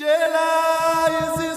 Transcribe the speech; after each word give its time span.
Jedi 0.00 1.40
is 1.42 1.49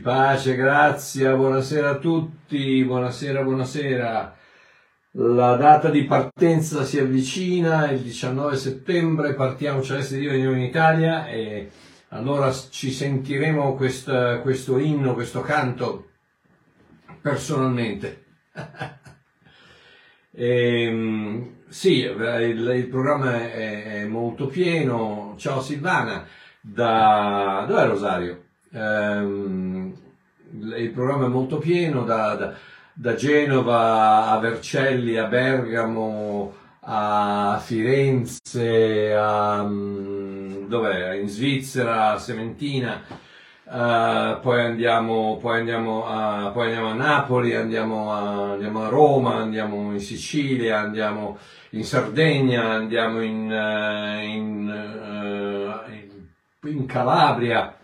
pace, 0.00 0.56
grazia, 0.56 1.34
buonasera 1.34 1.90
a 1.90 1.98
tutti, 1.98 2.82
buonasera, 2.84 3.42
buonasera. 3.42 4.36
La 5.12 5.56
data 5.56 5.90
di 5.90 6.04
partenza 6.04 6.84
si 6.84 6.98
avvicina, 6.98 7.90
il 7.90 8.00
19 8.00 8.56
settembre 8.56 9.34
partiamo 9.34 9.82
Celeste 9.82 10.18
Dio 10.18 10.30
veniamo 10.30 10.54
in 10.54 10.62
Italia 10.62 11.26
e 11.28 11.70
allora 12.08 12.52
ci 12.52 12.90
sentiremo 12.90 13.74
questa- 13.74 14.38
questo 14.40 14.78
inno, 14.78 15.14
questo 15.14 15.40
canto 15.42 16.08
personalmente. 17.20 18.24
Ehm, 20.32 21.64
sì, 21.68 21.98
il, 22.02 22.72
il 22.76 22.86
programma 22.88 23.34
è, 23.52 24.02
è 24.02 24.04
molto 24.06 24.46
pieno. 24.46 25.34
Ciao 25.36 25.60
Silvana, 25.60 26.24
da... 26.60 27.64
dov'è 27.68 27.86
Rosario? 27.86 28.49
Ehm, 28.72 29.94
il 30.76 30.90
programma 30.90 31.26
è 31.26 31.28
molto 31.28 31.58
pieno 31.58 32.04
da, 32.04 32.34
da- 32.34 32.54
da 32.92 33.14
Genova 33.14 34.26
a 34.28 34.38
Vercelli, 34.38 35.16
a 35.16 35.24
Bergamo, 35.26 36.52
a 36.80 37.58
Firenze, 37.62 39.14
a, 39.14 39.62
mm, 39.64 40.66
dov'è? 40.68 41.14
in 41.14 41.28
Svizzera, 41.28 42.12
a 42.12 42.18
Sementina. 42.18 43.02
Eh, 43.72 44.38
poi, 44.42 44.60
andiamo, 44.60 45.38
poi, 45.40 45.58
andiamo 45.60 46.04
a, 46.06 46.50
poi 46.52 46.66
andiamo 46.68 46.88
a 46.90 46.94
Napoli, 46.94 47.54
andiamo 47.54 48.12
a, 48.12 48.52
andiamo 48.52 48.84
a 48.84 48.88
Roma, 48.88 49.36
andiamo 49.36 49.92
in 49.92 50.00
Sicilia, 50.00 50.80
andiamo 50.80 51.38
in 51.70 51.84
Sardegna, 51.84 52.64
andiamo 52.70 53.22
in, 53.22 53.50
eh, 53.52 54.26
in, 54.26 54.68
eh, 54.68 55.92
in- 55.94 56.68
in 56.76 56.86
Calabria, 56.86 57.74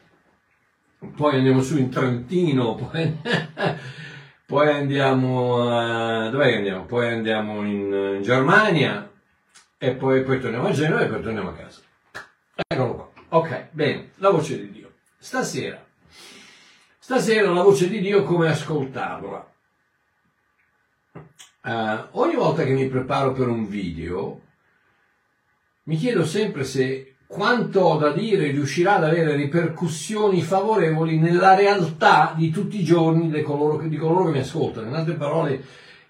poi 0.99 1.37
andiamo 1.37 1.63
su 1.63 1.77
in 1.79 1.91
Trentino, 1.91 2.75
poi, 2.75 3.19
poi 4.47 4.69
andiamo 4.69 5.69
a, 5.69 6.29
dov'è 6.31 6.51
che 6.51 6.57
andiamo? 6.57 6.85
Poi 6.85 7.09
andiamo 7.09 7.63
in, 7.65 8.15
in 8.17 8.23
Germania 8.23 9.11
e 9.79 9.93
poi, 9.93 10.23
poi 10.23 10.41
torniamo 10.41 10.69
a 10.69 10.73
Genova 10.73 11.03
e 11.03 11.07
poi 11.07 11.23
torniamo 11.23 11.51
a 11.51 11.55
casa. 11.55 11.81
Eccolo 12.67 12.95
qua. 12.95 13.39
Ok, 13.39 13.69
bene, 13.73 14.13
la 14.17 14.31
voce 14.31 14.59
di 14.59 14.71
Dio. 14.71 14.93
Stasera, 15.19 15.85
stasera 16.99 17.51
la 17.51 17.63
voce 17.63 17.89
di 17.89 18.01
Dio 18.01 18.23
come 18.23 18.49
ascoltarla. 18.49 19.53
Eh, 21.65 22.05
ogni 22.13 22.35
volta 22.37 22.65
che 22.65 22.73
mi 22.73 22.89
preparo 22.89 23.33
per 23.33 23.49
un 23.49 23.69
video, 23.69 24.41
mi 25.85 25.97
chiedo 25.97 26.25
sempre 26.25 26.65
se 26.65 27.16
quanto 27.27 27.81
ho 27.81 27.99
da 27.99 28.13
dire 28.13 28.51
riuscirà 28.51 28.97
ad 28.97 29.05
avere 29.05 29.35
ripercussioni 29.35 30.43
favorevoli 30.43 31.19
nella 31.19 31.55
realtà 31.55 32.33
di 32.37 32.51
tutti 32.51 32.81
i 32.81 32.85
giorni 32.85 33.31
di 33.31 33.43
coloro 33.43 33.77
che, 33.77 33.89
di 33.89 33.97
coloro 33.97 34.27
che 34.27 34.31
mi 34.33 34.39
ascoltano. 34.39 34.89
In 34.89 34.95
altre 34.95 35.15
parole, 35.15 35.65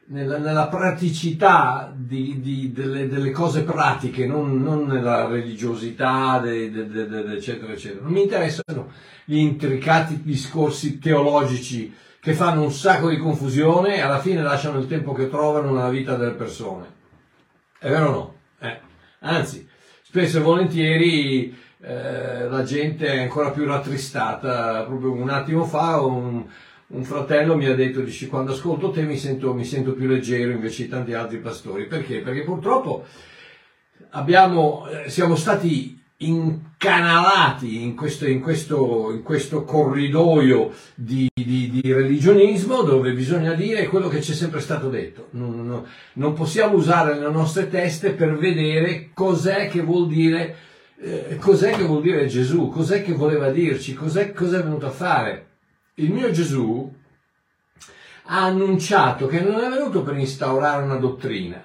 nella, 0.08 0.39
nella 0.39 0.69
praticità 0.69 1.92
di- 1.97 2.41
di- 2.41 2.70
delle, 2.73 3.08
delle 3.08 3.31
cose 3.31 3.63
pratiche, 3.63 4.27
non, 4.27 4.63
non 4.63 4.86
nella 4.86 5.27
religiosità, 5.27 6.39
de- 6.39 6.70
de- 6.70 6.89
de- 6.89 7.33
eccetera, 7.35 7.73
eccetera. 7.73 8.02
Non 8.02 8.13
mi 8.13 8.23
interessano 8.23 8.90
gli 9.24 9.39
intricati 9.39 10.23
discorsi 10.23 10.98
teologici 10.98 11.92
che 12.20 12.35
fanno 12.35 12.63
un 12.63 12.73
sacco 12.73 13.08
di 13.08 13.17
confusione 13.19 13.96
e 13.96 14.01
alla 14.01 14.19
fine 14.20 14.42
lasciano 14.42 14.79
il 14.79 14.86
tempo 14.86 15.13
che 15.13 15.29
trovano 15.30 15.73
nella 15.73 15.89
vita 15.89 16.14
delle 16.17 16.33
persone. 16.33 16.86
È 17.79 17.89
vero 17.89 18.07
o 18.08 18.11
no? 18.11 18.35
Eh. 18.61 18.80
Anzi, 19.20 19.67
spesso 20.16 20.38
e 20.38 20.40
volentieri 20.40 21.54
eh, 21.82 22.48
la 22.48 22.62
gente 22.62 23.06
è 23.06 23.20
ancora 23.20 23.50
più 23.50 23.66
rattristata. 23.66 24.82
Proprio 24.84 25.12
un 25.12 25.28
attimo 25.28 25.66
fa 25.66 26.00
un, 26.00 26.42
un 26.86 27.04
fratello 27.04 27.54
mi 27.54 27.66
ha 27.66 27.74
detto, 27.74 28.00
dice, 28.00 28.27
quando 28.27 28.52
ascolto 28.52 28.90
te 28.90 29.02
mi 29.02 29.18
sento, 29.18 29.52
mi 29.52 29.66
sento 29.66 29.92
più 29.92 30.08
leggero 30.08 30.52
invece 30.52 30.84
di 30.84 30.88
tanti 30.88 31.12
altri 31.12 31.36
pastori. 31.36 31.84
Perché? 31.84 32.20
Perché 32.20 32.44
purtroppo 32.44 33.04
abbiamo, 34.12 34.88
eh, 34.88 35.10
siamo 35.10 35.36
stati 35.36 36.02
incanalati 36.18 37.82
in 37.82 37.94
questo, 37.94 38.27
in 38.27 38.40
questo, 38.40 39.10
in 39.12 39.22
questo 39.22 39.64
corridoio 39.64 40.72
di, 40.94 41.28
di- 41.34 41.70
di 41.70 41.92
religionismo 41.92 42.82
dove 42.82 43.12
bisogna 43.12 43.52
dire 43.52 43.86
quello 43.88 44.08
che 44.08 44.22
ci 44.22 44.32
è 44.32 44.34
sempre 44.34 44.60
stato 44.60 44.88
detto. 44.88 45.28
Non, 45.32 45.66
non- 45.66 45.84
non 46.14 46.32
possiamo 46.32 46.77
usare 46.77 47.18
le 47.18 47.28
nostre 47.30 47.68
teste 47.68 48.12
per 48.12 48.36
vedere 48.38 49.10
cos'è 49.12 49.68
che 49.68 49.82
vuol 49.82 50.08
dire, 50.08 50.56
eh, 51.00 51.36
cos'è 51.38 51.72
che 51.72 51.84
vuol 51.84 52.00
dire 52.02 52.27
Gesù, 52.27 52.68
cos'è 52.70 53.02
che 53.02 53.12
voleva 53.12 53.50
dirci, 53.50 53.94
cos'è, 53.94 54.33
cos'è 54.33 54.62
venuto 54.62 54.86
a 54.86 54.90
fare. 54.90 55.46
Il 55.96 56.12
mio 56.12 56.30
Gesù 56.30 56.92
ha 58.28 58.42
annunciato 58.44 59.27
che 59.27 59.40
non 59.40 59.60
è 59.60 59.68
venuto 59.68 60.02
per 60.02 60.16
instaurare 60.16 60.83
una 60.83 60.96
dottrina, 60.96 61.62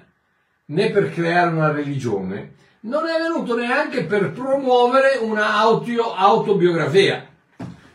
né 0.66 0.90
per 0.90 1.10
creare 1.10 1.50
una 1.50 1.72
religione, 1.72 2.52
non 2.84 3.06
è 3.06 3.20
venuto 3.20 3.56
neanche 3.56 4.04
per 4.04 4.32
promuovere 4.32 5.18
una 5.20 5.58
auto- 5.58 6.14
autobiografia. 6.14 7.26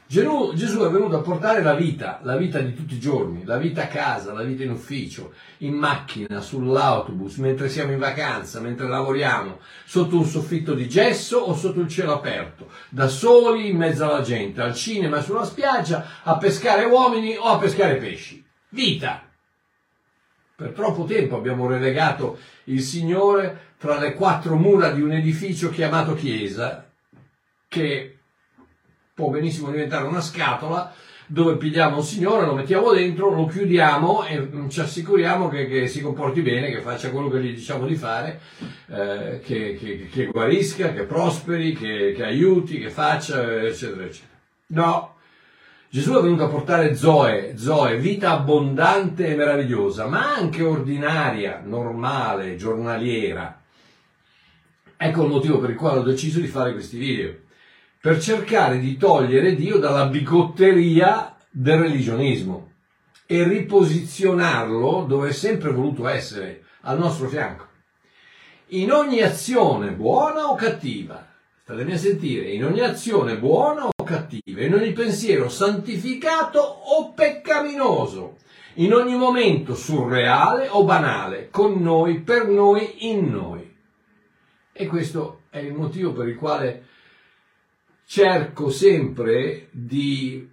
Gesù, 0.09 0.53
Gesù 0.55 0.79
è 0.85 0.89
venuto 0.89 1.17
a 1.17 1.21
portare 1.21 1.61
la 1.61 1.73
vita, 1.73 2.21
la 2.23 2.37
vita 2.37 2.59
di 2.59 2.73
tutti 2.73 2.93
i 2.93 2.99
giorni, 2.99 3.43
la 3.43 3.57
vita 3.57 3.83
a 3.83 3.87
casa, 3.87 4.31
la 4.31 4.43
vita 4.43 4.63
in 4.63 4.71
ufficio, 4.71 5.33
in 5.57 5.73
macchina, 5.73 6.39
sull'autobus, 6.39 7.35
mentre 7.35 7.67
siamo 7.67 7.91
in 7.91 7.99
vacanza, 7.99 8.61
mentre 8.61 8.87
lavoriamo, 8.87 9.59
sotto 9.83 10.15
un 10.15 10.23
soffitto 10.23 10.73
di 10.73 10.87
gesso 10.87 11.39
o 11.39 11.53
sotto 11.53 11.81
il 11.81 11.89
cielo 11.89 12.13
aperto, 12.13 12.69
da 12.87 13.09
soli 13.09 13.67
in 13.67 13.75
mezzo 13.75 14.05
alla 14.05 14.21
gente, 14.21 14.61
al 14.61 14.73
cinema, 14.73 15.19
sulla 15.19 15.43
spiaggia, 15.43 16.05
a 16.23 16.37
pescare 16.37 16.85
uomini 16.85 17.35
o 17.35 17.43
a 17.43 17.57
pescare 17.57 17.97
pesci. 17.97 18.41
Vita! 18.69 19.26
Per 20.57 20.71
troppo 20.71 21.03
tempo 21.05 21.35
abbiamo 21.37 21.67
relegato 21.67 22.39
il 22.63 22.81
Signore 22.81 23.75
tra 23.77 23.99
le 23.99 24.15
quattro 24.15 24.55
mura 24.55 24.89
di 24.89 25.03
un 25.03 25.11
edificio 25.11 25.69
chiamato 25.69 26.15
Chiesa, 26.15 26.89
che 27.67 28.17
può 29.13 29.29
benissimo 29.29 29.69
diventare 29.69 30.07
una 30.07 30.19
scatola 30.19 30.91
dove 31.27 31.57
pigliamo 31.57 31.97
un 31.97 32.03
Signore, 32.03 32.47
lo 32.47 32.55
mettiamo 32.55 32.91
dentro, 32.91 33.29
lo 33.35 33.45
chiudiamo 33.45 34.25
e 34.25 34.39
mm, 34.39 34.67
ci 34.69 34.79
assicuriamo 34.79 35.47
che, 35.47 35.67
che 35.67 35.87
si 35.87 36.01
comporti 36.01 36.41
bene, 36.41 36.71
che 36.71 36.81
faccia 36.81 37.11
quello 37.11 37.29
che 37.29 37.39
gli 37.39 37.53
diciamo 37.53 37.85
di 37.85 37.95
fare, 37.95 38.39
eh, 38.87 39.39
che, 39.43 39.77
che- 39.79 40.07
che 40.11 40.25
guarisca, 40.25 40.91
che 40.91 41.03
prosperi, 41.03 41.73
che, 41.73 42.13
che 42.15 42.23
aiuti, 42.23 42.79
che 42.79 42.89
faccia, 42.89 43.61
eccetera, 43.61 44.05
eccetera. 44.05 44.35
No, 44.69 45.16
Gesù 45.89 46.17
è 46.17 46.21
venuto 46.21 46.43
a 46.43 46.49
portare 46.49 46.95
Zoe, 46.95 47.57
Zoe, 47.57 47.97
vita 47.97 48.31
abbondante 48.31 49.27
e 49.27 49.35
meravigliosa, 49.35 50.05
ma 50.05 50.35
anche 50.35 50.61
ordinaria, 50.61 51.61
normale, 51.63 52.57
giornaliera. 52.57 53.61
Ecco 54.97 55.23
il 55.23 55.29
motivo 55.29 55.59
per 55.59 55.69
il 55.69 55.77
quale 55.77 55.99
ho 55.99 56.03
deciso 56.03 56.41
di 56.41 56.47
fare 56.47 56.73
questi 56.73 56.97
video, 56.97 57.33
per 58.01 58.19
cercare 58.19 58.79
di 58.79 58.97
togliere 58.97 59.55
Dio 59.55 59.77
dalla 59.77 60.07
bigotteria 60.07 61.33
del 61.49 61.79
religionismo 61.79 62.71
e 63.25 63.45
riposizionarlo 63.45 65.05
dove 65.07 65.29
è 65.29 65.33
sempre 65.33 65.71
voluto 65.71 66.07
essere, 66.07 66.63
al 66.81 66.99
nostro 66.99 67.29
fianco. 67.29 67.65
In 68.71 68.91
ogni 68.91 69.21
azione, 69.21 69.91
buona 69.91 70.49
o 70.49 70.55
cattiva, 70.55 71.26
statemi 71.67 71.91
a 71.91 71.97
sentire, 71.97 72.51
in 72.51 72.63
ogni 72.63 72.79
azione 72.79 73.37
buona 73.37 73.87
o 73.87 74.03
cattiva, 74.05 74.61
in 74.61 74.73
ogni 74.73 74.93
pensiero 74.93 75.49
santificato 75.49 76.59
o 76.59 77.11
peccaminoso, 77.11 78.37
in 78.75 78.93
ogni 78.93 79.17
momento 79.17 79.75
surreale 79.75 80.69
o 80.69 80.85
banale, 80.85 81.49
con 81.51 81.81
noi, 81.81 82.21
per 82.21 82.47
noi, 82.47 83.09
in 83.09 83.29
noi. 83.29 83.69
E 84.71 84.87
questo 84.87 85.41
è 85.49 85.57
il 85.57 85.73
motivo 85.73 86.13
per 86.13 86.29
il 86.29 86.37
quale 86.37 86.85
cerco 88.05 88.69
sempre 88.69 89.67
di 89.71 90.49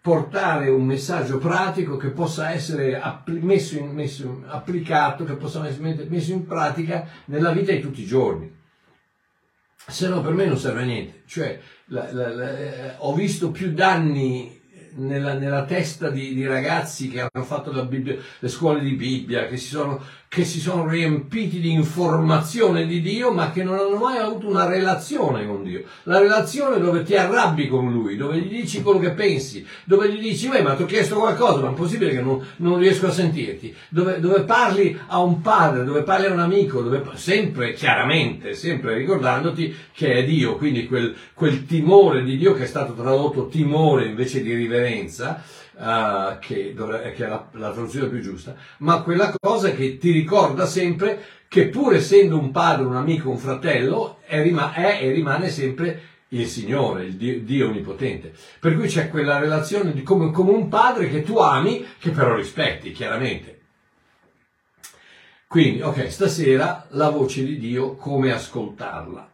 portare 0.00 0.68
un 0.68 0.86
messaggio 0.86 1.38
pratico 1.38 1.96
che 1.96 2.10
possa 2.10 2.52
essere 2.52 3.00
appli- 3.00 3.40
messo 3.40 3.78
in- 3.78 3.90
messo 3.90 4.22
in- 4.22 4.44
applicato, 4.46 5.24
che 5.24 5.34
possa 5.34 5.66
essere 5.66 6.06
messo 6.08 6.30
in 6.30 6.46
pratica 6.46 7.04
nella 7.24 7.50
vita 7.50 7.72
di 7.72 7.80
tutti 7.80 8.02
i 8.02 8.06
giorni. 8.06 8.55
Se 9.88 10.08
no 10.08 10.20
per 10.20 10.32
me 10.32 10.46
non 10.46 10.56
serve 10.58 10.82
a 10.82 10.84
niente. 10.84 11.22
Cioè, 11.26 11.60
la- 11.86 12.12
la- 12.12 12.34
la- 12.34 12.58
eh, 12.58 12.94
ho 12.98 13.14
visto 13.14 13.50
più 13.50 13.72
danni 13.72 14.60
nella, 14.96 15.34
nella 15.34 15.64
testa 15.64 16.10
di, 16.10 16.34
di 16.34 16.46
ragazzi 16.46 17.08
che 17.08 17.20
hanno 17.20 17.44
fatto 17.44 17.70
Bibbia- 17.84 18.16
le 18.38 18.48
scuole 18.48 18.80
di 18.80 18.92
Bibbia, 18.92 19.46
che 19.46 19.56
si, 19.56 19.68
sono, 19.68 20.00
che 20.28 20.44
si 20.44 20.60
sono 20.60 20.88
riempiti 20.88 21.60
di 21.60 21.72
informazione 21.72 22.86
di 22.86 23.00
Dio, 23.00 23.32
ma 23.32 23.50
che 23.50 23.62
non 23.62 23.78
hanno 23.78 23.96
mai 23.96 24.18
avuto 24.18 24.48
una 24.48 24.66
relazione 24.66 25.46
con 25.46 25.62
Dio. 25.62 25.82
La 26.04 26.18
relazione 26.18 26.78
dove 26.78 27.02
ti 27.02 27.14
arrabbi 27.14 27.68
con 27.68 27.92
Lui, 27.92 28.16
dove 28.16 28.38
gli 28.38 28.48
dici 28.48 28.82
quello 28.82 28.98
che 28.98 29.12
pensi, 29.12 29.64
dove 29.84 30.10
gli 30.10 30.20
dici, 30.20 30.48
"Uè, 30.48 30.62
ma 30.62 30.74
ti 30.74 30.82
ho 30.82 30.86
chiesto 30.86 31.16
qualcosa, 31.16 31.60
ma 31.60 31.70
è 31.70 31.74
possibile 31.74 32.10
che 32.10 32.20
non, 32.20 32.44
non 32.56 32.78
riesco 32.78 33.06
a 33.06 33.10
sentirti, 33.10 33.74
dove, 33.88 34.20
dove 34.20 34.42
parli 34.42 34.98
a 35.06 35.20
un 35.20 35.40
padre, 35.40 35.84
dove 35.84 36.02
parli 36.02 36.26
a 36.26 36.32
un 36.32 36.40
amico, 36.40 36.82
dove, 36.82 37.02
sempre 37.14 37.72
chiaramente, 37.74 38.54
sempre 38.54 38.94
ricordandoti 38.94 39.74
che 39.92 40.12
è 40.14 40.24
Dio, 40.24 40.56
quindi 40.56 40.86
quel, 40.86 41.14
quel 41.34 41.66
timore 41.66 42.22
di 42.22 42.36
Dio 42.36 42.54
che 42.54 42.64
è 42.64 42.66
stato 42.66 42.94
tradotto 42.94 43.48
timore 43.48 44.06
invece 44.06 44.42
di 44.42 44.54
riverenza, 44.54 44.85
eh, 44.88 46.38
che, 46.40 46.74
dovre- 46.74 47.12
che 47.12 47.24
è 47.24 47.28
la, 47.28 47.48
la 47.52 47.70
traduzione 47.72 48.08
più 48.08 48.20
giusta, 48.20 48.54
ma 48.78 49.02
quella 49.02 49.34
cosa 49.40 49.70
che 49.72 49.98
ti 49.98 50.10
ricorda 50.10 50.66
sempre 50.66 51.22
che 51.48 51.68
pur 51.68 51.94
essendo 51.94 52.38
un 52.38 52.50
padre, 52.50 52.84
un 52.84 52.96
amico, 52.96 53.30
un 53.30 53.38
fratello, 53.38 54.18
è, 54.24 54.40
è 54.40 54.98
e 55.02 55.10
rimane 55.12 55.48
sempre 55.48 56.00
il 56.28 56.46
Signore, 56.46 57.04
il 57.04 57.14
Dio, 57.14 57.40
Dio 57.40 57.68
onnipotente. 57.68 58.32
Per 58.58 58.74
cui 58.74 58.88
c'è 58.88 59.08
quella 59.08 59.38
relazione 59.38 59.92
di 59.92 60.02
come, 60.02 60.30
come 60.32 60.50
un 60.50 60.68
padre 60.68 61.08
che 61.08 61.22
tu 61.22 61.38
ami, 61.38 61.86
che 61.98 62.10
però 62.10 62.34
rispetti, 62.34 62.92
chiaramente. 62.92 63.60
Quindi, 65.46 65.80
ok, 65.80 66.10
stasera 66.10 66.86
la 66.90 67.10
voce 67.10 67.44
di 67.44 67.58
Dio, 67.58 67.94
come 67.94 68.32
ascoltarla. 68.32 69.30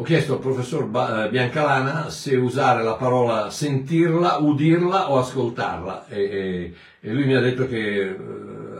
Ho 0.00 0.04
chiesto 0.04 0.34
al 0.34 0.38
professor 0.38 0.84
eh, 0.84 1.28
Biancalana 1.28 2.08
se 2.08 2.36
usare 2.36 2.84
la 2.84 2.94
parola 2.94 3.50
sentirla, 3.50 4.36
udirla 4.38 5.10
o 5.10 5.18
ascoltarla 5.18 6.06
e, 6.06 6.22
e- 6.22 6.74
e 7.00 7.12
lui 7.12 7.24
mi 7.26 7.34
ha 7.34 7.40
detto 7.40 7.66
che 7.66 8.10
eh, 8.10 8.16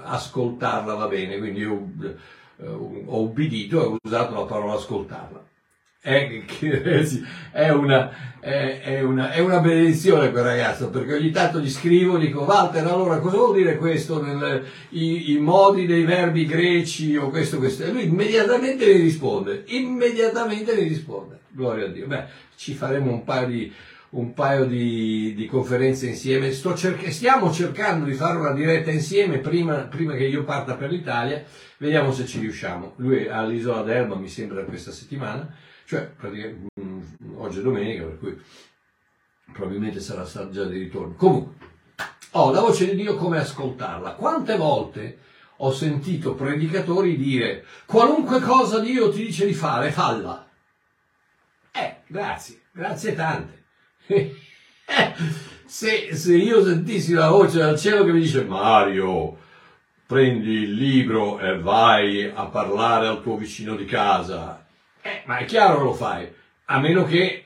ascoltarla 0.04 0.94
va 0.94 1.08
bene, 1.08 1.38
quindi 1.38 1.60
io 1.62 1.90
eh, 2.56 2.68
ho 2.68 3.20
ubbidito 3.20 3.82
e 3.82 3.86
ho 3.86 3.96
usato 4.00 4.34
la 4.34 4.44
parola 4.44 4.74
ascoltarla. 4.74 5.47
È, 6.08 6.42
sì, 7.04 7.22
è 7.52 7.68
una, 7.68 8.38
è, 8.40 8.80
è 8.82 9.00
una, 9.02 9.30
è 9.30 9.40
una 9.40 9.60
benedizione 9.60 10.30
quel 10.30 10.42
ragazzo 10.42 10.88
perché 10.88 11.16
ogni 11.16 11.30
tanto 11.30 11.60
gli 11.60 11.68
scrivo 11.68 12.16
dico 12.16 12.44
Walter 12.44 12.86
allora 12.86 13.18
cosa 13.18 13.36
vuol 13.36 13.56
dire 13.56 13.76
questo 13.76 14.22
nel, 14.22 14.64
i, 14.90 15.32
i 15.32 15.38
modi 15.38 15.84
dei 15.84 16.04
verbi 16.04 16.46
greci 16.46 17.14
o 17.16 17.28
questo 17.28 17.58
questo? 17.58 17.84
E 17.84 17.92
lui 17.92 18.06
immediatamente 18.06 18.86
mi 18.86 19.00
risponde 19.00 19.64
immediatamente 19.66 20.74
mi 20.74 20.88
risponde. 20.88 21.40
Gloria 21.50 21.84
a 21.84 21.88
Dio. 21.88 22.06
Beh 22.06 22.24
ci 22.56 22.72
faremo 22.72 23.12
un 23.12 23.22
paio 23.22 23.46
di 23.46 23.72
un 24.10 24.32
paio 24.32 24.64
di, 24.64 25.34
di 25.36 25.44
conferenze 25.44 26.06
insieme. 26.06 26.50
Cerca- 26.50 27.10
stiamo 27.10 27.52
cercando 27.52 28.06
di 28.06 28.14
fare 28.14 28.38
una 28.38 28.52
diretta 28.52 28.90
insieme 28.90 29.36
prima, 29.38 29.74
prima 29.80 30.14
che 30.14 30.24
io 30.24 30.44
parta 30.44 30.74
per 30.74 30.90
l'Italia 30.90 31.44
vediamo 31.78 32.12
se 32.12 32.26
ci 32.26 32.40
riusciamo 32.40 32.94
lui 32.96 33.24
è 33.24 33.30
all'isola 33.30 33.82
d'Elba 33.82 34.16
mi 34.16 34.28
sembra 34.28 34.62
questa 34.64 34.92
settimana 34.92 35.52
cioè 35.88 36.06
mm, 36.20 37.00
oggi 37.36 37.60
è 37.60 37.62
domenica, 37.62 38.04
per 38.04 38.18
cui 38.18 38.38
probabilmente 39.50 40.00
sarà 40.00 40.24
già 40.50 40.64
di 40.64 40.80
ritorno. 40.80 41.14
Comunque, 41.14 41.54
ho 42.32 42.52
la 42.52 42.60
voce 42.60 42.90
di 42.90 42.96
Dio 42.96 43.16
come 43.16 43.38
ascoltarla. 43.38 44.12
Quante 44.12 44.58
volte 44.58 45.18
ho 45.56 45.72
sentito 45.72 46.34
predicatori 46.34 47.16
dire 47.16 47.64
qualunque 47.86 48.40
cosa 48.40 48.80
Dio 48.80 49.10
ti 49.10 49.24
dice 49.24 49.46
di 49.46 49.54
fare, 49.54 49.90
falla. 49.90 50.46
Eh, 51.72 52.02
grazie, 52.06 52.60
grazie 52.70 53.14
tante. 53.14 53.64
se, 55.64 56.14
se 56.14 56.36
io 56.36 56.62
sentissi 56.62 57.14
la 57.14 57.30
voce 57.30 57.60
dal 57.60 57.78
cielo 57.78 58.04
che 58.04 58.12
mi 58.12 58.20
dice 58.20 58.44
Mario, 58.44 59.38
prendi 60.18 60.62
il 60.62 60.72
libro 60.72 61.38
e 61.38 61.58
vai 61.58 62.32
a 62.34 62.46
parlare 62.46 63.06
al 63.06 63.20
tuo 63.20 63.36
vicino 63.36 63.76
di 63.76 63.84
casa. 63.84 64.64
Eh, 65.02 65.22
ma 65.26 65.36
è 65.36 65.44
chiaro 65.44 65.76
che 65.76 65.82
lo 65.82 65.92
fai, 65.92 66.32
a 66.64 66.78
meno 66.80 67.04
che 67.04 67.44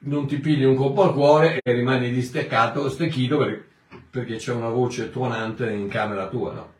non 0.00 0.26
ti 0.26 0.36
pigli 0.40 0.64
un 0.64 0.76
colpo 0.76 1.04
al 1.04 1.14
cuore 1.14 1.58
e 1.64 1.72
rimani 1.72 2.10
disteccato, 2.10 2.90
stecchito 2.90 3.38
per- 3.38 3.64
perché 4.10 4.36
c'è 4.36 4.52
una 4.52 4.68
voce 4.68 5.10
tuonante 5.10 5.70
in 5.70 5.88
camera 5.88 6.28
tua, 6.28 6.52
no? 6.52 6.72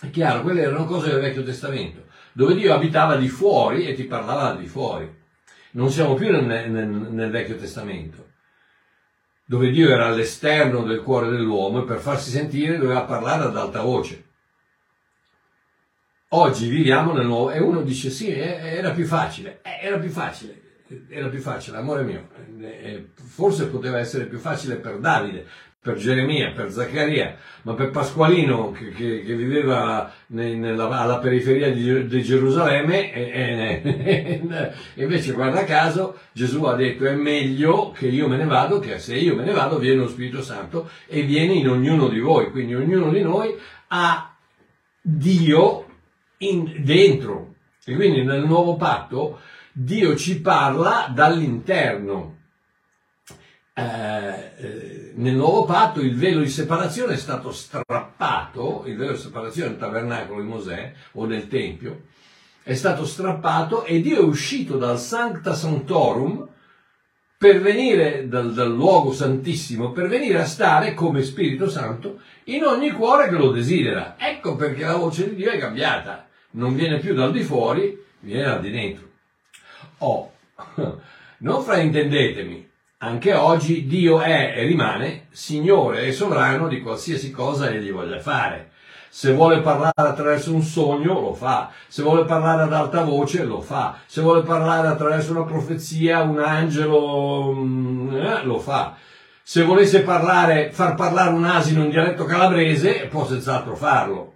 È 0.00 0.10
chiaro, 0.10 0.42
quelle 0.42 0.62
erano 0.62 0.84
cose 0.84 1.10
del 1.10 1.20
Vecchio 1.20 1.44
Testamento, 1.44 2.06
dove 2.32 2.56
Dio 2.56 2.74
abitava 2.74 3.14
di 3.14 3.28
fuori 3.28 3.86
e 3.86 3.94
ti 3.94 4.02
parlava 4.02 4.56
di 4.56 4.66
fuori. 4.66 5.08
Non 5.70 5.90
siamo 5.90 6.14
più 6.14 6.28
nel, 6.32 6.44
nel- 6.44 6.88
nel 6.88 7.30
Vecchio 7.30 7.54
Testamento, 7.54 8.30
dove 9.54 9.70
Dio 9.70 9.88
era 9.88 10.06
all'esterno 10.06 10.82
del 10.82 11.00
cuore 11.00 11.30
dell'uomo 11.30 11.82
e 11.82 11.84
per 11.84 11.98
farsi 11.98 12.30
sentire 12.30 12.76
doveva 12.76 13.02
parlare 13.02 13.44
ad 13.44 13.56
alta 13.56 13.82
voce. 13.82 14.24
Oggi 16.30 16.68
viviamo 16.68 17.12
nel 17.12 17.26
nuovo 17.26 17.52
e 17.52 17.60
uno 17.60 17.82
dice 17.82 18.10
sì, 18.10 18.28
era 18.32 18.90
più 18.90 19.04
facile, 19.04 19.60
Eh, 19.62 19.86
era 19.86 19.98
più 19.98 20.10
facile, 20.10 20.82
era 21.08 21.28
più 21.28 21.38
facile, 21.40 21.76
amore 21.76 22.02
mio, 22.02 22.30
Eh, 22.58 22.66
eh, 22.66 23.08
forse 23.14 23.68
poteva 23.68 24.00
essere 24.00 24.24
più 24.24 24.38
facile 24.38 24.74
per 24.74 24.98
Davide, 24.98 25.46
per 25.84 25.96
Geremia, 25.96 26.52
per 26.52 26.70
Zaccaria, 26.70 27.36
ma 27.64 27.74
per 27.74 27.90
Pasqualino 27.90 28.70
che, 28.70 28.88
che- 28.92 29.22
che 29.22 29.34
viveva 29.36 30.10
ne- 30.28 30.54
nella- 30.54 30.88
alla 30.88 31.18
periferia 31.18 31.70
di, 31.70 32.06
di 32.06 32.22
Gerusalemme, 32.22 33.12
eh, 33.12 34.40
eh, 34.48 34.72
invece 35.02 35.32
guarda 35.32 35.64
caso 35.64 36.20
Gesù 36.32 36.64
ha 36.64 36.74
detto 36.74 37.04
è 37.04 37.12
meglio 37.14 37.90
che 37.90 38.06
io 38.06 38.28
me 38.28 38.38
ne 38.38 38.46
vado, 38.46 38.78
che 38.78 38.98
se 38.98 39.14
io 39.16 39.34
me 39.36 39.44
ne 39.44 39.52
vado 39.52 39.78
viene 39.78 39.96
lo 39.96 40.08
Spirito 40.08 40.40
Santo 40.40 40.88
e 41.06 41.20
viene 41.24 41.52
in 41.52 41.68
ognuno 41.68 42.08
di 42.08 42.18
voi, 42.18 42.50
quindi 42.50 42.74
ognuno 42.74 43.10
di 43.10 43.20
noi 43.20 43.54
ha 43.88 44.34
Dio 45.02 45.84
in- 46.38 46.76
dentro. 46.78 47.56
E 47.84 47.94
quindi 47.94 48.22
nel 48.24 48.46
nuovo 48.46 48.76
patto 48.76 49.40
Dio 49.70 50.16
ci 50.16 50.40
parla 50.40 51.10
dall'interno. 51.14 52.36
Eh, 53.76 53.82
eh, 53.82 55.12
nel 55.16 55.34
nuovo 55.34 55.64
patto 55.64 56.00
il 56.00 56.14
velo 56.14 56.40
di 56.40 56.48
separazione 56.48 57.14
è 57.14 57.16
stato 57.16 57.50
strappato, 57.50 58.84
il 58.86 58.96
velo 58.96 59.12
di 59.12 59.18
separazione 59.18 59.70
del 59.70 59.78
tabernacolo 59.78 60.40
di 60.40 60.46
Mosè 60.46 60.92
o 61.14 61.26
del 61.26 61.48
Tempio, 61.48 62.02
è 62.62 62.74
stato 62.74 63.04
strappato 63.04 63.84
e 63.84 64.00
Dio 64.00 64.18
è 64.18 64.24
uscito 64.24 64.76
dal 64.76 64.98
Sancta 64.98 65.54
Sanctorum 65.54 66.48
per 67.36 67.60
venire 67.60 68.28
dal, 68.28 68.54
dal 68.54 68.72
luogo 68.72 69.12
santissimo, 69.12 69.90
per 69.90 70.06
venire 70.06 70.40
a 70.40 70.46
stare 70.46 70.94
come 70.94 71.22
Spirito 71.22 71.68
Santo 71.68 72.20
in 72.44 72.62
ogni 72.62 72.92
cuore 72.92 73.28
che 73.28 73.36
lo 73.36 73.50
desidera. 73.50 74.14
Ecco 74.16 74.54
perché 74.54 74.84
la 74.84 74.96
voce 74.96 75.30
di 75.30 75.34
Dio 75.34 75.50
è 75.50 75.58
cambiata, 75.58 76.28
non 76.52 76.76
viene 76.76 77.00
più 77.00 77.12
dal 77.12 77.32
di 77.32 77.42
fuori, 77.42 78.00
viene 78.20 78.44
dal 78.44 78.60
di 78.60 78.70
dentro. 78.70 79.08
Oh, 79.98 80.32
non 81.38 81.62
fraintendetemi, 81.62 82.70
anche 83.04 83.34
oggi 83.34 83.86
Dio 83.86 84.20
è 84.20 84.54
e 84.56 84.64
rimane 84.64 85.26
Signore 85.30 86.06
e 86.06 86.12
sovrano 86.12 86.68
di 86.68 86.80
qualsiasi 86.80 87.30
cosa 87.30 87.68
egli 87.68 87.92
voglia 87.92 88.18
fare. 88.18 88.70
Se 89.10 89.32
vuole 89.32 89.60
parlare 89.60 89.92
attraverso 89.94 90.54
un 90.54 90.62
sogno, 90.62 91.20
lo 91.20 91.34
fa. 91.34 91.70
Se 91.86 92.02
vuole 92.02 92.24
parlare 92.24 92.62
ad 92.62 92.72
alta 92.72 93.04
voce, 93.04 93.44
lo 93.44 93.60
fa. 93.60 93.98
Se 94.06 94.22
vuole 94.22 94.42
parlare 94.42 94.88
attraverso 94.88 95.32
una 95.32 95.44
profezia, 95.44 96.22
un 96.22 96.40
angelo, 96.40 97.52
mm, 97.52 98.16
eh, 98.16 98.42
lo 98.42 98.58
fa. 98.58 98.96
Se 99.42 99.62
volesse 99.62 100.02
parlare, 100.02 100.72
far 100.72 100.94
parlare 100.94 101.34
un 101.34 101.44
asino 101.44 101.84
in 101.84 101.90
dialetto 101.90 102.24
calabrese, 102.24 103.06
può 103.10 103.26
senz'altro 103.26 103.76
farlo. 103.76 104.32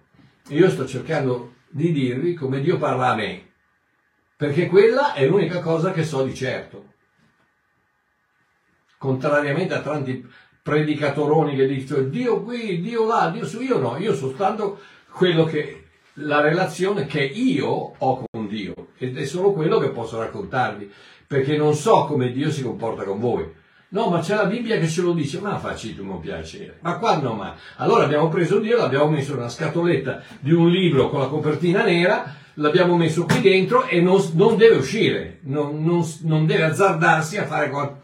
Io 0.48 0.68
sto 0.68 0.86
cercando 0.86 1.54
di 1.68 1.90
dirvi 1.90 2.34
come 2.34 2.60
Dio 2.60 2.76
parla 2.76 3.08
a 3.08 3.14
me, 3.14 3.46
perché 4.36 4.66
quella 4.66 5.14
è 5.14 5.26
l'unica 5.26 5.60
cosa 5.60 5.90
che 5.90 6.04
so 6.04 6.22
di 6.22 6.34
certo. 6.34 6.96
Contrariamente 8.98 9.74
a 9.74 9.80
tanti 9.80 10.26
predicatoroni 10.60 11.56
che 11.56 11.66
dicono 11.66 12.02
Dio 12.02 12.42
qui, 12.42 12.80
Dio 12.80 13.06
là, 13.06 13.30
Dio 13.32 13.46
su, 13.46 13.60
io 13.62 13.78
no, 13.78 13.96
io 13.96 14.14
soltanto 14.14 14.80
quello 15.12 15.44
che 15.44 15.84
la 16.14 16.40
relazione 16.40 17.06
che 17.06 17.22
io 17.22 17.68
ho 17.96 18.24
con 18.30 18.46
Dio 18.48 18.88
ed 18.98 19.16
è 19.16 19.24
solo 19.24 19.52
quello 19.52 19.78
che 19.78 19.90
posso 19.90 20.18
raccontarvi, 20.18 20.90
perché 21.26 21.56
non 21.56 21.74
so 21.74 22.04
come 22.04 22.32
Dio 22.32 22.50
si 22.50 22.62
comporta 22.62 23.04
con 23.04 23.20
voi. 23.20 23.46
No, 23.90 24.10
ma 24.10 24.20
c'è 24.20 24.34
la 24.34 24.44
Bibbia 24.44 24.78
che 24.78 24.86
ce 24.86 25.00
lo 25.00 25.12
dice, 25.12 25.40
ma 25.40 25.56
facitemi 25.58 26.18
piacere. 26.20 26.78
Ma 26.82 26.98
quando 26.98 27.32
mai? 27.32 27.52
Allora 27.76 28.04
abbiamo 28.04 28.28
preso 28.28 28.58
Dio, 28.58 28.76
l'abbiamo 28.76 29.08
messo 29.08 29.34
una 29.34 29.48
scatoletta 29.48 30.22
di 30.40 30.52
un 30.52 30.68
libro 30.68 31.08
con 31.08 31.20
la 31.20 31.28
copertina 31.28 31.84
nera, 31.84 32.34
l'abbiamo 32.54 32.96
messo 32.96 33.24
qui 33.24 33.40
dentro 33.40 33.86
e 33.86 34.02
non, 34.02 34.22
non 34.34 34.56
deve 34.58 34.76
uscire, 34.76 35.38
non, 35.44 35.82
non- 35.82 36.04
non 36.22 36.44
deve 36.44 36.64
azzardarsi 36.64 37.38
a 37.38 37.46
fare 37.46 37.70
qua- 37.70 37.98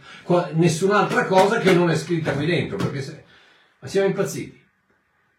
nessun'altra 0.52 1.26
cosa 1.26 1.58
che 1.58 1.72
non 1.72 1.90
è 1.90 1.96
scritta 1.96 2.32
qui 2.32 2.46
dentro, 2.46 2.76
perché 2.76 3.02
se, 3.02 3.24
ma 3.78 3.88
siamo 3.88 4.08
impazziti. 4.08 4.62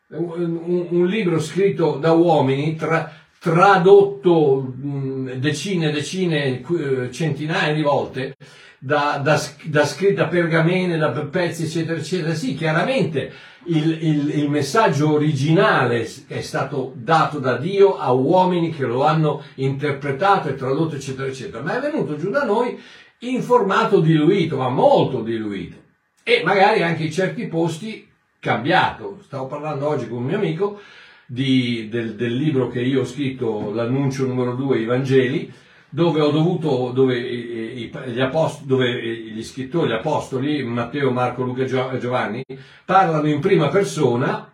Un, 0.07 0.87
un- 0.91 1.07
libro 1.07 1.39
scritto 1.39 1.97
da 1.97 2.11
uomini 2.11 2.75
tra- 2.75 3.11
tradotto 3.39 4.61
mh, 4.61 5.33
decine, 5.39 5.91
decine, 5.91 6.61
eh, 6.61 7.11
centinaia 7.11 7.73
di 7.73 7.81
volte, 7.81 8.35
da, 8.77 9.19
da, 9.21 9.41
da 9.63 9.85
scritta 9.85 10.27
pergamene, 10.27 10.97
da 10.97 11.09
pezzi, 11.09 11.63
eccetera, 11.63 11.97
eccetera. 11.97 12.35
Sì, 12.35 12.53
chiaramente 12.53 13.31
il, 13.65 13.97
il, 14.03 14.29
il, 14.37 14.49
messaggio 14.49 15.13
originale 15.13 16.07
è 16.27 16.41
stato 16.41 16.93
dato 16.95 17.39
da 17.39 17.57
Dio 17.57 17.97
a 17.97 18.11
uomini 18.11 18.71
che 18.71 18.85
lo 18.85 19.03
hanno 19.03 19.41
interpretato 19.55 20.49
e 20.49 20.55
tradotto, 20.55 20.95
eccetera, 20.95 21.27
eccetera, 21.27 21.63
ma 21.63 21.77
è 21.77 21.79
venuto 21.79 22.15
giù 22.15 22.29
da 22.29 22.43
noi 22.43 22.79
in 23.29 23.41
formato 23.41 23.99
diluito, 23.99 24.57
ma 24.57 24.69
molto 24.69 25.21
diluito. 25.21 25.77
E 26.23 26.41
magari 26.43 26.81
anche 26.81 27.03
in 27.03 27.11
certi 27.11 27.47
posti 27.47 28.07
cambiato. 28.39 29.19
Stavo 29.23 29.47
parlando 29.47 29.87
oggi 29.87 30.07
con 30.07 30.19
un 30.19 30.25
mio 30.25 30.37
amico 30.37 30.79
di, 31.25 31.87
del, 31.89 32.15
del, 32.15 32.35
libro 32.35 32.69
che 32.69 32.81
io 32.81 33.01
ho 33.01 33.05
scritto, 33.05 33.71
l'annuncio 33.73 34.25
numero 34.25 34.53
2, 34.53 34.79
i 34.79 34.85
Vangeli, 34.85 35.51
dove 35.89 36.21
ho 36.21 36.29
dovuto, 36.29 36.91
dove, 36.93 37.19
gli, 37.19 38.19
apostoli, 38.19 38.67
dove 38.67 39.01
gli 39.01 39.43
scrittori, 39.43 39.89
gli 39.89 39.93
apostoli, 39.93 40.63
Matteo, 40.63 41.11
Marco, 41.11 41.43
Luca 41.43 41.63
e 41.63 41.99
Giovanni, 41.99 42.43
parlano 42.83 43.27
in 43.27 43.39
prima 43.39 43.69
persona 43.69 44.51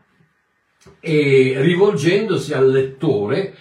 e 0.99 1.55
rivolgendosi 1.57 2.53
al 2.53 2.69
lettore 2.69 3.55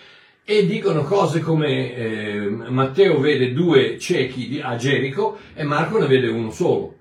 e 0.51 0.67
dicono 0.67 1.05
cose 1.05 1.39
come 1.39 1.95
eh, 1.95 2.49
Matteo 2.49 3.21
vede 3.21 3.53
due 3.53 3.97
ciechi 4.01 4.61
a 4.61 4.75
Gerico 4.75 5.39
e 5.55 5.63
Marco 5.63 5.97
ne 6.01 6.09
vede 6.09 6.27
uno 6.27 6.51
solo. 6.51 6.97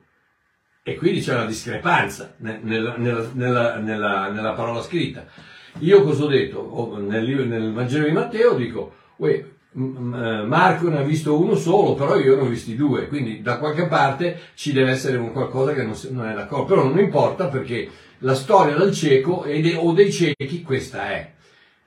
E 0.83 0.95
quindi 0.95 1.19
c'è 1.19 1.33
una 1.33 1.47
discrepanza 1.47 2.35
nella, 2.37 2.95
nella, 2.97 3.79
nella, 3.79 4.29
nella 4.29 4.53
parola 4.53 4.83
scritta. 4.83 5.25
Io 5.79 6.03
cosa 6.03 6.25
ho 6.25 6.27
detto? 6.27 6.95
Nel, 6.99 7.47
nel 7.47 7.73
Vangelo 7.73 8.05
di 8.05 8.11
Matteo 8.11 8.53
dico, 8.53 8.93
uè, 9.15 9.43
Marco 9.71 10.87
ne 10.89 10.99
ha 10.99 11.03
visto 11.03 11.41
uno 11.41 11.55
solo, 11.55 11.95
però 11.95 12.19
io 12.19 12.35
ne 12.35 12.41
ho 12.43 12.45
visti 12.45 12.75
due, 12.75 13.07
quindi 13.07 13.41
da 13.41 13.57
qualche 13.57 13.87
parte 13.87 14.41
ci 14.53 14.71
deve 14.73 14.91
essere 14.91 15.17
un 15.17 15.31
qualcosa 15.31 15.73
che 15.73 15.81
non, 15.81 15.95
non 16.11 16.27
è 16.27 16.35
d'accordo, 16.35 16.65
però 16.65 16.83
non 16.83 16.99
importa 16.99 17.47
perché 17.47 17.89
la 18.19 18.35
storia 18.35 18.75
del 18.75 18.93
cieco 18.93 19.43
o 19.77 19.93
dei 19.93 20.11
ciechi 20.11 20.61
questa 20.61 21.09
è. 21.09 21.37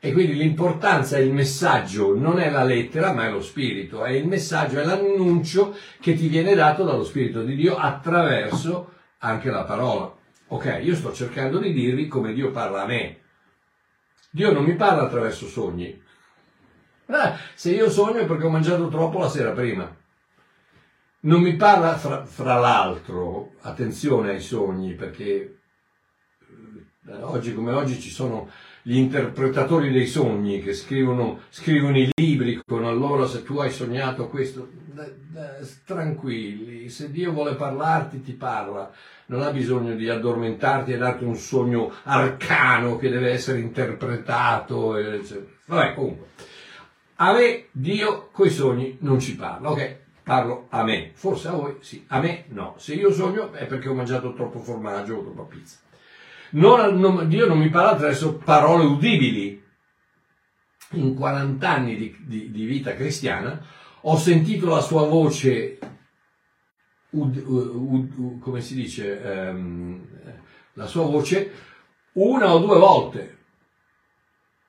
E 0.04 0.12
quindi 0.12 0.34
l'importanza 0.34 1.16
è 1.16 1.20
il 1.20 1.32
messaggio, 1.32 2.18
non 2.18 2.40
è 2.40 2.50
la 2.50 2.64
lettera, 2.64 3.12
ma 3.12 3.26
è 3.26 3.30
lo 3.30 3.40
spirito, 3.40 4.04
è 4.04 4.10
il 4.10 4.26
messaggio, 4.26 4.80
è 4.80 4.84
l'annuncio 4.84 5.76
che 6.00 6.14
ti 6.14 6.26
viene 6.26 6.56
dato 6.56 6.82
dallo 6.82 7.04
Spirito 7.04 7.44
di 7.44 7.54
Dio 7.54 7.76
attraverso 7.76 8.94
anche 9.18 9.48
la 9.48 9.62
parola. 9.62 10.12
Ok, 10.48 10.80
io 10.82 10.96
sto 10.96 11.12
cercando 11.12 11.60
di 11.60 11.72
dirvi 11.72 12.08
come 12.08 12.32
Dio 12.32 12.50
parla 12.50 12.82
a 12.82 12.86
me. 12.86 13.20
Dio 14.28 14.52
non 14.52 14.64
mi 14.64 14.74
parla 14.74 15.02
attraverso 15.02 15.46
sogni, 15.46 16.02
Ah, 17.06 17.38
se 17.54 17.70
io 17.72 17.90
sogno 17.90 18.20
è 18.20 18.26
perché 18.26 18.46
ho 18.46 18.50
mangiato 18.50 18.88
troppo 18.88 19.18
la 19.18 19.28
sera 19.28 19.52
prima. 19.52 19.94
Non 21.20 21.42
mi 21.42 21.54
parla, 21.54 21.96
fra, 21.96 22.24
fra 22.24 22.58
l'altro, 22.58 23.52
attenzione 23.60 24.30
ai 24.30 24.40
sogni, 24.40 24.94
perché 24.94 25.60
eh, 27.06 27.22
oggi 27.22 27.54
come 27.54 27.72
oggi 27.72 28.00
ci 28.00 28.10
sono 28.10 28.48
gli 28.82 28.96
interpretatori 28.96 29.92
dei 29.92 30.06
sogni 30.06 30.60
che 30.60 30.74
scrivono, 30.74 31.40
scrivono 31.50 31.96
i 31.98 32.10
libri 32.14 32.60
con 32.66 32.84
allora 32.84 33.26
se 33.26 33.44
tu 33.44 33.58
hai 33.58 33.70
sognato 33.70 34.28
questo, 34.28 34.68
tranquilli, 35.84 36.88
se 36.88 37.10
Dio 37.10 37.32
vuole 37.32 37.54
parlarti 37.54 38.22
ti 38.22 38.32
parla, 38.32 38.90
non 39.26 39.42
ha 39.42 39.50
bisogno 39.50 39.94
di 39.94 40.08
addormentarti 40.08 40.92
e 40.92 40.98
darti 40.98 41.24
un 41.24 41.36
sogno 41.36 41.92
arcano 42.02 42.98
che 42.98 43.08
deve 43.08 43.30
essere 43.30 43.60
interpretato. 43.60 44.96
Eccetera. 44.96 45.46
Vabbè, 45.66 45.94
comunque. 45.94 46.26
A 47.16 47.32
me 47.32 47.66
Dio 47.70 48.28
coi 48.32 48.50
sogni 48.50 48.96
non 49.00 49.20
ci 49.20 49.36
parla, 49.36 49.70
ok? 49.70 49.96
Parlo 50.24 50.66
a 50.70 50.82
me, 50.82 51.10
forse 51.14 51.48
a 51.48 51.52
voi 51.52 51.76
sì, 51.80 52.04
a 52.08 52.20
me 52.20 52.44
no. 52.48 52.74
Se 52.78 52.94
io 52.94 53.12
sogno 53.12 53.52
è 53.52 53.66
perché 53.66 53.88
ho 53.88 53.94
mangiato 53.94 54.34
troppo 54.34 54.58
formaggio 54.58 55.16
o 55.16 55.22
troppa 55.22 55.42
pizza. 55.42 55.78
Non, 56.52 56.98
non, 56.98 57.28
Dio 57.28 57.46
non 57.46 57.58
mi 57.58 57.70
parla 57.70 57.92
attraverso 57.92 58.36
parole 58.36 58.84
udibili. 58.84 59.60
In 60.92 61.14
40 61.14 61.68
anni 61.68 61.96
di, 61.96 62.16
di, 62.26 62.50
di 62.50 62.64
vita 62.64 62.94
cristiana 62.94 63.64
ho 64.02 64.16
sentito 64.16 64.68
la 64.68 64.80
sua 64.80 65.06
voce, 65.06 65.78
ud, 67.10 67.36
ud, 67.36 68.12
ud, 68.16 68.38
come 68.40 68.60
si 68.60 68.74
dice, 68.74 69.20
um, 69.24 70.06
la 70.74 70.86
sua 70.86 71.04
voce 71.04 71.50
una 72.12 72.52
o 72.52 72.58
due 72.58 72.78
volte. 72.78 73.38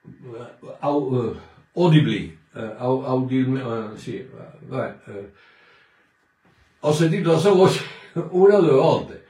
Uh, 0.04 0.86
uh, 0.88 1.38
audibly, 1.74 2.38
eh, 2.54 3.98
sì, 3.98 4.26
vabbè, 4.68 4.98
ho 6.80 6.92
sentito 6.94 7.32
la 7.32 7.38
sua 7.38 7.52
voce 7.52 7.84
una 8.14 8.58
o 8.58 8.62
due 8.62 8.72
volte. 8.72 9.26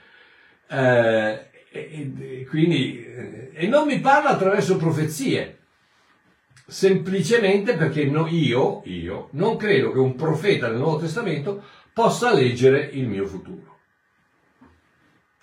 Eh, 0.67 1.47
e, 1.73 2.13
e, 2.19 2.45
quindi, 2.45 3.03
eh, 3.03 3.49
e 3.51 3.67
non 3.67 3.87
mi 3.87 3.99
parla 3.99 4.29
attraverso 4.29 4.77
profezie, 4.77 5.57
semplicemente 6.67 7.75
perché 7.75 8.05
no, 8.05 8.27
io, 8.27 8.83
io 8.85 9.29
non 9.31 9.57
credo 9.57 9.91
che 9.91 9.97
un 9.97 10.15
profeta 10.15 10.69
del 10.69 10.77
Nuovo 10.77 10.99
Testamento 10.99 11.63
possa 11.91 12.31
leggere 12.31 12.89
il 12.93 13.07
mio 13.07 13.25
futuro. 13.25 13.79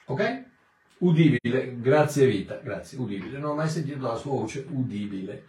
Ok? 0.06 0.44
Udibile, 0.99 1.80
grazie 1.80 2.26
vita, 2.26 2.60
grazie, 2.62 2.99
udibile. 2.99 3.38
Non 3.38 3.50
ho 3.50 3.54
mai 3.54 3.68
sentito 3.68 4.06
la 4.06 4.14
sua 4.14 4.32
voce 4.32 4.64
udibile. 4.68 5.46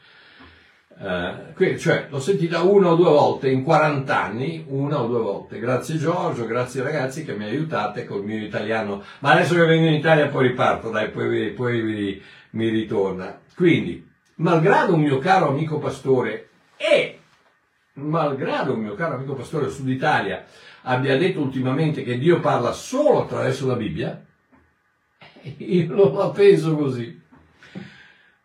Uh, 1.02 1.78
cioè, 1.78 2.06
l'ho 2.10 2.20
sentita 2.20 2.62
una 2.62 2.92
o 2.92 2.96
due 2.96 3.10
volte 3.10 3.50
in 3.50 3.64
40 3.64 4.24
anni, 4.24 4.64
una 4.68 5.02
o 5.02 5.08
due 5.08 5.20
volte. 5.20 5.58
Grazie 5.58 5.98
Giorgio, 5.98 6.46
grazie 6.46 6.84
ragazzi 6.84 7.26
che 7.26 7.34
mi 7.34 7.44
aiutate 7.44 8.06
col 8.06 8.24
mio 8.24 8.38
italiano. 8.38 9.02
Ma 9.20 9.32
adesso 9.32 9.56
che 9.56 9.66
vengo 9.66 9.88
in 9.88 9.96
Italia 9.96 10.28
poi 10.28 10.50
riparto, 10.50 10.92
dai, 10.92 11.10
poi, 11.10 11.50
poi 11.54 11.82
mi, 11.82 12.22
mi 12.52 12.70
ritorna. 12.70 13.40
Quindi, 13.56 14.08
malgrado 14.36 14.94
un 14.94 15.02
mio 15.02 15.18
caro 15.18 15.48
amico 15.48 15.80
pastore 15.80 16.50
e 16.78 17.18
malgrado 17.94 18.74
un 18.74 18.82
mio 18.82 18.94
caro 18.94 19.16
amico 19.16 19.34
pastore 19.34 19.66
del 19.66 19.74
Sud 19.74 19.90
Italia 19.90 20.46
abbia 20.84 21.18
detto 21.18 21.42
ultimamente 21.42 22.04
che 22.04 22.20
Dio 22.20 22.40
parla 22.40 22.74
solo 22.74 23.24
attraverso 23.24 23.66
la 23.66 23.76
Bibbia, 23.76 24.24
io 25.58 25.96
non 25.96 26.14
la 26.14 26.30
penso 26.30 26.76
così. 26.76 27.20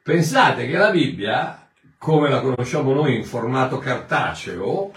Pensate 0.02 0.66
che 0.66 0.76
la 0.78 0.90
Bibbia 0.90 1.65
come 1.98 2.28
la 2.28 2.40
conosciamo 2.40 2.92
noi 2.92 3.16
in 3.16 3.24
formato 3.24 3.78
cartaceo, 3.78 4.92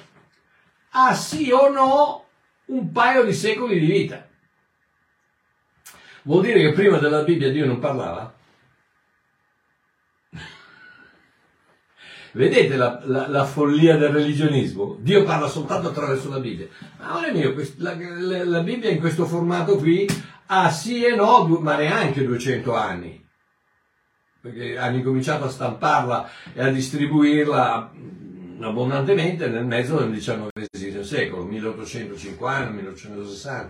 ha 0.91 1.13
sì 1.13 1.51
o 1.51 1.69
no 1.69 2.25
un 2.65 2.91
paio 2.91 3.23
di 3.23 3.33
secoli 3.33 3.79
di 3.79 3.85
vita. 3.85 4.27
Vuol 6.23 6.43
dire 6.43 6.59
che 6.59 6.73
prima 6.73 6.97
della 6.97 7.23
Bibbia 7.23 7.49
Dio 7.51 7.65
non 7.65 7.79
parlava? 7.79 8.33
Vedete 12.33 12.75
la, 12.75 13.01
la, 13.05 13.27
la, 13.27 13.45
follia 13.45 13.97
del 13.97 14.09
religionismo? 14.09 14.97
Dio 14.99 15.23
parla 15.23 15.47
soltanto 15.47 15.87
attraverso 15.89 16.29
la 16.29 16.39
Bibbia. 16.39 16.67
Ma 16.97 17.09
amore 17.09 17.31
mio, 17.31 17.55
la, 17.77 17.95
la, 18.43 18.61
Bibbia 18.61 18.89
in 18.89 18.99
questo 18.99 19.25
formato 19.25 19.77
qui 19.77 20.05
ha 20.47 20.69
sì 20.69 21.03
e 21.03 21.15
no, 21.15 21.47
ma 21.47 21.75
neanche 21.77 22.23
200 22.25 22.75
anni 22.75 23.27
perché 24.41 24.77
hanno 24.77 24.97
incominciato 24.97 25.45
a 25.45 25.49
stamparla 25.49 26.29
e 26.53 26.61
a 26.61 26.69
distribuirla 26.69 27.91
abbondantemente 28.61 29.47
nel 29.47 29.65
mezzo 29.65 29.97
del 29.97 30.11
XIX 30.11 31.01
secolo, 31.01 31.45
1850-1860. 31.45 33.67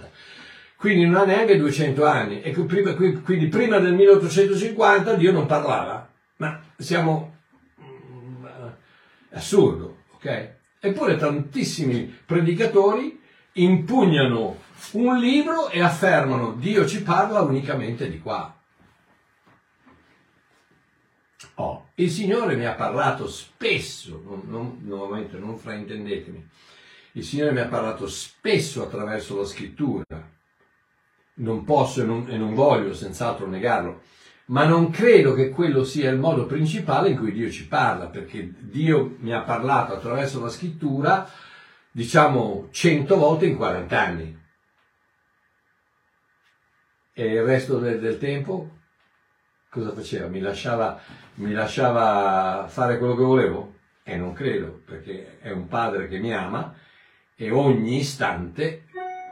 Quindi 0.76 1.06
non 1.06 1.16
ha 1.16 1.24
neanche 1.26 1.58
200 1.58 2.06
anni. 2.06 2.42
E 2.42 2.52
prima, 2.52 2.94
quindi 2.94 3.48
prima 3.48 3.80
del 3.80 3.94
1850 3.94 5.14
Dio 5.16 5.32
non 5.32 5.46
parlava. 5.46 6.10
Ma 6.38 6.62
siamo... 6.78 7.36
Mm, 7.82 8.46
assurdo, 9.32 9.98
ok? 10.14 10.58
Eppure 10.80 11.18
tantissimi 11.18 12.18
predicatori 12.26 13.20
impugnano 13.54 14.58
un 14.94 15.18
libro 15.18 15.70
e 15.70 15.82
affermano 15.82 16.54
Dio 16.54 16.88
ci 16.88 17.04
parla 17.04 17.42
unicamente 17.42 18.10
di 18.10 18.20
qua. 18.20 18.59
Oh, 21.60 21.90
il 21.96 22.10
Signore 22.10 22.56
mi 22.56 22.66
ha 22.66 22.74
parlato 22.74 23.28
spesso, 23.28 24.22
non, 24.24 24.44
non, 24.46 24.78
nuovamente 24.84 25.38
non 25.38 25.58
fraintendetemi, 25.58 26.50
il 27.14 27.24
Signore 27.26 27.52
mi 27.52 27.60
ha 27.60 27.68
parlato 27.68 28.08
spesso 28.08 28.82
attraverso 28.82 29.36
la 29.36 29.44
scrittura, 29.44 30.06
non 31.34 31.66
posso 31.66 32.02
e 32.02 32.06
non, 32.06 32.30
e 32.30 32.38
non 32.38 32.54
voglio 32.54 32.94
senz'altro 32.94 33.46
negarlo, 33.46 34.04
ma 34.46 34.64
non 34.64 34.90
credo 34.90 35.34
che 35.34 35.50
quello 35.50 35.84
sia 35.84 36.10
il 36.10 36.18
modo 36.18 36.46
principale 36.46 37.10
in 37.10 37.18
cui 37.18 37.34
Dio 37.34 37.52
ci 37.52 37.68
parla, 37.68 38.06
perché 38.06 38.54
Dio 38.58 39.18
mi 39.20 39.34
ha 39.34 39.42
parlato 39.42 39.94
attraverso 39.94 40.40
la 40.40 40.50
scrittura, 40.50 41.30
diciamo, 41.92 42.70
cento 42.72 43.18
volte 43.18 43.48
in 43.48 43.58
40 43.58 44.02
anni. 44.02 44.40
E 47.12 47.26
il 47.26 47.44
resto 47.44 47.80
del, 47.80 48.00
del 48.00 48.18
tempo 48.18 48.78
cosa 49.70 49.92
faceva? 49.94 50.28
Mi 50.28 50.40
lasciava, 50.40 51.00
mi 51.40 51.52
lasciava 51.52 52.68
fare 52.70 52.98
quello 52.98 53.16
che 53.16 53.24
volevo? 53.24 53.78
e 54.10 54.18
non 54.18 54.34
credo, 54.34 54.82
perché 54.86 55.40
è 55.40 55.52
un 55.52 55.68
padre 55.68 56.08
che 56.08 56.18
mi 56.18 56.34
ama 56.34 56.74
e 57.36 57.52
ogni 57.52 57.98
istante 57.98 58.86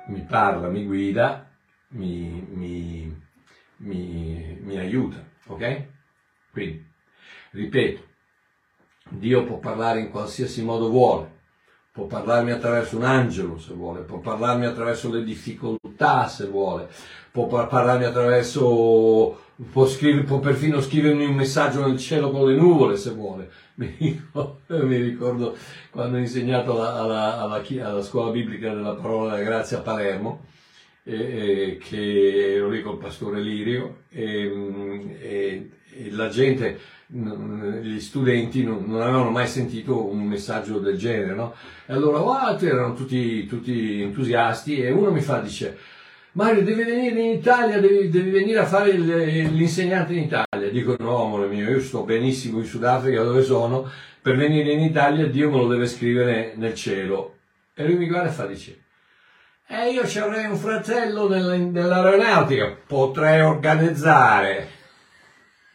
mi 0.08 0.22
parla, 0.22 0.70
mi 0.70 0.86
guida, 0.86 1.50
mi, 1.90 2.46
mi, 2.48 3.22
mi, 3.78 4.58
mi 4.62 4.78
aiuta, 4.78 5.24
ok? 5.48 5.84
Quindi, 6.52 6.86
ripeto, 7.52 8.06
Dio 9.10 9.46
può 9.46 9.58
parlare 9.58 10.00
in 10.00 10.12
qualsiasi 10.12 10.64
modo 10.64 10.90
vuole, 10.90 11.37
può 11.98 12.06
parlarmi 12.06 12.52
attraverso 12.52 12.96
un 12.96 13.06
angelo 13.06 13.58
se 13.58 13.74
vuole, 13.74 14.02
può 14.02 14.20
parlarmi 14.20 14.68
attraverso 14.68 15.10
le 15.12 15.24
difficoltà 15.24 16.28
se 16.28 16.46
vuole, 16.46 16.88
può 17.32 17.48
par- 17.48 17.66
parlarmi 17.66 18.06
attraverso, 18.06 19.36
può, 19.72 19.88
scrivere, 19.88 20.24
può 20.24 20.38
perfino 20.38 20.80
scrivermi 20.80 21.26
un 21.26 21.34
messaggio 21.34 21.84
nel 21.88 21.98
cielo 21.98 22.30
con 22.30 22.48
le 22.48 22.56
nuvole 22.56 22.98
se 22.98 23.10
vuole. 23.10 23.50
Mi 23.78 23.96
ricordo, 24.00 24.60
mi 24.68 24.98
ricordo 24.98 25.56
quando 25.90 26.18
ho 26.18 26.20
insegnato 26.20 26.74
alla, 26.80 26.94
alla- 27.00 27.38
alla 27.40 27.64
alla 27.88 28.02
scuola 28.04 28.30
biblica 28.32 28.74
della 28.74 28.94
parola 28.94 29.32
della 29.36 29.44
grazia 29.50 29.80
a 29.80 29.82
Palermo, 29.82 30.46
e- 31.04 31.14
e 31.16 31.78
che 31.78 32.54
ero 32.58 32.70
lì 32.70 32.82
col 32.84 32.98
pastore 33.00 33.42
Lirio 33.42 34.04
e, 34.10 34.52
e- 35.20 35.70
e 35.94 36.12
la 36.12 36.30
gente, 36.30 36.80
gli 37.10 38.00
studenti 38.02 38.64
non, 38.64 38.84
non 38.86 39.02
avevano 39.02 39.30
mai 39.30 39.48
sentito 39.48 40.10
un 40.10 40.24
messaggio 40.24 40.80
del 40.80 40.98
genere, 40.98 41.34
no? 41.34 41.54
E 41.86 41.94
allora 41.94 42.20
wow, 42.20 42.58
erano 42.60 42.94
tutti, 42.94 43.46
tutti 43.46 44.02
entusiasti 44.02 44.82
e 44.82 44.92
uno 44.92 45.12
mi 45.12 45.22
fa, 45.22 45.40
dice, 45.40 45.78
Mario 46.34 46.64
devi 46.64 46.84
venire 46.84 47.20
in 47.22 47.38
Italia, 47.38 47.80
devi, 47.80 48.10
devi 48.10 48.30
venire 48.30 48.60
a 48.60 48.66
fare 48.66 48.90
il- 48.90 49.54
l'insegnante 49.54 50.14
in 50.14 50.24
Italia. 50.24 50.70
Dico 50.70 50.96
no, 51.00 51.24
amore 51.24 51.48
mio, 51.48 51.70
io 51.70 51.80
sto 51.80 52.04
benissimo 52.04 52.60
in 52.60 52.66
Sudafrica 52.66 53.24
dove 53.24 53.42
sono, 53.42 53.90
per 54.22 54.36
venire 54.36 54.72
in 54.74 54.82
Italia 54.82 55.28
Dio 55.28 55.50
me 55.50 55.58
lo 55.58 55.68
deve 55.68 55.88
scrivere 55.88 56.54
nel 56.58 56.76
cielo. 56.76 57.36
E 57.74 57.86
lui 57.86 57.96
mi 57.96 58.08
guarda 58.08 58.30
e 58.30 58.34
fa, 58.34 58.46
dice, 58.46 58.82
e 59.66 59.92
io 59.92 60.06
ci 60.06 60.20
avrei 60.20 60.46
un 60.46 60.58
fratello 60.58 61.28
nel- 61.30 61.60
nell'aeronautica, 61.62 62.76
potrei 62.86 63.42
organizzare. 63.42 64.76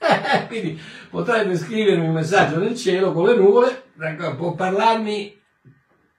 Quindi 0.49 0.81
potrebbe 1.11 1.57
scrivermi 1.57 2.07
un 2.07 2.15
messaggio 2.15 2.59
nel 2.59 2.77
cielo 2.77 3.13
con 3.13 3.27
le 3.27 3.37
nuvole, 3.37 3.85
può 4.37 4.55
parlarmi 4.55 5.41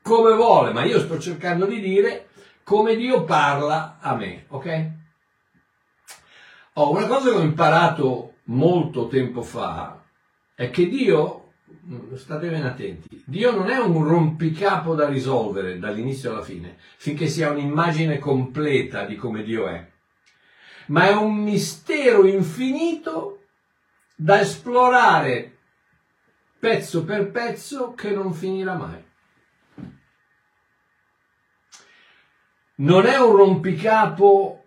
come 0.01 0.33
vuole, 0.33 0.71
ma 0.71 0.83
io 0.83 0.99
sto 0.99 1.19
cercando 1.19 1.65
di 1.65 1.79
dire 1.79 2.27
come 2.63 2.95
Dio 2.95 3.23
parla 3.23 3.97
a 3.99 4.15
me, 4.15 4.45
ok? 4.49 4.91
Oh, 6.73 6.91
una 6.91 7.07
cosa 7.07 7.29
che 7.29 7.35
ho 7.35 7.41
imparato 7.41 8.35
molto 8.45 9.07
tempo 9.07 9.41
fa 9.41 10.01
è 10.55 10.69
che 10.69 10.87
Dio, 10.87 11.51
mm, 11.85 12.15
state 12.15 12.49
ben 12.49 12.65
attenti, 12.65 13.21
Dio 13.25 13.51
non 13.51 13.69
è 13.69 13.77
un 13.77 14.03
rompicapo 14.07 14.95
da 14.95 15.07
risolvere 15.07 15.77
dall'inizio 15.77 16.31
alla 16.31 16.41
fine, 16.41 16.77
finché 16.97 17.27
si 17.27 17.43
ha 17.43 17.51
un'immagine 17.51 18.17
completa 18.17 19.05
di 19.05 19.15
come 19.15 19.43
Dio 19.43 19.67
è, 19.67 19.85
ma 20.87 21.07
è 21.07 21.13
un 21.13 21.35
mistero 21.35 22.25
infinito 22.25 23.42
da 24.15 24.39
esplorare 24.39 25.58
pezzo 26.60 27.03
per 27.03 27.32
pezzo 27.32 27.93
che 27.93 28.12
non 28.12 28.34
finirà 28.34 28.75
mai. 28.75 29.03
Non 32.75 33.05
è 33.05 33.17
un 33.17 33.36
rompicapo 33.36 34.63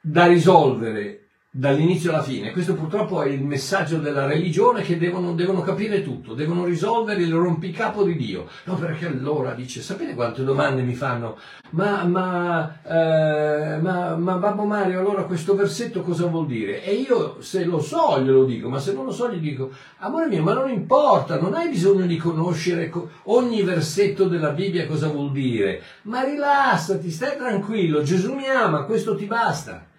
da 0.00 0.26
risolvere 0.26 1.21
dall'inizio 1.54 2.10
alla 2.10 2.22
fine. 2.22 2.50
Questo 2.50 2.72
purtroppo 2.72 3.20
è 3.20 3.28
il 3.28 3.44
messaggio 3.44 3.98
della 3.98 4.24
religione 4.24 4.80
che 4.80 4.96
devono, 4.96 5.34
devono 5.34 5.60
capire 5.60 6.02
tutto, 6.02 6.32
devono 6.32 6.64
risolvere 6.64 7.20
il 7.20 7.34
rompicapo 7.34 8.04
di 8.04 8.16
Dio. 8.16 8.48
No, 8.64 8.76
perché 8.76 9.06
allora 9.06 9.52
dice, 9.52 9.82
sapete 9.82 10.14
quante 10.14 10.44
domande 10.44 10.80
mi 10.80 10.94
fanno? 10.94 11.36
Ma, 11.72 12.04
ma, 12.04 12.78
eh, 12.82 13.76
ma, 13.82 14.16
ma 14.16 14.36
Babbo 14.36 14.64
Mario, 14.64 15.00
allora 15.00 15.24
questo 15.24 15.54
versetto 15.54 16.00
cosa 16.00 16.24
vuol 16.26 16.46
dire? 16.46 16.82
E 16.82 16.94
io 16.94 17.42
se 17.42 17.64
lo 17.66 17.80
so 17.80 18.18
glielo 18.22 18.44
dico, 18.44 18.70
ma 18.70 18.78
se 18.78 18.94
non 18.94 19.04
lo 19.04 19.12
so 19.12 19.30
gli 19.30 19.38
dico, 19.38 19.72
amore 19.98 20.28
mio, 20.28 20.42
ma 20.42 20.54
non 20.54 20.70
importa, 20.70 21.38
non 21.38 21.52
hai 21.52 21.68
bisogno 21.68 22.06
di 22.06 22.16
conoscere 22.16 22.88
co- 22.88 23.10
ogni 23.24 23.62
versetto 23.62 24.24
della 24.26 24.52
Bibbia 24.52 24.86
cosa 24.86 25.08
vuol 25.08 25.30
dire, 25.32 25.82
ma 26.02 26.24
rilassati, 26.24 27.10
stai 27.10 27.36
tranquillo, 27.36 28.02
Gesù 28.02 28.32
mi 28.32 28.48
ama, 28.48 28.84
questo 28.84 29.14
ti 29.14 29.26
basta. 29.26 29.90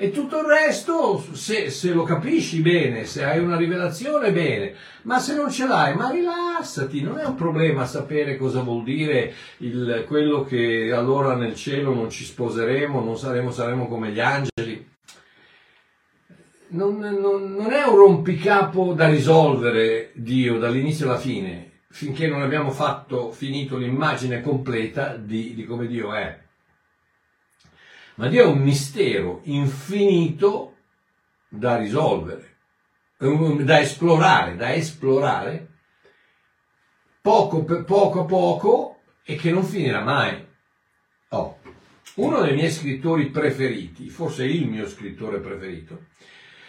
E 0.00 0.12
tutto 0.12 0.38
il 0.38 0.44
resto, 0.46 1.20
se, 1.32 1.70
se 1.70 1.90
lo 1.90 2.04
capisci 2.04 2.60
bene, 2.60 3.04
se 3.04 3.24
hai 3.24 3.40
una 3.40 3.56
rivelazione, 3.56 4.30
bene, 4.30 4.72
ma 5.02 5.18
se 5.18 5.34
non 5.34 5.50
ce 5.50 5.66
l'hai, 5.66 5.96
ma 5.96 6.08
rilassati, 6.08 7.02
non 7.02 7.18
è 7.18 7.24
un 7.24 7.34
problema 7.34 7.84
sapere 7.84 8.36
cosa 8.36 8.60
vuol 8.62 8.84
dire 8.84 9.34
il- 9.56 10.04
quello 10.06 10.44
che 10.44 10.92
allora 10.92 11.34
nel 11.34 11.56
cielo 11.56 11.92
non 11.92 12.10
ci 12.10 12.22
sposeremo, 12.22 13.02
non 13.02 13.18
saremo, 13.18 13.50
saremo 13.50 13.88
come 13.88 14.12
gli 14.12 14.20
angeli. 14.20 14.88
Non, 16.68 16.98
non- 16.98 17.54
non 17.56 17.72
è 17.72 17.82
un 17.84 17.96
rompicapo 17.96 18.92
da 18.92 19.08
risolvere 19.08 20.12
Dio 20.14 20.58
dall'inizio 20.58 21.06
alla 21.08 21.18
fine, 21.18 21.80
finché 21.90 22.28
non 22.28 22.42
abbiamo 22.42 22.70
fatto, 22.70 23.32
finito 23.32 23.76
l'immagine 23.76 24.42
completa 24.42 25.16
di, 25.16 25.54
di 25.54 25.64
come 25.64 25.88
Dio 25.88 26.14
è. 26.14 26.46
Ma 28.18 28.26
Dio 28.26 28.42
è 28.42 28.46
un 28.46 28.58
mistero 28.58 29.42
infinito 29.44 30.74
da 31.48 31.76
risolvere, 31.76 32.56
da 33.16 33.80
esplorare, 33.80 34.56
da 34.56 34.74
esplorare, 34.74 35.68
poco 37.20 37.62
poco 37.62 38.20
a 38.20 38.24
poco 38.24 39.00
e 39.22 39.36
che 39.36 39.52
non 39.52 39.62
finirà 39.62 40.02
mai. 40.02 40.44
Oh, 41.28 41.58
uno 42.16 42.40
dei 42.40 42.54
miei 42.54 42.72
scrittori 42.72 43.30
preferiti, 43.30 44.08
forse 44.08 44.46
il 44.46 44.66
mio 44.66 44.88
scrittore 44.88 45.38
preferito, 45.38 46.06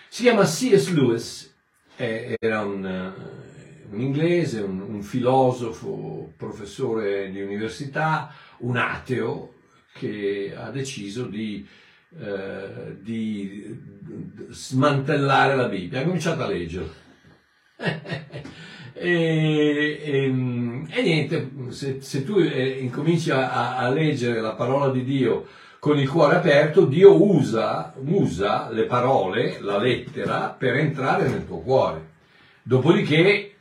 si 0.07 0.21
chiama 0.21 0.43
C.S. 0.43 0.89
Lewis, 0.89 1.51
era 1.95 2.61
un, 2.61 2.85
eh, 2.85 3.87
un 3.89 3.99
inglese, 3.99 4.61
un, 4.61 4.81
un 4.81 5.01
filosofo, 5.01 6.31
professore 6.37 7.31
di 7.31 7.41
università, 7.41 8.31
un 8.59 8.77
ateo 8.77 9.53
che 9.99 10.53
ha 10.55 10.69
deciso 10.71 11.25
di, 11.25 11.67
eh, 12.17 12.97
di 13.01 13.77
smantellare 14.49 15.55
la 15.55 15.67
Bibbia. 15.67 15.99
Ha 15.99 16.03
cominciato 16.05 16.43
a 16.43 16.47
leggerla. 16.47 16.93
e, 18.93 19.99
e- 20.03 20.85
e 20.89 21.01
niente, 21.01 21.51
se, 21.69 22.01
se 22.01 22.23
tu 22.23 22.39
eh, 22.39 22.79
incominci 22.79 23.31
a, 23.31 23.77
a 23.77 23.89
leggere 23.89 24.39
la 24.41 24.53
parola 24.53 24.89
di 24.91 25.03
Dio 25.03 25.47
con 25.79 25.97
il 25.97 26.09
cuore 26.09 26.37
aperto, 26.37 26.85
Dio 26.85 27.21
usa, 27.21 27.93
usa 28.05 28.69
le 28.69 28.83
parole, 28.83 29.59
la 29.61 29.77
lettera, 29.77 30.49
per 30.49 30.75
entrare 30.75 31.27
nel 31.29 31.45
tuo 31.45 31.59
cuore. 31.59 32.07
Dopodiché 32.63 33.55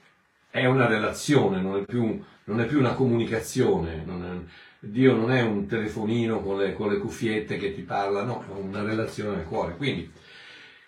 è 0.50 0.66
una 0.66 0.86
relazione, 0.86 1.60
non 1.60 1.76
è 1.78 1.84
più, 1.84 2.20
non 2.44 2.60
è 2.60 2.66
più 2.66 2.78
una 2.78 2.94
comunicazione. 2.94 4.02
non 4.04 4.24
è- 4.24 4.66
Dio 4.80 5.14
non 5.14 5.32
è 5.32 5.42
un 5.42 5.66
telefonino 5.66 6.40
con 6.40 6.58
le, 6.58 6.72
con 6.72 6.90
le 6.90 6.98
cuffiette 6.98 7.56
che 7.56 7.74
ti 7.74 7.82
parla, 7.82 8.22
no, 8.22 8.44
è 8.48 8.52
una 8.52 8.82
relazione 8.82 9.36
nel 9.36 9.46
cuore. 9.46 9.76
Quindi 9.76 10.10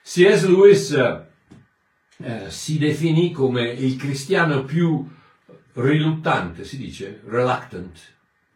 C.S. 0.03 0.47
Lewis 0.47 0.93
eh, 2.19 2.51
si 2.51 2.79
definì 2.79 3.33
come 3.33 3.69
il 3.71 3.97
cristiano 3.97 4.65
più 4.65 5.09
riluttante, 5.75 6.65
si 6.65 6.77
dice 6.77 7.21
reluctant, 7.27 7.99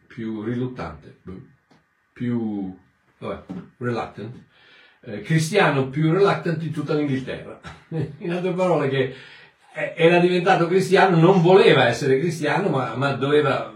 più 0.07 0.43
riluttante, 0.43 1.17
più 2.13 2.77
vabbè, 3.17 3.43
reluctant, 3.77 4.35
eh, 5.01 5.21
cristiano 5.21 5.89
più 5.89 6.11
reluctant 6.11 6.57
di 6.57 6.71
tutta 6.71 6.93
l'Inghilterra. 6.93 7.59
In 8.19 8.31
altre 8.31 8.53
parole 8.53 8.89
che 8.89 9.15
eh, 9.73 9.93
era 9.95 10.19
diventato 10.19 10.67
cristiano, 10.67 11.17
non 11.17 11.41
voleva 11.41 11.87
essere 11.87 12.19
cristiano, 12.19 12.69
ma, 12.69 12.95
ma 12.95 13.13
doveva, 13.13 13.74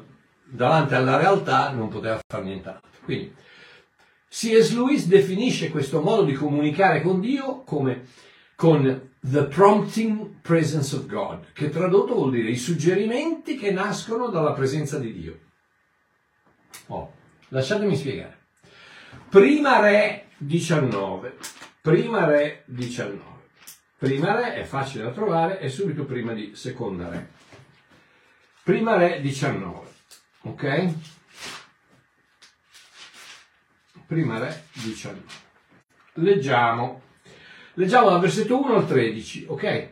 davanti 0.49 0.93
alla 0.93 1.17
realtà, 1.17 1.71
non 1.71 1.89
poteva 1.89 2.19
fare 2.25 2.43
nient'altro. 2.43 2.89
Quindi, 3.03 3.33
C.S. 4.29 4.73
Lewis 4.73 5.07
definisce 5.07 5.69
questo 5.69 6.01
modo 6.01 6.23
di 6.23 6.33
comunicare 6.33 7.01
con 7.01 7.19
Dio 7.19 7.63
come 7.63 8.05
con 8.55 9.11
the 9.21 9.43
prompting 9.45 10.41
presence 10.41 10.95
of 10.95 11.05
God, 11.05 11.53
che 11.53 11.69
tradotto 11.69 12.13
vuol 12.13 12.31
dire 12.31 12.49
i 12.49 12.57
suggerimenti 12.57 13.57
che 13.57 13.71
nascono 13.71 14.27
dalla 14.27 14.51
presenza 14.51 14.99
di 14.99 15.13
Dio. 15.13 15.39
Oh, 16.87 17.13
lasciatemi 17.49 17.95
spiegare. 17.95 18.37
Prima 19.29 19.79
Re 19.79 20.27
19. 20.37 21.37
Prima 21.81 22.25
Re 22.25 22.63
19. 22.65 23.21
Prima 23.97 24.35
Re 24.35 24.55
è 24.55 24.63
facile 24.63 25.05
da 25.05 25.11
trovare, 25.11 25.59
è 25.59 25.69
subito 25.69 26.05
prima 26.05 26.33
di 26.33 26.51
Seconda 26.53 27.09
Re. 27.09 27.29
Prima 28.63 28.97
Re 28.97 29.21
19. 29.21 29.88
Ok? 30.49 30.93
Prima 34.07 34.39
Re 34.39 34.63
19. 34.73 35.21
Leggiamo. 36.13 37.01
Leggiamo 37.73 38.09
dal 38.09 38.19
versetto 38.19 38.59
1 38.59 38.75
al 38.75 38.87
13, 38.87 39.45
ok? 39.47 39.89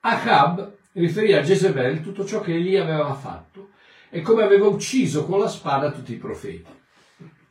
Ahab 0.00 0.76
riferì 0.92 1.32
a 1.32 1.42
Jezebel 1.42 2.00
tutto 2.00 2.24
ciò 2.24 2.40
che 2.40 2.54
Elia 2.54 2.82
aveva 2.82 3.14
fatto 3.14 3.70
e 4.08 4.20
come 4.20 4.44
aveva 4.44 4.68
ucciso 4.68 5.24
con 5.24 5.40
la 5.40 5.48
spada 5.48 5.90
tutti 5.90 6.12
i 6.12 6.18
profeti. 6.18 6.70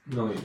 Noi 0.03 0.35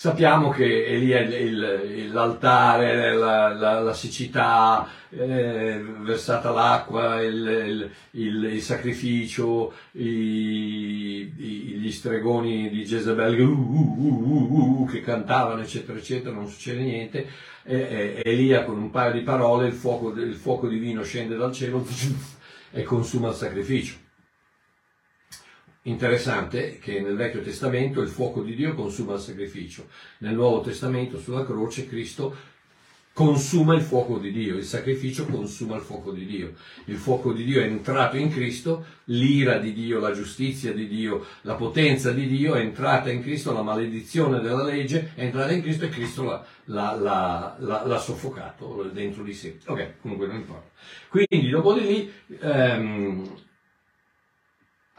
sappiamo 0.00 0.50
che 0.50 0.86
Elia, 0.86 1.18
il- 1.22 1.32
il- 1.32 2.12
l'altare, 2.12 3.14
la, 3.14 3.52
la- 3.52 3.80
la 3.80 3.92
siccità, 3.92 4.86
eh, 5.10 5.82
versata 6.02 6.50
l'acqua, 6.52 7.20
il, 7.20 7.90
il- 8.12 8.44
il- 8.52 8.62
sacrificio, 8.62 9.72
i- 9.92 11.32
i- 11.36 11.78
gli 11.80 11.90
stregoni 11.90 12.70
di 12.70 12.84
Jezebel 12.84 13.40
uh, 13.40 13.50
uh, 13.50 13.98
uh, 13.98 14.82
uh, 14.82 14.86
che 14.86 15.00
cantavano, 15.00 15.62
eccetera, 15.62 15.98
eccetera, 15.98 16.32
non 16.32 16.46
succede 16.46 16.80
niente. 16.82 17.26
E, 17.64 17.76
e- 17.76 18.22
Elia 18.24 18.62
con 18.64 18.78
un 18.78 18.90
paio 18.90 19.12
di 19.12 19.22
parole, 19.22 19.66
il 19.66 19.72
fuoco, 19.72 20.10
il 20.12 20.34
fuoco 20.34 20.68
divino 20.68 21.02
scende 21.02 21.34
dal 21.36 21.52
cielo 21.52 21.84
e 22.70 22.82
consuma 22.84 23.30
il 23.30 23.34
sacrificio. 23.34 23.96
Interessante 25.88 26.78
che 26.78 27.00
nel 27.00 27.16
Vecchio 27.16 27.40
Testamento 27.40 28.02
il 28.02 28.08
fuoco 28.08 28.42
di 28.42 28.54
Dio 28.54 28.74
consuma 28.74 29.14
il 29.14 29.20
sacrificio, 29.20 29.86
nel 30.18 30.34
Nuovo 30.34 30.60
Testamento 30.60 31.18
sulla 31.18 31.46
croce 31.46 31.88
Cristo 31.88 32.56
consuma 33.14 33.74
il 33.74 33.80
fuoco 33.80 34.18
di 34.18 34.30
Dio, 34.30 34.54
il 34.56 34.64
sacrificio 34.64 35.24
consuma 35.26 35.76
il 35.76 35.80
fuoco 35.82 36.12
di 36.12 36.26
Dio. 36.26 36.52
Il 36.84 36.96
fuoco 36.96 37.32
di 37.32 37.42
Dio 37.42 37.62
è 37.62 37.64
entrato 37.64 38.16
in 38.18 38.30
Cristo, 38.30 38.84
l'ira 39.04 39.58
di 39.58 39.72
Dio, 39.72 39.98
la 39.98 40.12
giustizia 40.12 40.72
di 40.74 40.86
Dio, 40.86 41.24
la 41.40 41.54
potenza 41.54 42.12
di 42.12 42.28
Dio 42.28 42.54
è 42.54 42.60
entrata 42.60 43.10
in 43.10 43.22
Cristo, 43.22 43.52
la 43.52 43.62
maledizione 43.62 44.40
della 44.40 44.62
legge 44.62 45.12
è 45.14 45.22
entrata 45.24 45.52
in 45.52 45.62
Cristo 45.62 45.86
e 45.86 45.88
Cristo 45.88 46.22
l'ha, 46.24 46.44
l'ha- 46.66 47.56
l'ha- 47.58 47.82
l'ha- 47.86 47.98
soffocato 47.98 48.88
dentro 48.92 49.24
di 49.24 49.32
sé. 49.32 49.58
Ok, 49.64 49.94
comunque 50.02 50.26
non 50.26 50.36
importa. 50.36 50.68
Quindi 51.08 51.48
dopo 51.48 51.72
di 51.72 51.80
lì 51.80 52.12
ehm, 52.40 53.46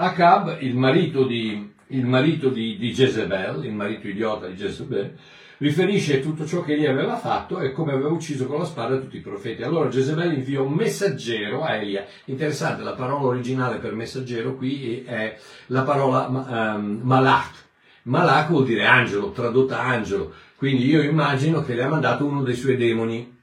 Acab, 0.02 0.60
il 0.62 0.78
marito 0.78 1.26
di, 1.26 1.74
il 1.88 2.06
marito 2.06 2.48
di, 2.48 2.78
di 2.78 2.94
Jezebel, 2.94 3.66
il 3.66 3.74
marito 3.74 4.08
idiota 4.08 4.48
di 4.48 4.56
Jezebel, 4.56 5.14
riferisce 5.58 6.22
tutto 6.22 6.46
ciò 6.46 6.62
che 6.64 6.76
egli 6.76 6.86
aveva 6.86 7.18
fatto 7.18 7.60
e 7.60 7.74
come 7.74 7.92
aveva 7.92 8.08
ucciso 8.08 8.46
con 8.48 8.60
la 8.60 8.66
spada 8.66 8.98
tutti 8.98 9.18
i 9.18 9.22
profeti. 9.22 9.62
Allora 9.62 9.90
Jezebel 9.90 10.32
inviò 10.32 10.64
un 10.64 10.72
messaggero 10.72 11.66
a 11.66 11.76
Elia. 11.76 12.06
Interessante, 12.26 12.82
la 12.82 12.94
parola 12.94 13.26
originale 13.26 13.80
per 13.80 13.94
messaggero 13.94 14.56
qui 14.56 15.04
è 15.04 15.38
la 15.66 15.82
parola 15.82 16.28
um, 16.28 17.02
malach. 17.04 17.68
Malach 18.04 18.48
vuol 18.48 18.64
dire 18.64 18.86
angelo, 18.86 19.32
tradotta 19.32 19.82
angelo. 19.82 20.34
Quindi 20.56 20.86
io 20.86 21.02
immagino 21.02 21.62
che 21.62 21.76
le 21.76 21.84
ha 21.84 21.90
mandato 21.90 22.26
uno 22.26 22.42
dei 22.42 22.56
suoi 22.56 22.78
demoni. 22.78 23.38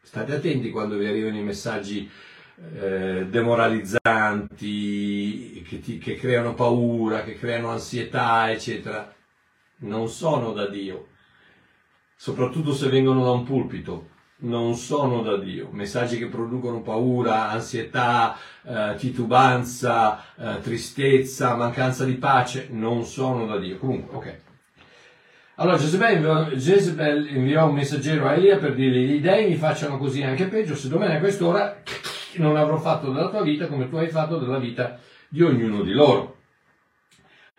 State 0.00 0.32
attenti 0.32 0.70
quando 0.70 0.96
vi 0.96 1.06
arrivano 1.06 1.38
i 1.38 1.42
messaggi 1.42 2.08
eh, 2.80 3.26
demoralizzanti, 3.28 5.62
che, 5.66 5.80
ti- 5.80 5.98
che 5.98 6.14
creano 6.16 6.54
paura, 6.54 7.22
che 7.22 7.34
creano 7.34 7.70
ansietà, 7.70 8.50
eccetera, 8.50 9.12
non 9.78 10.08
sono 10.08 10.52
da 10.52 10.66
Dio. 10.68 11.08
Soprattutto 12.16 12.72
se 12.72 12.88
vengono 12.88 13.24
da 13.24 13.30
un 13.32 13.44
pulpito, 13.44 14.10
non 14.42 14.76
sono 14.76 15.22
da 15.22 15.36
Dio. 15.36 15.68
Messaggi 15.72 16.18
che 16.18 16.26
producono 16.26 16.82
paura, 16.82 17.50
ansietà, 17.50 18.36
eh, 18.64 18.94
titubanza, 18.96 20.20
eh, 20.36 20.60
tristezza, 20.60 21.54
mancanza 21.56 22.04
di 22.04 22.14
pace, 22.14 22.68
non 22.70 23.04
sono 23.04 23.46
da 23.46 23.58
Dio. 23.58 23.78
Comunque, 23.78 24.16
ok. 24.16 24.40
Allora 25.56 25.76
Jezebel 25.76 26.14
inviò, 26.14 26.44
Jezebel 26.50 27.36
inviò 27.36 27.68
un 27.68 27.74
messaggero 27.74 28.26
a 28.26 28.34
Elia 28.34 28.56
per 28.56 28.74
dirgli 28.74 29.16
gli 29.16 29.20
dei 29.20 29.48
mi 29.48 29.56
facciano 29.56 29.98
così 29.98 30.22
anche 30.22 30.46
peggio 30.46 30.74
se 30.74 30.88
domani 30.88 31.16
a 31.16 31.20
quest'ora 31.20 31.82
non 32.38 32.56
avrò 32.56 32.78
fatto 32.78 33.10
della 33.10 33.28
tua 33.28 33.42
vita 33.42 33.66
come 33.66 33.88
tu 33.88 33.96
hai 33.96 34.08
fatto 34.08 34.38
della 34.38 34.58
vita 34.58 34.98
di 35.28 35.42
ognuno 35.42 35.82
di 35.82 35.92
loro. 35.92 36.38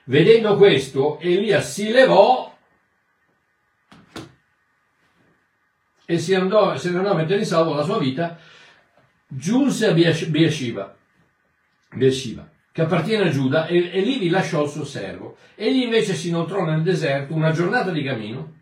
Vedendo 0.06 0.58
questo, 0.58 1.20
Elia 1.20 1.62
si 1.62 1.92
levò 1.92 2.56
e 6.06 6.20
si 6.20 6.36
andò, 6.36 6.76
se 6.78 6.92
ne 6.92 6.98
andò 6.98 7.12
a 7.12 7.16
mettere 7.16 7.40
in 7.40 7.46
salvo 7.46 7.74
la 7.74 7.84
sua 7.84 7.98
vita, 7.98 8.38
giunse 9.28 9.88
a 9.88 9.94
Beersh- 9.94 10.28
Beersheba, 10.28 10.96
Beersheba, 11.94 12.50
che 12.72 12.82
appartiene 12.82 13.30
a 13.30 13.32
Giuda, 13.32 13.68
e, 13.68 13.92
e 13.92 14.02
lì 14.02 14.20
vi 14.20 14.30
lasciò 14.30 14.64
il 14.64 14.70
suo 14.70 14.84
servo. 14.84 15.38
Egli 15.56 15.84
invece 15.84 16.14
si 16.14 16.28
inoltrò 16.30 16.66
nel 16.66 16.84
deserto 16.84 17.34
una 17.34 17.52
giornata 17.52 17.92
di 17.92 18.04
cammino, 18.04 18.54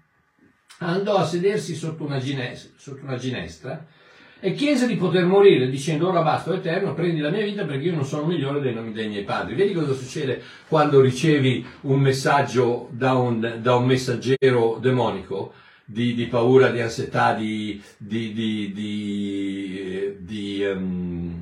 andò 0.80 1.18
a 1.18 1.26
sedersi 1.26 1.76
sotto 1.76 2.04
una, 2.04 2.20
gines- 2.20 2.76
sotto 2.76 3.04
una 3.04 3.18
ginestra 3.18 3.86
e 4.44 4.54
chiese 4.54 4.88
di 4.88 4.96
poter 4.96 5.26
morire, 5.26 5.70
dicendo 5.70 6.10
ora 6.10 6.24
basta, 6.24 6.52
eterno, 6.56 6.96
prendi 6.96 7.20
la 7.20 7.30
mia 7.30 7.44
vita 7.44 7.64
perché 7.64 7.86
io 7.86 7.94
non 7.94 8.06
sono 8.06 8.26
migliore 8.26 8.60
dei, 8.60 8.74
dei 8.92 9.08
miei 9.08 9.24
padri. 9.24 9.54
Vedi 9.54 9.72
cosa 9.72 9.94
succede 9.94 10.42
quando 10.68 11.00
ricevi 11.00 11.64
un 11.82 12.00
messaggio 12.00 12.90
da 12.90 13.14
un, 13.14 13.60
da 13.62 13.76
un 13.76 13.86
messaggero 13.86 14.80
demonico? 14.82 15.54
Di, 15.86 16.16
di 16.16 16.26
paura, 16.26 16.70
di 16.70 16.80
ansietà, 16.80 17.34
di, 17.34 17.82
di, 17.98 18.32
di, 18.32 18.72
di, 18.72 20.16
di, 20.20 20.64
ehm, 20.64 21.38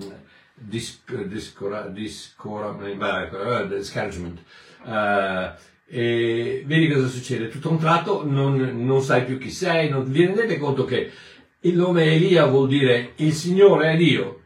dis- 0.55 1.01
discora- 1.27 1.87
discora- 1.87 2.71
beh, 2.71 3.61
eh, 3.61 3.67
discouragement. 3.67 4.39
Eh, 4.85 5.51
e 5.91 6.63
vedi 6.65 6.89
cosa 6.89 7.07
succede? 7.07 7.47
Tutto 7.47 7.69
un 7.69 7.79
tratto 7.79 8.23
non, 8.27 8.85
non 8.85 9.01
sai 9.01 9.23
più 9.23 9.37
chi 9.37 9.51
sei, 9.51 9.89
non, 9.89 10.03
vi 10.09 10.25
rendete 10.25 10.57
conto 10.57 10.83
che 10.83 11.11
il 11.61 11.75
nome 11.75 12.03
Elia 12.03 12.45
vuol 12.45 12.67
dire 12.67 13.13
il 13.17 13.33
Signore 13.33 13.93
è 13.93 13.97
Dio. 13.97 14.41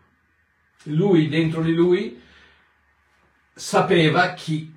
Lui, 0.86 1.30
dentro 1.30 1.62
di 1.62 1.73
lui, 1.73 2.21
sapeva 3.54 4.34
chi, 4.34 4.73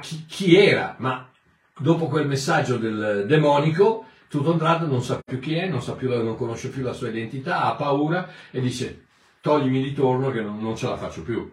chi, 0.00 0.26
chi 0.26 0.56
era, 0.56 0.96
ma 0.98 1.30
dopo 1.78 2.08
quel 2.08 2.26
messaggio 2.26 2.76
del 2.76 3.24
demonico, 3.26 4.06
tutto 4.28 4.52
un 4.52 4.58
tratto 4.58 4.86
non 4.86 5.02
sa 5.02 5.20
più 5.24 5.38
chi 5.38 5.54
è, 5.54 5.68
non, 5.68 5.82
più, 5.96 6.08
non 6.10 6.36
conosce 6.36 6.68
più 6.68 6.82
la 6.82 6.92
sua 6.92 7.08
identità, 7.08 7.62
ha 7.62 7.74
paura 7.76 8.28
e 8.50 8.60
dice 8.60 9.06
toglimi 9.40 9.82
di 9.82 9.94
torno 9.94 10.30
che 10.30 10.42
non, 10.42 10.60
non 10.60 10.76
ce 10.76 10.86
la 10.86 10.96
faccio 10.96 11.22
più. 11.22 11.50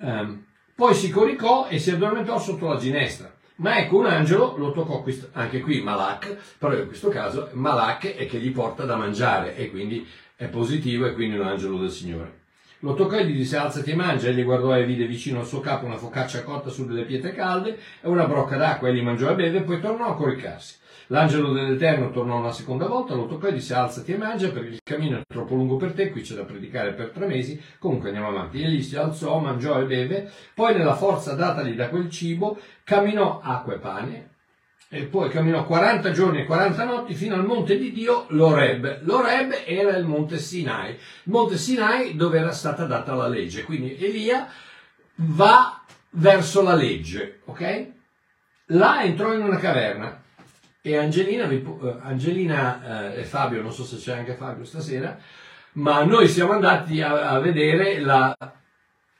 Ehm, 0.00 0.44
poi 0.74 0.94
si 0.94 1.10
coricò 1.10 1.68
e 1.68 1.78
si 1.78 1.90
addormentò 1.90 2.38
sotto 2.38 2.68
la 2.68 2.78
ginestra. 2.78 3.34
Ma 3.56 3.78
ecco 3.78 3.98
un 3.98 4.06
angelo 4.06 4.56
lo 4.56 4.72
toccò 4.72 5.04
anche 5.32 5.60
qui 5.60 5.80
Malak, 5.80 6.56
però 6.58 6.76
in 6.76 6.86
questo 6.86 7.08
caso 7.08 7.50
Malak 7.52 8.16
è 8.16 8.26
che 8.26 8.38
gli 8.38 8.50
porta 8.50 8.84
da 8.84 8.96
mangiare 8.96 9.56
e 9.56 9.70
quindi 9.70 10.04
è 10.34 10.46
positivo 10.46 11.06
e 11.06 11.12
quindi 11.12 11.38
un 11.38 11.46
angelo 11.46 11.78
del 11.78 11.90
Signore. 11.90 12.42
Lo 12.80 12.94
toccò 12.94 13.16
e 13.16 13.24
gli 13.24 13.36
disse 13.36 13.56
alzati 13.56 13.92
e 13.92 13.94
mangia, 13.94 14.28
egli 14.28 14.42
guardò 14.42 14.76
e 14.76 14.84
vide 14.84 15.06
vicino 15.06 15.38
al 15.38 15.46
suo 15.46 15.60
capo 15.60 15.86
una 15.86 15.96
focaccia 15.96 16.42
cotta 16.42 16.68
su 16.68 16.84
delle 16.84 17.04
pietre 17.04 17.32
calde 17.32 17.78
e 18.00 18.08
una 18.08 18.26
brocca 18.26 18.56
d'acqua, 18.56 18.88
egli 18.88 19.02
mangiò 19.02 19.30
e 19.30 19.34
beve 19.36 19.58
e 19.58 19.62
poi 19.62 19.80
tornò 19.80 20.08
a 20.08 20.16
coricarsi. 20.16 20.74
L'angelo 21.08 21.52
dell'Eterno 21.52 22.10
tornò 22.10 22.38
una 22.38 22.52
seconda 22.52 22.86
volta, 22.86 23.14
lo 23.14 23.26
toccò 23.26 23.48
e 23.48 23.52
disse 23.52 23.74
alzati 23.74 24.12
e 24.12 24.16
mangia 24.16 24.50
perché 24.50 24.68
il 24.68 24.80
cammino 24.82 25.18
è 25.18 25.22
troppo 25.26 25.54
lungo 25.54 25.76
per 25.76 25.92
te, 25.92 26.10
qui 26.10 26.22
c'è 26.22 26.34
da 26.34 26.44
predicare 26.44 26.92
per 26.92 27.10
tre 27.10 27.26
mesi, 27.26 27.60
comunque 27.78 28.08
andiamo 28.08 28.28
avanti. 28.28 28.62
Egli 28.62 28.82
si 28.82 28.96
alzò, 28.96 29.38
mangiò 29.38 29.80
e 29.80 29.84
beve, 29.84 30.30
poi 30.54 30.74
nella 30.74 30.94
forza 30.94 31.34
datagli 31.34 31.74
da 31.74 31.88
quel 31.88 32.08
cibo 32.08 32.58
camminò 32.84 33.40
acqua 33.42 33.74
e 33.74 33.78
pane, 33.78 34.28
e 34.88 35.02
poi 35.06 35.28
camminò 35.28 35.64
40 35.64 36.12
giorni 36.12 36.40
e 36.40 36.44
40 36.44 36.84
notti 36.84 37.14
fino 37.14 37.34
al 37.34 37.44
monte 37.44 37.76
di 37.76 37.90
Dio, 37.92 38.26
l'Oreb. 38.28 39.00
L'Oreb 39.02 39.62
era 39.66 39.96
il 39.96 40.04
monte 40.04 40.38
Sinai, 40.38 40.92
il 40.92 40.98
monte 41.32 41.58
Sinai 41.58 42.14
dove 42.14 42.38
era 42.38 42.52
stata 42.52 42.84
data 42.84 43.12
la 43.14 43.26
legge. 43.26 43.64
Quindi 43.64 43.96
Elia 43.98 44.48
va 45.16 45.82
verso 46.10 46.62
la 46.62 46.74
legge, 46.74 47.40
ok? 47.46 47.86
Là 48.66 49.02
entrò 49.02 49.34
in 49.34 49.42
una 49.42 49.56
caverna 49.56 50.22
e 50.86 50.98
Angelina, 50.98 51.46
vi 51.46 51.64
eh, 51.82 51.96
Angelina 52.02 53.14
eh, 53.14 53.20
e 53.20 53.24
Fabio, 53.24 53.62
non 53.62 53.72
so 53.72 53.84
se 53.84 53.96
c'è 53.96 54.18
anche 54.18 54.34
Fabio 54.34 54.64
stasera, 54.66 55.18
ma 55.74 56.04
noi 56.04 56.28
siamo 56.28 56.52
andati 56.52 57.00
a, 57.00 57.30
a 57.30 57.38
vedere 57.38 58.00
la, 58.00 58.36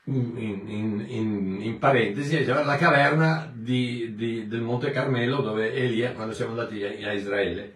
in, 0.03 0.37
in- 0.37 1.05
in- 1.07 1.61
in 1.63 1.79
parentesi, 1.79 2.45
cioè 2.45 2.63
la 2.63 2.77
caverna 2.77 3.51
di- 3.51 4.13
di- 4.15 4.47
del 4.47 4.61
Monte 4.61 4.91
Carmelo 4.91 5.41
dove 5.41 5.73
Elia, 5.73 6.11
quando 6.11 6.33
siamo 6.35 6.51
andati 6.51 6.83
a, 6.83 7.09
a 7.09 7.13
Israele, 7.13 7.73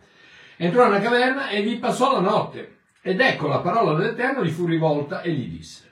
entrò 0.57 0.83
nella 0.83 1.01
caverna 1.01 1.49
e 1.49 1.63
vi 1.63 1.77
passò 1.77 2.13
la 2.13 2.19
notte. 2.19 2.77
Ed 3.01 3.19
ecco 3.19 3.47
la 3.47 3.59
parola 3.59 3.97
dell'Eterno 3.97 4.43
gli 4.45 4.51
fu 4.51 4.67
rivolta 4.67 5.21
e 5.23 5.31
gli 5.31 5.47
disse, 5.47 5.91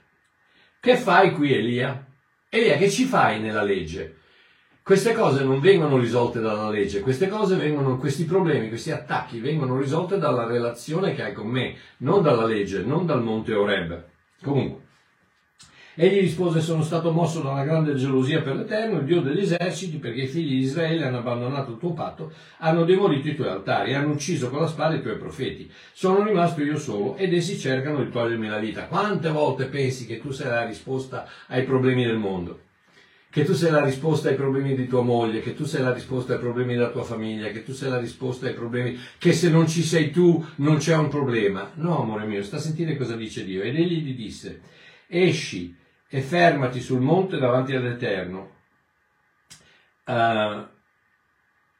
che 0.78 0.96
fai 0.96 1.32
qui 1.32 1.52
Elia? 1.52 2.06
Elia, 2.48 2.76
che 2.76 2.90
ci 2.90 3.06
fai 3.06 3.40
nella 3.40 3.64
legge? 3.64 4.17
Queste 4.88 5.12
cose 5.12 5.44
non 5.44 5.60
vengono 5.60 5.98
risolte 5.98 6.40
dalla 6.40 6.70
legge, 6.70 7.02
vengono, 7.02 7.98
questi 7.98 8.24
problemi, 8.24 8.70
questi 8.70 8.90
attacchi 8.90 9.38
vengono 9.38 9.78
risolti 9.78 10.16
dalla 10.16 10.46
relazione 10.46 11.14
che 11.14 11.24
hai 11.24 11.34
con 11.34 11.46
me, 11.46 11.74
non 11.98 12.22
dalla 12.22 12.46
legge, 12.46 12.82
non 12.84 13.04
dal 13.04 13.22
monte 13.22 13.52
Oreb. 13.52 14.02
Comunque. 14.42 14.86
Egli 15.94 16.20
rispose, 16.20 16.62
sono 16.62 16.82
stato 16.82 17.12
mosso 17.12 17.42
da 17.42 17.50
una 17.50 17.64
grande 17.64 17.96
gelosia 17.96 18.40
per 18.40 18.56
l'Eterno, 18.56 19.00
il 19.00 19.04
Dio 19.04 19.20
degli 19.20 19.40
eserciti, 19.40 19.98
perché 19.98 20.22
i 20.22 20.26
figli 20.26 20.52
di 20.52 20.60
Israele 20.60 21.04
hanno 21.04 21.18
abbandonato 21.18 21.72
il 21.72 21.78
tuo 21.78 21.92
patto, 21.92 22.32
hanno 22.60 22.86
demolito 22.86 23.28
i 23.28 23.34
tuoi 23.34 23.48
altari, 23.48 23.92
hanno 23.92 24.12
ucciso 24.12 24.48
con 24.48 24.60
la 24.60 24.68
spada 24.68 24.94
i 24.94 25.02
tuoi 25.02 25.18
profeti. 25.18 25.70
Sono 25.92 26.24
rimasto 26.24 26.62
io 26.62 26.78
solo 26.78 27.14
ed 27.16 27.34
essi 27.34 27.58
cercano 27.58 28.02
di 28.02 28.10
togliermi 28.10 28.48
la 28.48 28.58
vita. 28.58 28.86
Quante 28.86 29.28
volte 29.28 29.66
pensi 29.66 30.06
che 30.06 30.18
tu 30.18 30.30
sei 30.30 30.48
la 30.48 30.64
risposta 30.64 31.28
ai 31.48 31.64
problemi 31.64 32.06
del 32.06 32.16
mondo? 32.16 32.60
Che 33.38 33.44
tu 33.44 33.52
sei 33.52 33.70
la 33.70 33.84
risposta 33.84 34.30
ai 34.30 34.34
problemi 34.34 34.74
di 34.74 34.88
tua 34.88 35.02
moglie, 35.02 35.40
che 35.40 35.54
tu 35.54 35.64
sei 35.64 35.80
la 35.80 35.92
risposta 35.92 36.32
ai 36.32 36.40
problemi 36.40 36.74
della 36.74 36.90
tua 36.90 37.04
famiglia, 37.04 37.50
che 37.50 37.62
tu 37.62 37.72
sei 37.72 37.88
la 37.88 38.00
risposta 38.00 38.48
ai 38.48 38.52
problemi, 38.52 38.98
che 39.16 39.32
se 39.32 39.48
non 39.48 39.68
ci 39.68 39.84
sei 39.84 40.10
tu 40.10 40.44
non 40.56 40.78
c'è 40.78 40.96
un 40.96 41.08
problema. 41.08 41.70
No, 41.74 42.02
amore 42.02 42.26
mio, 42.26 42.42
sta 42.42 42.56
a 42.56 42.58
sentire 42.58 42.96
cosa 42.96 43.14
dice 43.14 43.44
Dio. 43.44 43.62
Ed 43.62 43.76
egli 43.76 44.02
gli 44.02 44.16
disse, 44.16 44.60
esci 45.06 45.72
e 46.08 46.20
fermati 46.20 46.80
sul 46.80 47.00
monte 47.00 47.38
davanti 47.38 47.76
all'Eterno. 47.76 48.56
Uh, 50.04 50.66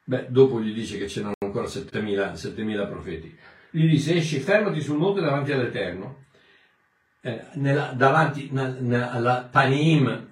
beh, 0.04 0.26
dopo 0.28 0.60
gli 0.60 0.72
dice 0.72 0.96
che 0.96 1.06
c'erano 1.06 1.34
ancora 1.40 1.66
7000, 1.66 2.36
7000 2.36 2.86
profeti. 2.86 3.36
Gli 3.72 3.88
disse, 3.88 4.14
esci, 4.14 4.38
fermati 4.38 4.80
sul 4.80 4.98
monte 4.98 5.20
davanti 5.20 5.50
all'Eterno, 5.50 6.26
eh, 7.20 7.46
nella, 7.54 7.92
davanti 7.96 8.48
alla 8.54 9.48
Panim, 9.50 10.27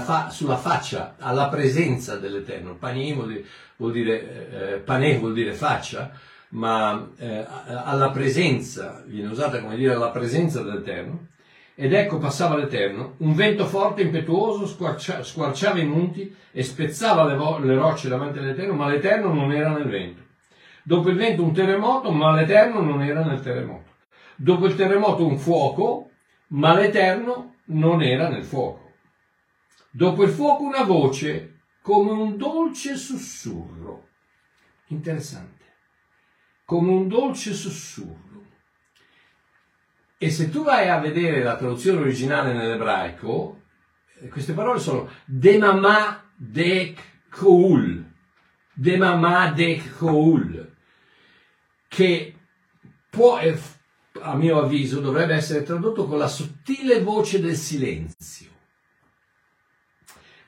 fa, 0.00 0.30
sulla 0.30 0.56
faccia, 0.56 1.14
alla 1.18 1.48
presenza 1.48 2.16
dell'Eterno. 2.16 2.74
Panim 2.74 3.14
vuol 3.14 3.28
dire, 3.28 3.44
vuol 3.76 3.92
dire 3.92 4.72
eh, 4.74 4.76
panè 4.78 5.18
vuol 5.18 5.32
dire 5.32 5.52
faccia, 5.52 6.10
ma 6.50 7.10
eh, 7.18 7.46
alla 7.66 8.10
presenza, 8.10 9.02
viene 9.06 9.30
usata 9.30 9.60
come 9.60 9.76
dire 9.76 9.94
alla 9.94 10.10
presenza 10.10 10.62
dell'Eterno 10.62 11.28
ed 11.74 11.94
ecco 11.94 12.18
passava 12.18 12.56
l'Eterno, 12.56 13.14
un 13.18 13.34
vento 13.34 13.64
forte 13.64 14.02
e 14.02 14.04
impetuoso 14.04 14.66
squarcia, 14.66 15.22
squarciava 15.22 15.78
i 15.78 15.86
monti 15.86 16.34
e 16.52 16.62
spezzava 16.62 17.24
le, 17.24 17.36
vo- 17.36 17.58
le 17.58 17.74
rocce 17.74 18.08
davanti 18.08 18.38
all'Eterno, 18.38 18.74
ma 18.74 18.88
l'Eterno 18.88 19.32
non 19.32 19.52
era 19.52 19.70
nel 19.70 19.88
vento. 19.88 20.22
Dopo 20.82 21.08
il 21.08 21.16
vento 21.16 21.42
un 21.42 21.54
terremoto, 21.54 22.10
ma 22.10 22.34
l'Eterno 22.34 22.82
non 22.82 23.02
era 23.02 23.24
nel 23.24 23.40
terremoto. 23.40 23.88
Dopo 24.36 24.66
il 24.66 24.74
terremoto 24.74 25.26
un 25.26 25.38
fuoco, 25.38 26.10
ma 26.48 26.74
l'Eterno 26.74 27.54
non 27.66 28.02
era 28.02 28.28
nel 28.28 28.44
fuoco. 28.44 28.89
Dopo 29.90 30.22
il 30.22 30.30
fuoco 30.30 30.62
una 30.62 30.84
voce 30.84 31.58
come 31.82 32.12
un 32.12 32.36
dolce 32.36 32.96
sussurro. 32.96 34.08
Interessante. 34.88 35.64
Come 36.64 36.90
un 36.90 37.08
dolce 37.08 37.52
sussurro. 37.52 38.28
E 40.16 40.30
se 40.30 40.50
tu 40.50 40.62
vai 40.62 40.88
a 40.88 40.98
vedere 40.98 41.42
la 41.42 41.56
traduzione 41.56 42.00
originale 42.00 42.52
nell'ebraico, 42.52 43.62
eh, 44.20 44.28
queste 44.28 44.52
parole 44.52 44.78
sono 44.78 45.08
Demama 45.24 46.30
dek 46.36 47.28
koul. 47.30 48.04
Demama 48.72 49.50
dek 49.50 49.96
koul. 49.96 50.76
Che 51.88 52.34
può, 53.08 53.38
eh, 53.38 53.58
a 54.20 54.36
mio 54.36 54.60
avviso, 54.60 55.00
dovrebbe 55.00 55.34
essere 55.34 55.62
tradotto 55.62 56.06
con 56.06 56.18
la 56.18 56.28
sottile 56.28 57.00
voce 57.00 57.40
del 57.40 57.56
silenzio. 57.56 58.49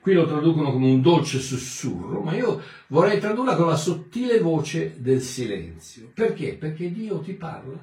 Qui 0.03 0.11
lo 0.11 0.25
traducono 0.25 0.73
come 0.73 0.91
un 0.91 1.01
dolce 1.01 1.39
sussurro, 1.39 2.19
ma 2.19 2.35
io 2.35 2.61
vorrei 2.87 3.21
tradurla 3.21 3.55
con 3.55 3.67
la 3.67 3.77
sottile 3.77 4.39
voce 4.39 4.95
del 4.97 5.21
silenzio. 5.21 6.11
Perché? 6.13 6.57
Perché 6.57 6.91
Dio 6.91 7.21
ti 7.21 7.31
parla 7.31 7.79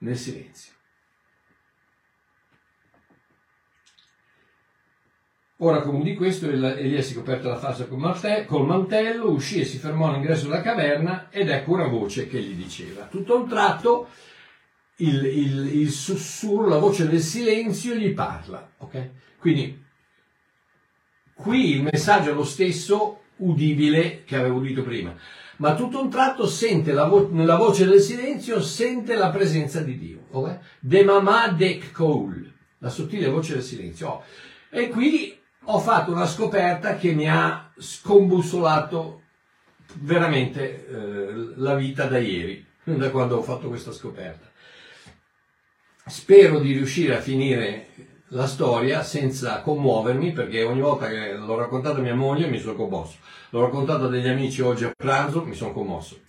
nel 0.00 0.16
silenzio. 0.18 0.74
Ora, 5.60 5.80
come 5.80 6.02
di 6.02 6.14
questo, 6.14 6.50
Elia 6.50 7.00
si 7.00 7.14
coperta 7.14 7.48
la 7.48 7.56
faccia 7.56 7.86
col 7.86 8.66
mantello, 8.66 9.30
uscì 9.30 9.60
e 9.60 9.64
si 9.64 9.78
fermò 9.78 10.10
all'ingresso 10.10 10.48
della 10.48 10.60
caverna 10.60 11.30
ed 11.30 11.48
ecco 11.48 11.72
una 11.72 11.88
voce 11.88 12.28
che 12.28 12.42
gli 12.42 12.62
diceva. 12.62 13.06
Tutto 13.06 13.32
a 13.32 13.40
un 13.40 13.48
tratto 13.48 14.08
il, 14.96 15.24
il, 15.24 15.80
il 15.80 15.90
sussurro, 15.90 16.68
la 16.68 16.76
voce 16.76 17.08
del 17.08 17.20
silenzio 17.20 17.94
gli 17.94 18.12
parla. 18.12 18.70
Okay? 18.76 19.12
Quindi 19.38 19.84
qui 21.36 21.76
il 21.76 21.82
messaggio 21.82 22.30
è 22.30 22.34
lo 22.34 22.44
stesso 22.44 23.20
udibile 23.36 24.24
che 24.24 24.36
avevo 24.36 24.56
udito 24.56 24.82
prima, 24.82 25.14
ma 25.58 25.74
tutto 25.74 26.00
un 26.00 26.10
tratto 26.10 26.46
sente 26.46 26.92
la 26.92 27.04
vo- 27.04 27.28
nella 27.30 27.56
voce 27.56 27.86
del 27.86 28.00
silenzio, 28.00 28.60
sente 28.60 29.14
la 29.14 29.30
presenza 29.30 29.80
di 29.80 29.98
Dio. 29.98 30.26
Okay? 30.30 30.58
De 30.80 31.04
mamà 31.04 31.48
dek 31.48 31.92
koul, 31.92 32.52
la 32.78 32.88
sottile 32.88 33.28
voce 33.28 33.54
del 33.54 33.62
silenzio. 33.62 34.08
Oh. 34.08 34.22
E 34.70 34.88
qui 34.88 35.38
ho 35.64 35.78
fatto 35.78 36.12
una 36.12 36.26
scoperta 36.26 36.96
che 36.96 37.12
mi 37.12 37.28
ha 37.28 37.70
scombussolato 37.76 39.22
veramente 40.00 40.86
eh, 40.86 41.52
la 41.56 41.74
vita 41.74 42.06
da 42.06 42.18
ieri, 42.18 42.64
da 42.84 43.10
quando 43.10 43.36
ho 43.36 43.42
fatto 43.42 43.68
questa 43.68 43.92
scoperta. 43.92 44.50
Spero 46.08 46.60
di 46.60 46.72
riuscire 46.72 47.16
a 47.16 47.20
finire 47.20 47.88
la 48.30 48.46
storia 48.46 49.02
senza 49.02 49.60
commuovermi 49.60 50.32
perché 50.32 50.64
ogni 50.64 50.80
volta 50.80 51.08
che 51.08 51.34
l'ho 51.34 51.56
raccontata 51.56 51.98
a 51.98 52.02
mia 52.02 52.14
moglie 52.14 52.48
mi 52.48 52.58
sono 52.58 52.74
commosso, 52.74 53.18
l'ho 53.50 53.60
raccontata 53.60 54.06
a 54.06 54.08
degli 54.08 54.28
amici 54.28 54.62
oggi 54.62 54.84
a 54.84 54.92
pranzo 54.96 55.44
mi 55.44 55.54
sono 55.54 55.72
commosso. 55.72 56.20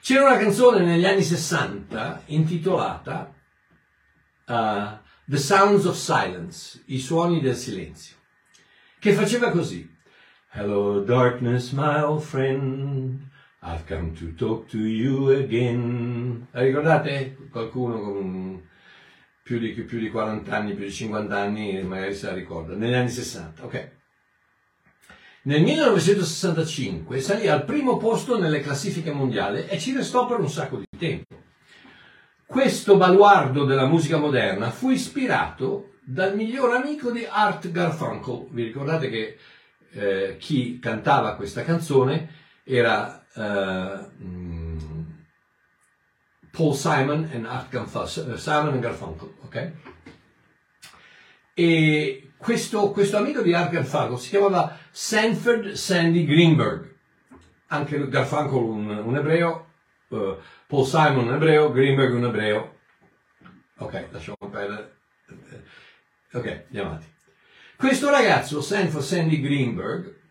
C'era 0.00 0.26
una 0.26 0.38
canzone 0.38 0.84
negli 0.84 1.04
anni 1.04 1.22
60 1.22 2.22
intitolata 2.26 3.32
uh, 4.46 4.98
The 5.24 5.36
Sounds 5.36 5.84
of 5.84 5.96
Silence, 5.96 6.82
i 6.86 6.98
suoni 6.98 7.40
del 7.40 7.56
silenzio 7.56 8.16
che 9.02 9.14
faceva 9.14 9.50
così. 9.50 9.90
Hello 10.52 11.00
darkness, 11.00 11.72
my 11.72 12.02
old 12.02 12.22
friend, 12.22 13.18
I've 13.62 13.84
come 13.84 14.12
to 14.12 14.32
talk 14.36 14.68
to 14.68 14.78
you 14.78 15.30
again. 15.30 16.46
La 16.52 16.60
ricordate? 16.60 17.36
Qualcuno 17.50 17.98
con 17.98 18.62
più 19.52 19.58
di, 19.58 19.72
più 19.82 19.98
di 19.98 20.08
40 20.08 20.56
anni, 20.56 20.72
più 20.72 20.84
di 20.84 20.90
50 20.90 21.36
anni, 21.36 21.82
magari 21.82 22.14
se 22.14 22.26
la 22.26 22.32
ricorda, 22.32 22.74
negli 22.74 22.94
anni 22.94 23.10
60, 23.10 23.64
ok. 23.64 23.90
Nel 25.42 25.62
1965 25.62 27.20
salì 27.20 27.48
al 27.48 27.64
primo 27.64 27.98
posto 27.98 28.38
nelle 28.38 28.60
classifiche 28.60 29.12
mondiali 29.12 29.66
e 29.66 29.78
ci 29.78 29.94
restò 29.94 30.26
per 30.26 30.38
un 30.38 30.48
sacco 30.48 30.78
di 30.78 30.86
tempo. 30.96 31.40
Questo 32.46 32.96
baluardo 32.96 33.64
della 33.64 33.86
musica 33.86 34.16
moderna 34.16 34.70
fu 34.70 34.90
ispirato 34.90 35.96
dal 36.02 36.34
miglior 36.34 36.74
amico 36.74 37.10
di 37.10 37.26
Art 37.28 37.70
Garfunkel. 37.70 38.46
Vi 38.50 38.62
ricordate 38.62 39.10
che 39.10 39.36
eh, 39.92 40.36
chi 40.38 40.78
cantava 40.78 41.34
questa 41.34 41.62
canzone 41.62 42.28
era 42.64 43.26
eh, 43.34 44.61
Paul 46.52 46.74
Simon 46.74 47.30
e 47.32 47.42
Art 47.46 47.70
Garfunkel, 47.70 48.38
Simon 48.38 48.78
Garfunkel, 48.78 49.34
ok? 49.44 49.72
E 51.54 52.30
questo, 52.36 52.90
questo 52.90 53.16
amico 53.16 53.40
di 53.40 53.54
Art 53.54 53.70
Garfunkel 53.70 54.18
si 54.18 54.28
chiamava 54.28 54.76
Sanford 54.90 55.72
Sandy 55.72 56.26
Greenberg, 56.26 56.94
anche 57.68 58.06
Garfunkel 58.06 58.62
un, 58.62 58.88
un 58.90 59.16
ebreo, 59.16 59.66
uh, 60.08 60.36
Paul 60.66 60.86
Simon 60.86 61.28
un 61.28 61.34
ebreo, 61.34 61.72
Greenberg 61.72 62.14
un 62.14 62.24
ebreo. 62.24 62.76
Ok, 63.78 64.08
lasciamo 64.10 64.36
perdere. 64.50 64.96
Ok, 66.32 66.64
andiamo 66.66 66.90
avanti. 66.90 67.06
Questo 67.76 68.10
ragazzo, 68.10 68.60
Sanford 68.60 69.02
Sandy 69.02 69.40
Greenberg, 69.40 70.21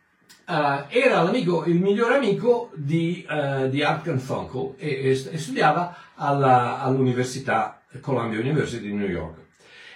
uh, 0.52 0.86
era 0.90 1.22
il 1.22 1.80
migliore 1.80 2.16
amico 2.16 2.72
di, 2.76 3.26
uh, 3.28 3.70
di 3.70 3.82
Art 3.84 4.04
Garfunkel 4.04 4.74
e, 4.78 4.88
e, 4.88 5.10
e 5.10 5.38
studiava 5.38 5.96
alla, 6.16 6.82
all'università 6.82 7.82
Columbia 8.02 8.40
University 8.40 8.88
di 8.88 8.94
New 8.94 9.08
York. 9.08 9.40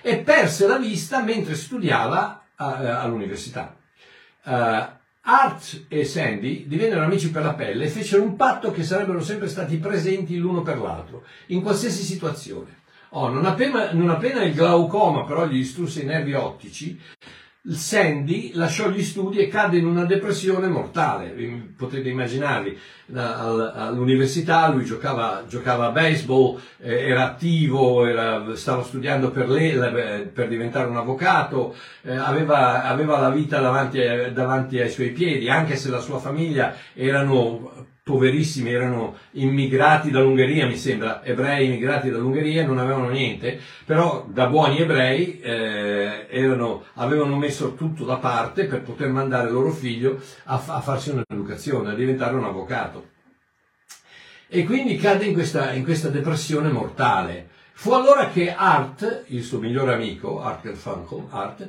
E 0.01 0.17
perse 0.17 0.67
la 0.67 0.77
vista 0.77 1.21
mentre 1.21 1.55
studiava 1.55 2.43
uh, 2.57 2.63
all'università. 2.63 3.75
Art 5.27 5.85
e 5.87 6.05
Sandy 6.05 6.67
divennero 6.67 7.03
amici 7.03 7.31
per 7.31 7.41
la 7.41 7.55
pelle 7.55 7.85
e 7.85 7.89
fecero 7.89 8.21
un 8.21 8.35
patto 8.35 8.69
che 8.69 8.83
sarebbero 8.83 9.23
sempre 9.23 9.47
stati 9.47 9.77
presenti 9.77 10.37
l'uno 10.37 10.61
per 10.61 10.77
l'altro, 10.77 11.23
in 11.47 11.63
qualsiasi 11.63 12.03
situazione. 12.03 12.83
Oh, 13.09 13.29
non, 13.29 13.45
appena, 13.45 13.91
non 13.93 14.11
appena 14.11 14.43
il 14.43 14.53
glaucoma 14.53 15.23
però 15.23 15.47
gli 15.47 15.55
distrusse 15.55 16.01
i 16.01 16.05
nervi 16.05 16.33
ottici, 16.33 17.01
Sandy 17.67 18.51
lasciò 18.53 18.89
gli 18.89 19.01
studi 19.01 19.39
e 19.39 19.47
cadde 19.47 19.77
in 19.77 19.87
una 19.87 20.05
depressione 20.05 20.67
mortale, 20.67 21.33
potete 21.75 22.09
immaginarvi, 22.09 22.77
all'università 23.13 24.67
lui 24.69 24.85
giocava, 24.85 25.45
giocava 25.47 25.87
a 25.87 25.91
baseball, 25.91 26.59
eh, 26.77 27.09
era 27.09 27.25
attivo, 27.25 28.05
era, 28.05 28.55
stava 28.55 28.83
studiando 28.83 29.31
per, 29.31 29.49
le, 29.49 30.29
per, 30.31 30.47
diventare 30.47 30.87
un 30.87 30.97
avvocato, 30.97 31.75
eh, 32.03 32.15
aveva, 32.15 32.83
aveva, 32.83 33.19
la 33.19 33.31
vita 33.31 33.59
davanti, 33.59 33.99
davanti 34.31 34.79
ai 34.79 34.89
suoi 34.91 35.09
piedi, 35.09 35.49
anche 35.49 35.75
se 35.75 35.89
la 35.89 35.99
sua 35.99 36.19
famiglia 36.19 36.75
erano 36.93 37.93
poverissimi, 38.05 38.71
erano 38.71 39.17
immigrati 39.31 40.11
dall'Ungheria, 40.11 40.67
mi 40.67 40.77
sembra, 40.77 41.25
ebrei 41.25 41.65
immigrati 41.65 42.11
dall'Ungheria, 42.11 42.63
non 42.63 42.77
avevano 42.77 43.09
niente, 43.09 43.59
però 43.83 44.27
da 44.29 44.45
buoni 44.45 44.77
ebrei 44.77 45.39
eh, 45.39 46.27
erano, 46.29 46.83
avevano 46.93 47.35
messo 47.35 47.73
tutto 47.73 48.05
da 48.05 48.17
parte 48.17 48.65
per 48.65 48.83
poter 48.83 49.09
mandare 49.09 49.49
loro 49.49 49.71
figlio 49.71 50.21
a, 50.43 50.63
a 50.67 50.81
farsi 50.81 51.09
un'educazione, 51.09 51.89
a 51.89 51.95
diventare 51.95 52.35
un 52.35 52.43
avvocato. 52.43 53.09
E 54.49 54.63
quindi 54.65 54.97
cadde 54.97 55.25
in 55.25 55.33
questa, 55.33 55.71
in 55.71 55.83
questa 55.83 56.09
depressione 56.09 56.69
mortale. 56.69 57.49
Fu 57.73 57.91
allora 57.93 58.29
che 58.29 58.53
Art, 58.53 59.23
il 59.29 59.41
suo 59.41 59.57
migliore 59.57 59.95
amico, 59.95 60.43
Art 60.43 60.61
Garfunkel, 60.61 61.25
Art, 61.31 61.67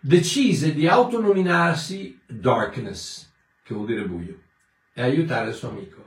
decise 0.00 0.72
di 0.72 0.88
autonominarsi 0.88 2.18
Darkness, 2.26 3.30
che 3.62 3.74
vuol 3.74 3.86
dire 3.86 4.06
buio 4.06 4.38
e 4.94 5.02
aiutare 5.02 5.48
il 5.48 5.54
suo 5.54 5.68
amico. 5.68 6.02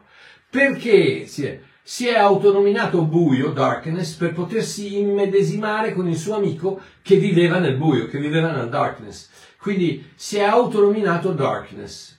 Perché 0.50 1.28
si 1.28 1.46
è, 1.46 1.60
si 1.84 2.08
è 2.08 2.18
autonominato 2.18 3.04
buio, 3.04 3.52
darkness, 3.52 4.14
per 4.14 4.34
potersi 4.34 4.98
immedesimare 4.98 5.94
con 5.94 6.08
il 6.08 6.18
suo 6.18 6.36
amico 6.36 6.82
che 7.02 7.18
viveva 7.18 7.60
nel 7.60 7.76
buio, 7.76 8.08
che 8.08 8.18
viveva 8.18 8.52
nel 8.52 8.70
darkness. 8.70 9.30
Quindi 9.60 10.12
si 10.16 10.38
è 10.38 10.44
autonominato 10.44 11.34
darkness, 11.34 12.18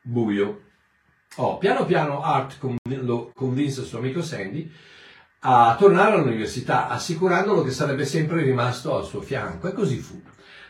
buio. 0.00 0.62
Oh, 1.36 1.58
piano 1.58 1.84
piano 1.84 2.22
Art 2.22 2.56
lo 2.84 3.30
convinse 3.34 3.80
il 3.80 3.86
suo 3.86 3.98
amico 3.98 4.22
Sandy 4.22 4.72
a 5.40 5.76
tornare 5.78 6.14
all'università, 6.14 6.88
assicurandolo 6.88 7.62
che 7.62 7.70
sarebbe 7.70 8.04
sempre 8.04 8.42
rimasto 8.42 8.96
al 8.96 9.04
suo 9.04 9.20
fianco. 9.20 9.68
E 9.68 9.72
così 9.72 9.98
fu. 9.98 10.20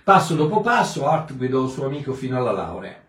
Passo 0.03 0.35
dopo 0.35 0.61
passo 0.61 1.07
Art 1.07 1.37
guidò 1.37 1.65
il 1.65 1.71
suo 1.71 1.87
amico 1.87 2.13
fino 2.13 2.37
alla 2.37 2.53
laurea. 2.53 3.06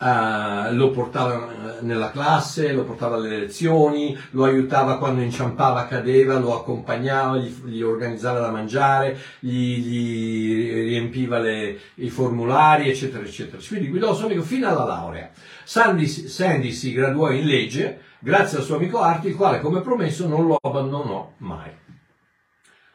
Uh, 0.00 0.72
lo 0.74 0.90
portava 0.90 1.80
nella 1.80 2.12
classe, 2.12 2.72
lo 2.72 2.84
portava 2.84 3.16
alle 3.16 3.36
lezioni, 3.36 4.16
lo 4.30 4.44
aiutava 4.44 4.96
quando 4.96 5.22
inciampava, 5.22 5.88
cadeva, 5.88 6.38
lo 6.38 6.54
accompagnava, 6.54 7.36
gli, 7.36 7.52
gli 7.64 7.82
organizzava 7.82 8.38
da 8.38 8.52
mangiare, 8.52 9.18
gli, 9.40 9.78
gli 9.78 10.72
riempiva 10.84 11.40
le, 11.40 11.78
i 11.94 12.10
formulari, 12.10 12.88
eccetera, 12.88 13.24
eccetera. 13.24 13.60
Quindi 13.66 13.88
guidò 13.88 14.10
il 14.10 14.16
suo 14.16 14.26
amico 14.26 14.42
fino 14.42 14.68
alla 14.68 14.84
laurea. 14.84 15.30
Sandy, 15.64 16.06
Sandy 16.06 16.70
si 16.70 16.92
graduò 16.92 17.32
in 17.32 17.44
legge 17.44 18.00
grazie 18.20 18.58
al 18.58 18.64
suo 18.64 18.76
amico 18.76 19.00
Art, 19.00 19.24
il 19.24 19.34
quale, 19.34 19.60
come 19.60 19.80
promesso, 19.80 20.28
non 20.28 20.46
lo 20.46 20.58
abbandonò 20.60 21.32
mai. 21.38 21.72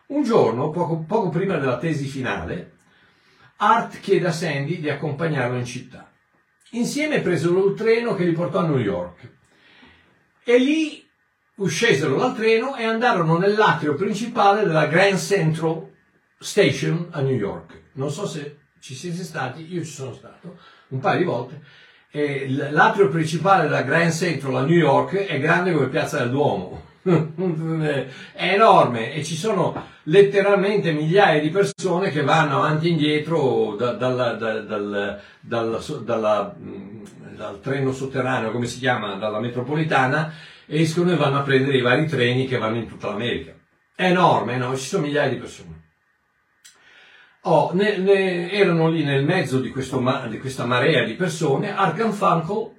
Un 0.06 0.24
giorno, 0.24 0.70
poco, 0.70 1.04
poco 1.06 1.28
prima 1.28 1.58
della 1.58 1.80
tesi 1.80 2.06
finale, 2.06 2.72
Art 3.58 4.00
chiede 4.00 4.28
a 4.28 4.32
Sandy 4.32 4.80
di 4.80 4.90
accompagnarlo 4.90 5.58
in 5.58 5.66
città. 5.66 6.08
Insieme 6.76 7.22
presero 7.22 7.68
il 7.68 7.76
treno 7.76 8.16
che 8.16 8.24
li 8.24 8.32
portò 8.32 8.60
a 8.60 8.68
New 8.68 8.80
York. 8.80 9.30
E 10.44 10.58
lì 10.58 11.08
scesero 11.66 12.18
dal 12.18 12.36
treno 12.36 12.76
e 12.76 12.84
andarono 12.84 13.38
nell'atrio 13.38 13.94
principale 13.94 14.66
della 14.66 14.88
Grand 14.88 15.18
Central 15.18 15.92
Station 16.40 17.10
a 17.12 17.22
New 17.22 17.36
York. 17.36 17.82
Non 17.94 18.10
so 18.10 18.26
se 18.26 18.58
ci 18.80 18.96
siete 18.96 19.24
stati, 19.24 19.72
io 19.72 19.84
ci 19.84 19.92
sono 19.92 20.14
stato 20.14 20.58
un 20.90 21.00
paio 21.00 21.20
di 21.20 21.24
volte. 21.24 21.62
L'atrio 22.72 23.08
principale 23.08 23.64
della 23.64 23.84
Grand 23.84 24.12
Central 24.12 24.56
a 24.56 24.66
New 24.66 24.78
York 24.78 25.14
è 25.14 25.40
grande 25.40 25.74
come 25.74 25.90
Piazza 25.90 26.18
del 26.20 26.32
Duomo. 26.32 26.92
È 27.04 28.08
enorme 28.36 29.14
e 29.14 29.24
ci 29.24 29.36
sono 29.36 29.92
letteralmente 30.04 30.92
migliaia 30.94 31.42
di 31.42 31.50
persone 31.50 32.12
che 32.12 32.22
vanno 32.22 32.58
avanti 32.58 32.88
e 32.88 32.92
indietro 32.92 33.76
da, 33.78 33.92
dalla, 33.92 34.34
da, 34.34 34.62
dal, 34.62 35.22
dalla, 35.42 35.80
dalla, 36.02 36.56
dal 37.36 37.60
treno 37.60 37.92
sotterraneo, 37.92 38.52
come 38.52 38.68
si 38.68 38.80
chiama, 38.80 39.16
dalla 39.16 39.40
metropolitana, 39.40 40.34
escono 40.66 41.12
e 41.12 41.18
vanno 41.18 41.40
a 41.40 41.44
prendere 41.44 41.78
i 41.78 41.82
vari 41.82 42.08
treni 42.08 42.48
che 42.48 42.58
vanno 42.58 42.78
in 42.78 42.88
tutta 42.88 43.10
l'America. 43.10 43.54
È 43.96 44.06
enorme, 44.06 44.58
no? 44.58 44.76
ci 44.78 44.86
sono 44.86 45.06
migliaia 45.06 45.30
di 45.30 45.36
persone. 45.36 45.82
Oh, 47.42 47.72
ne, 47.74 47.98
ne, 47.98 48.50
erano 48.50 48.88
lì 48.88 49.04
nel 49.04 49.26
mezzo 49.26 49.60
di, 49.60 49.70
questo, 49.70 50.02
di 50.30 50.40
questa 50.40 50.66
marea 50.66 51.04
di 51.04 51.16
persone, 51.16 51.76
Arkham 51.76 52.12
Funkel, 52.12 52.72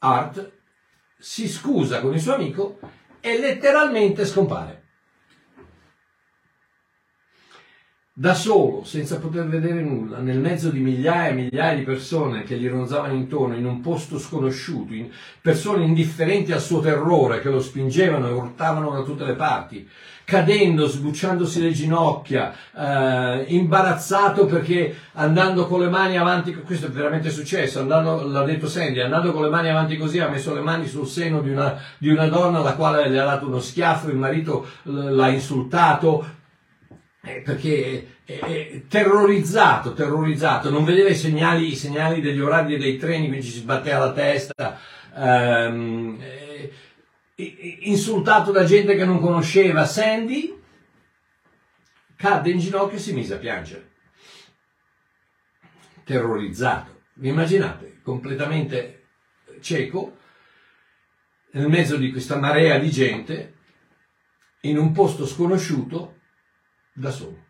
Art, 0.00 0.50
si 1.16 1.48
scusa 1.48 2.00
con 2.00 2.14
il 2.14 2.20
suo 2.20 2.34
amico 2.34 2.78
e 3.20 3.38
letteralmente 3.38 4.24
scompare. 4.24 4.78
Da 8.12 8.34
solo, 8.34 8.84
senza 8.84 9.18
poter 9.18 9.46
vedere 9.46 9.80
nulla, 9.80 10.18
nel 10.18 10.40
mezzo 10.40 10.68
di 10.68 10.80
migliaia 10.80 11.30
e 11.30 11.32
migliaia 11.34 11.78
di 11.78 11.84
persone 11.84 12.42
che 12.42 12.58
gli 12.58 12.68
ronzavano 12.68 13.14
intorno 13.14 13.56
in 13.56 13.64
un 13.64 13.80
posto 13.80 14.18
sconosciuto, 14.18 14.92
in 14.92 15.10
persone 15.40 15.84
indifferenti 15.84 16.52
al 16.52 16.60
suo 16.60 16.80
terrore 16.80 17.40
che 17.40 17.48
lo 17.48 17.62
spingevano 17.62 18.28
e 18.28 18.32
urtavano 18.32 18.90
da 18.90 19.02
tutte 19.04 19.24
le 19.24 19.36
parti, 19.36 19.88
cadendo, 20.30 20.86
sbucciandosi 20.86 21.60
le 21.60 21.72
ginocchia, 21.72 22.54
eh, 22.72 23.46
imbarazzato 23.48 24.46
perché 24.46 24.94
andando 25.14 25.66
con 25.66 25.80
le 25.80 25.88
mani 25.88 26.16
avanti, 26.16 26.54
questo 26.54 26.86
è 26.86 26.88
veramente 26.88 27.30
successo, 27.30 27.80
andando, 27.80 28.28
l'ha 28.28 28.44
detto 28.44 28.68
Sandy, 28.68 29.00
andando 29.00 29.32
con 29.32 29.42
le 29.42 29.50
mani 29.50 29.70
avanti 29.70 29.96
così 29.96 30.20
ha 30.20 30.28
messo 30.28 30.54
le 30.54 30.60
mani 30.60 30.86
sul 30.86 31.08
seno 31.08 31.40
di 31.40 31.50
una, 31.50 31.76
di 31.98 32.10
una 32.10 32.28
donna 32.28 32.60
alla 32.60 32.74
quale 32.74 33.08
le 33.08 33.18
ha 33.18 33.24
dato 33.24 33.48
uno 33.48 33.58
schiaffo, 33.58 34.08
il 34.08 34.18
marito 34.18 34.68
l'ha 34.84 35.28
insultato, 35.30 36.24
eh, 37.22 37.42
perché 37.44 38.06
terrorizzato, 38.86 39.94
terrorizzato, 39.94 40.70
non 40.70 40.84
vedeva 40.84 41.08
i 41.08 41.16
segnali, 41.16 41.72
i 41.72 41.74
segnali 41.74 42.20
degli 42.20 42.38
orari 42.38 42.78
dei 42.78 42.96
treni, 42.98 43.26
quindi 43.26 43.46
si 43.46 43.62
batteva 43.62 43.98
la 43.98 44.12
testa, 44.12 44.78
ehm, 45.16 46.18
eh, 46.20 46.49
insultato 47.82 48.50
da 48.52 48.64
gente 48.64 48.94
che 48.96 49.04
non 49.04 49.20
conosceva. 49.20 49.84
Sandy 49.84 50.58
cadde 52.16 52.50
in 52.50 52.58
ginocchio 52.58 52.96
e 52.96 53.00
si 53.00 53.12
mise 53.12 53.34
a 53.34 53.38
piangere, 53.38 53.90
terrorizzato. 56.04 57.02
Vi 57.14 57.28
immaginate, 57.28 58.00
completamente 58.02 59.06
cieco, 59.60 60.18
nel 61.52 61.68
mezzo 61.68 61.96
di 61.96 62.10
questa 62.10 62.36
marea 62.36 62.78
di 62.78 62.90
gente, 62.90 63.54
in 64.62 64.78
un 64.78 64.92
posto 64.92 65.26
sconosciuto, 65.26 66.18
da 66.92 67.10
solo. 67.10 67.48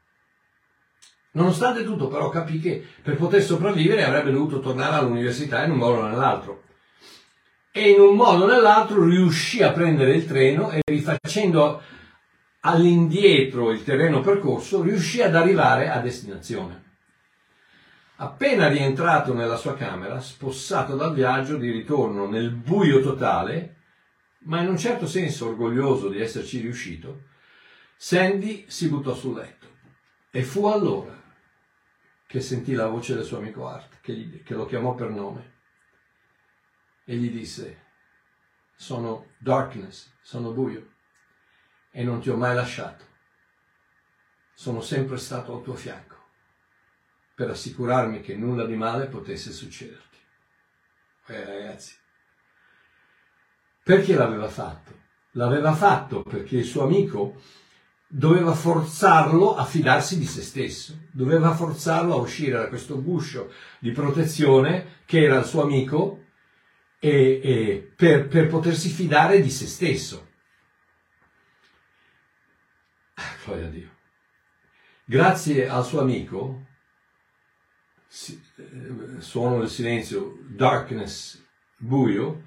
Nonostante 1.33 1.85
tutto 1.85 2.09
però 2.09 2.29
capì 2.29 2.59
che 2.59 2.85
per 3.03 3.17
poter 3.17 3.43
sopravvivere 3.43 4.05
avrebbe 4.05 4.33
dovuto 4.33 4.61
tornare 4.61 4.97
all'università 4.97 5.65
in 5.65 5.73
un 5.73 5.79
modo 5.79 6.01
o 6.01 6.09
nell'altro. 6.09 6.65
E 7.73 7.91
in 7.91 8.01
un 8.01 8.17
modo 8.17 8.45
o 8.45 8.47
nell'altro 8.49 9.05
riuscì 9.05 9.63
a 9.63 9.71
prendere 9.71 10.17
il 10.17 10.27
treno 10.27 10.71
e 10.73 10.81
rifacendo 10.85 11.81
all'indietro 12.61 13.71
il 13.71 13.85
terreno 13.85 14.21
percorso 14.21 14.83
riuscì 14.83 15.23
ad 15.23 15.37
arrivare 15.37 15.89
a 15.89 16.01
destinazione. 16.01 16.89
Appena 18.17 18.69
rientrato 18.69 19.33
nella 19.33 19.57
sua 19.57 19.77
camera, 19.77 20.21
spossato 20.21 20.97
dal 20.97 21.15
viaggio 21.15 21.57
di 21.57 21.71
ritorno 21.71 22.29
nel 22.29 22.51
buio 22.51 23.01
totale, 23.01 23.77
ma 24.41 24.61
in 24.61 24.69
un 24.69 24.77
certo 24.77 25.07
senso 25.07 25.47
orgoglioso 25.47 26.09
di 26.09 26.21
esserci 26.21 26.61
riuscito, 26.61 27.29
Sandy 27.97 28.65
si 28.69 28.89
buttò 28.89 29.15
sul 29.15 29.37
letto 29.37 29.69
e 30.31 30.43
fu 30.43 30.67
allora 30.67 31.19
che 32.27 32.41
sentì 32.41 32.75
la 32.75 32.87
voce 32.87 33.15
del 33.15 33.25
suo 33.25 33.39
amico 33.39 33.67
Art, 33.67 34.01
che, 34.01 34.13
gli, 34.13 34.43
che 34.43 34.55
lo 34.55 34.67
chiamò 34.67 34.95
per 34.95 35.11
nome 35.11 35.59
e 37.11 37.17
gli 37.17 37.29
disse, 37.29 37.87
sono 38.77 39.33
darkness, 39.39 40.13
sono 40.23 40.53
buio 40.53 40.93
e 41.91 42.05
non 42.05 42.21
ti 42.21 42.31
ho 42.31 42.37
mai 42.37 42.55
lasciato. 42.55 43.05
Sono 44.55 44.81
sempre 44.81 45.17
stato 45.17 45.53
al 45.53 45.65
tuo 45.65 45.75
fianco 45.75 46.15
per 47.35 47.51
assicurarmi 47.51 48.21
che 48.21 48.37
nulla 48.37 48.65
di 48.65 48.77
male 48.77 49.07
potesse 49.07 49.51
succederti. 49.51 50.19
Eh, 51.27 51.45
ragazzi, 51.45 51.97
perché 53.83 54.15
l'aveva 54.15 54.49
fatto? 54.49 54.97
L'aveva 55.33 55.75
fatto 55.75 56.23
perché 56.23 56.59
il 56.59 56.65
suo 56.65 56.85
amico 56.85 57.41
doveva 58.07 58.55
forzarlo 58.55 59.57
a 59.57 59.65
fidarsi 59.65 60.17
di 60.17 60.27
se 60.27 60.43
stesso, 60.43 60.97
doveva 61.11 61.57
forzarlo 61.57 62.15
a 62.15 62.21
uscire 62.21 62.57
da 62.57 62.69
questo 62.69 63.03
guscio 63.03 63.53
di 63.81 63.91
protezione 63.91 64.99
che 65.07 65.25
era 65.25 65.41
il 65.41 65.45
suo 65.45 65.63
amico 65.63 66.29
e, 67.01 67.41
e 67.43 67.93
per, 67.97 68.29
per, 68.29 68.47
potersi 68.47 68.91
fidare 68.91 69.41
di 69.41 69.51
se 69.51 69.67
stesso. 69.67 70.29
Gloria 73.45 73.67
a 73.67 73.71
Dio. 73.71 73.91
Grazie 75.05 75.69
al 75.69 75.85
suo 75.85 76.01
amico, 76.01 76.67
eh, 78.07 79.21
suono 79.21 79.59
del 79.59 79.69
silenzio, 79.69 80.39
darkness, 80.47 81.43
buio, 81.77 82.45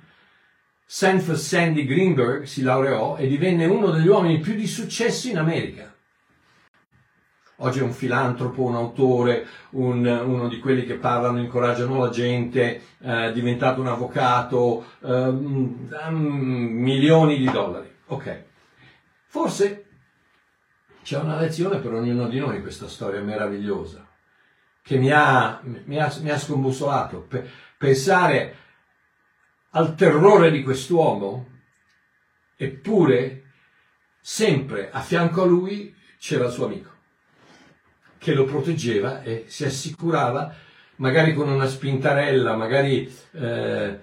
Sanford 0.86 1.40
Sandy 1.40 1.86
Greenberg 1.86 2.44
si 2.44 2.62
laureò 2.62 3.18
e 3.18 3.28
divenne 3.28 3.66
uno 3.66 3.90
degli 3.90 4.08
uomini 4.08 4.40
più 4.40 4.54
di 4.54 4.68
successo 4.68 5.28
in 5.28 5.40
America. 5.40 5.93
Oggi 7.58 7.80
è 7.80 7.84
un 7.84 7.94
filantropo, 7.94 8.64
un 8.64 8.76
autore, 8.76 9.46
un- 9.72 10.06
uno 10.06 10.48
di 10.48 10.60
quelli 10.60 10.86
che 10.86 10.96
parlano, 10.96 11.40
incoraggiano 11.40 12.00
la 12.00 12.10
gente, 12.10 12.82
eh, 13.00 13.32
diventato 13.32 13.80
un 13.80 13.88
avvocato, 13.88 14.86
ehm, 15.04 15.90
ha 15.94 16.10
milioni 16.10 17.38
di 17.38 17.50
dollari. 17.50 17.92
Ok. 18.08 18.44
Forse 19.28 19.86
c'è 21.04 21.20
una 21.20 21.40
lezione 21.40 21.78
per 21.78 21.94
ognuno 21.94 22.28
di 22.28 22.40
noi 22.40 22.56
in 22.56 22.62
questa 22.62 22.88
storia 22.88 23.22
meravigliosa 23.22 24.08
che 24.82 24.98
mi 24.98 25.12
ha, 25.12 25.60
mi 25.64 26.00
ha, 26.00 26.14
mi 26.22 26.30
ha 26.30 26.38
scombussolato. 26.38 27.22
Pe- 27.22 27.48
pensare 27.78 28.58
al 29.72 29.96
terrore 29.96 30.52
di 30.52 30.64
quest'uomo, 30.64 31.48
eppure 32.56 33.44
sempre 34.20 34.90
a 34.92 35.02
fianco 35.02 35.44
a 35.44 35.46
lui 35.46 35.96
c'era 36.18 36.46
il 36.46 36.52
suo 36.52 36.66
amico 36.66 36.93
che 38.24 38.34
lo 38.34 38.46
proteggeva 38.46 39.22
e 39.22 39.44
si 39.48 39.66
assicurava, 39.66 40.54
magari 40.96 41.34
con 41.34 41.50
una 41.50 41.68
spintarella, 41.68 42.56
magari 42.56 43.14
eh, 43.34 44.00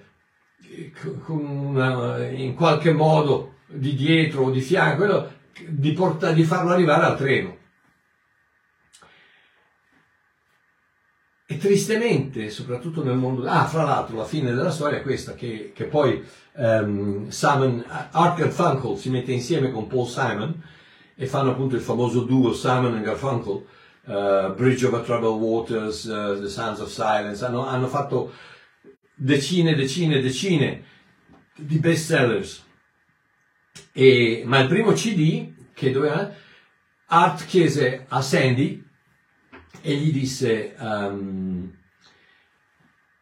una- 1.27 2.27
in 2.27 2.53
qualche 2.53 2.93
modo 2.93 3.55
di 3.65 3.95
dietro 3.95 4.43
o 4.43 4.51
di 4.51 4.61
fianco, 4.61 5.29
di, 5.67 5.91
porta- 5.93 6.31
di 6.31 6.43
farlo 6.43 6.71
arrivare 6.71 7.05
al 7.05 7.17
treno. 7.17 7.57
E 11.47 11.57
tristemente, 11.57 12.49
soprattutto 12.49 13.03
nel 13.03 13.17
mondo... 13.17 13.45
Ah, 13.45 13.65
fra 13.65 13.83
l'altro, 13.83 14.15
la 14.15 14.23
fine 14.23 14.53
della 14.53 14.71
storia 14.71 14.99
è 14.99 15.01
questa, 15.01 15.33
che, 15.33 15.73
che 15.75 15.83
poi 15.85 16.23
ehm, 16.55 17.27
Simon, 17.27 17.83
Art 18.11 18.37
Garfunkel 18.37 18.97
si 18.97 19.09
mette 19.09 19.33
insieme 19.33 19.69
con 19.71 19.87
Paul 19.87 20.07
Simon 20.07 20.61
e 21.13 21.25
fanno 21.25 21.51
appunto 21.51 21.75
il 21.75 21.81
famoso 21.81 22.21
duo 22.21 22.53
Simon 22.53 22.95
e 22.95 23.01
Garfunkel, 23.01 23.65
eh, 24.05 24.53
Bridge 24.55 24.85
over 24.85 25.01
Troubled 25.01 25.39
Waters, 25.39 26.05
eh, 26.05 26.39
The 26.39 26.47
Sounds 26.47 26.79
of 26.79 26.89
Silence, 26.89 27.43
hanno, 27.43 27.65
hanno 27.65 27.87
fatto 27.87 28.33
decine, 29.13 29.75
decine, 29.75 30.21
decine 30.21 30.83
di 31.55 31.77
best 31.79 32.05
sellers. 32.05 32.65
E, 33.93 34.43
ma 34.45 34.59
il 34.59 34.67
primo 34.67 34.91
CD 34.93 35.53
che 35.73 35.91
doveva, 35.91 36.33
Art 37.07 37.45
chiese 37.45 38.05
a 38.07 38.21
Sandy 38.21 38.83
e 39.81 39.95
gli 39.95 40.11
disse 40.11 40.75
ehm, 40.75 41.79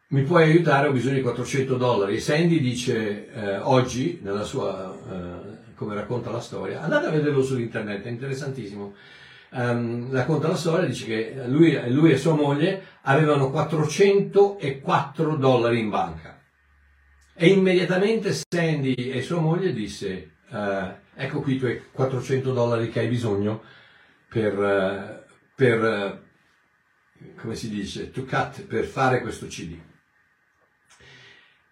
mi 0.08 0.22
puoi 0.22 0.44
aiutare? 0.44 0.88
Ho 0.88 0.92
bisogno 0.92 1.14
di 1.14 1.22
400 1.22 1.76
dollari. 1.76 2.16
E 2.16 2.20
Sandy 2.20 2.60
dice 2.60 3.32
eh, 3.32 3.56
oggi 3.58 4.20
nella 4.22 4.44
sua 4.44 4.96
eh, 5.10 5.58
come 5.80 5.94
racconta 5.94 6.30
la 6.30 6.40
storia 6.40 6.82
andate 6.82 7.06
a 7.06 7.10
vederlo 7.10 7.42
su 7.42 7.58
internet 7.58 8.04
è 8.04 8.10
interessantissimo 8.10 8.92
Ehm, 9.52 10.12
racconta 10.12 10.46
la 10.46 10.54
storia 10.54 10.86
dice 10.86 11.06
che 11.06 11.42
lui, 11.46 11.76
lui 11.90 12.12
e 12.12 12.16
sua 12.16 12.34
moglie 12.34 12.84
avevano 13.02 13.50
404 13.50 15.36
dollari 15.36 15.80
in 15.80 15.90
banca 15.90 16.40
e 17.34 17.48
immediatamente 17.48 18.32
Sandy 18.32 18.94
e 18.94 19.22
sua 19.22 19.40
moglie 19.40 19.72
disse 19.72 20.34
eh, 20.50 20.94
ecco 21.16 21.40
qui 21.40 21.54
i 21.54 21.58
tuoi 21.58 21.82
400 21.90 22.52
dollari 22.52 22.90
che 22.90 23.00
hai 23.00 23.08
bisogno 23.08 23.62
per, 24.28 24.62
eh, 24.62 25.24
per 25.56 25.84
eh, 25.84 26.22
come 27.36 27.56
si 27.56 27.68
dice, 27.68 28.10
to 28.12 28.24
cut, 28.24 28.62
per 28.62 28.84
fare 28.84 29.20
questo 29.20 29.46
CD. 29.46 29.76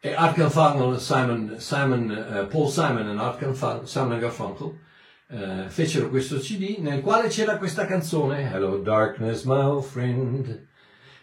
E 0.00 0.14
Art 0.14 0.36
Garfunkel, 0.36 0.98
Simon, 1.00 1.56
Simon, 1.58 2.46
Paul 2.50 2.68
Simon 2.68 3.08
e 3.08 3.20
Art 3.20 3.38
Garfunkel 3.40 4.78
eh, 5.30 5.64
fecero 5.68 6.08
questo 6.08 6.38
CD 6.38 6.76
nel 6.78 7.00
quale 7.00 7.28
c'era 7.28 7.56
questa 7.58 7.84
canzone, 7.86 8.50
Hello 8.52 8.78
Darkness 8.78 9.44
my 9.44 9.60
old 9.60 9.84
friend, 9.84 10.66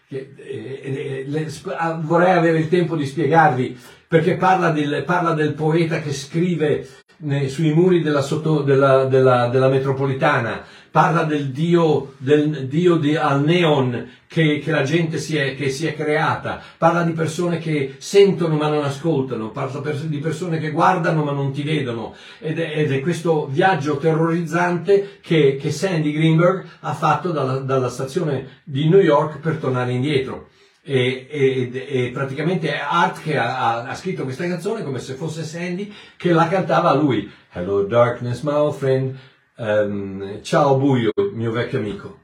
che, 0.08 0.34
eh, 0.38 0.82
eh, 0.84 1.24
le- 1.28 1.50
sp- 1.50 1.74
ah, 1.76 2.00
vorrei 2.02 2.32
avere 2.32 2.60
il 2.60 2.70
tempo 2.70 2.96
di 2.96 3.06
spiegarvi 3.06 3.78
perché 4.08 4.36
parla 4.36 4.70
del, 4.70 5.04
parla 5.04 5.34
del 5.34 5.54
poeta 5.54 6.00
che 6.00 6.14
scrive 6.14 6.88
nei- 7.18 7.50
sui 7.50 7.74
muri 7.74 8.02
della, 8.02 8.22
sotto- 8.22 8.62
della- 8.62 9.06
della- 9.06 9.48
della 9.48 9.70
metropolitana, 9.70 10.64
parla 10.96 11.24
del 11.24 11.50
dio, 11.50 12.14
del 12.20 12.70
dio 12.70 12.96
di, 12.96 13.18
al 13.18 13.44
neon 13.44 14.12
che, 14.28 14.60
che 14.60 14.72
la 14.72 14.84
gente 14.84 15.18
si 15.18 15.36
è, 15.36 15.54
che 15.54 15.70
si 15.70 15.86
è 15.86 15.94
creata, 15.94 16.62
parla 16.78 17.04
di 17.04 17.12
persone 17.12 17.58
che 17.58 17.96
sentono 17.98 18.56
ma 18.56 18.70
non 18.70 18.82
ascoltano, 18.82 19.52
parla 19.52 19.82
di 20.06 20.20
persone 20.20 20.58
che 20.58 20.72
guardano 20.72 21.26
ma 21.26 21.34
non 21.34 21.52
ti 21.52 21.64
vedono 21.64 22.16
ed 22.40 22.60
è, 22.60 22.78
ed 22.78 22.94
è 22.94 23.02
questo 23.02 23.46
viaggio 23.48 23.98
terrorizzante 23.98 25.18
che, 25.20 25.58
che 25.58 25.70
Sandy 25.70 26.14
Greenberg 26.14 26.66
ha 26.80 26.94
fatto 26.94 27.32
dalla, 27.32 27.58
dalla 27.58 27.90
stazione 27.90 28.62
di 28.64 28.88
New 28.88 29.02
York 29.02 29.40
per 29.40 29.58
tornare 29.58 29.92
indietro. 29.92 30.48
E, 30.82 31.28
e- 31.30 31.88
e 31.90 32.12
praticamente 32.14 32.72
è 32.72 32.80
Art 32.80 33.22
che 33.22 33.36
ha, 33.38 33.58
ha- 33.58 33.84
ha 33.84 33.96
scritto 33.96 34.24
questa 34.24 34.48
canzone 34.48 34.84
come 34.84 35.00
se 35.00 35.16
fosse 35.16 35.44
Sandy 35.44 35.92
che 36.16 36.32
la 36.32 36.48
cantava 36.48 36.92
a 36.92 36.96
lui. 36.96 37.30
Hello 37.52 37.84
darkness 37.84 38.42
my 38.44 38.54
old 38.54 38.76
friend, 38.76 39.18
Ehm, 39.58 40.42
ciao 40.44 40.78
buio 40.78 41.14
mio 41.34 41.52
vecchio 41.52 41.80
amico. 41.80 42.24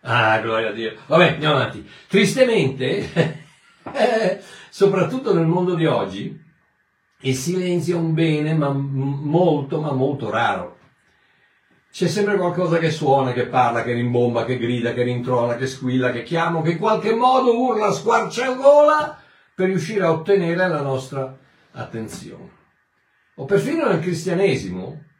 Ah, 0.00 0.40
gloria 0.40 0.70
a 0.70 0.72
Dio. 0.72 0.94
Vabbè, 1.06 1.34
andiamo 1.34 1.54
avanti. 1.54 1.88
Tristemente, 2.08 3.12
eh, 3.92 4.40
soprattutto 4.68 5.32
nel 5.32 5.46
mondo 5.46 5.74
di 5.76 5.86
oggi, 5.86 6.40
il 7.20 7.34
silenzio 7.36 7.96
è 7.96 8.00
un 8.00 8.14
bene 8.14 8.54
ma 8.54 8.70
molto, 8.70 9.80
ma 9.80 9.92
molto 9.92 10.28
raro. 10.28 10.78
C'è 11.92 12.08
sempre 12.08 12.36
qualcosa 12.36 12.78
che 12.78 12.90
suona, 12.90 13.32
che 13.32 13.46
parla, 13.46 13.84
che 13.84 13.92
rimbomba, 13.92 14.44
che 14.44 14.58
grida, 14.58 14.92
che 14.92 15.02
rintrona, 15.02 15.56
che 15.56 15.66
squilla, 15.66 16.10
che 16.10 16.22
chiama, 16.24 16.62
che 16.62 16.72
in 16.72 16.78
qualche 16.78 17.14
modo 17.14 17.56
urla, 17.56 17.92
squarciagola 17.92 19.22
per 19.54 19.66
riuscire 19.66 20.02
a 20.04 20.10
ottenere 20.10 20.68
la 20.68 20.80
nostra 20.80 21.38
attenzione. 21.72 22.50
O 23.36 23.44
perfino 23.44 23.86
nel 23.86 24.00
cristianesimo, 24.00 25.11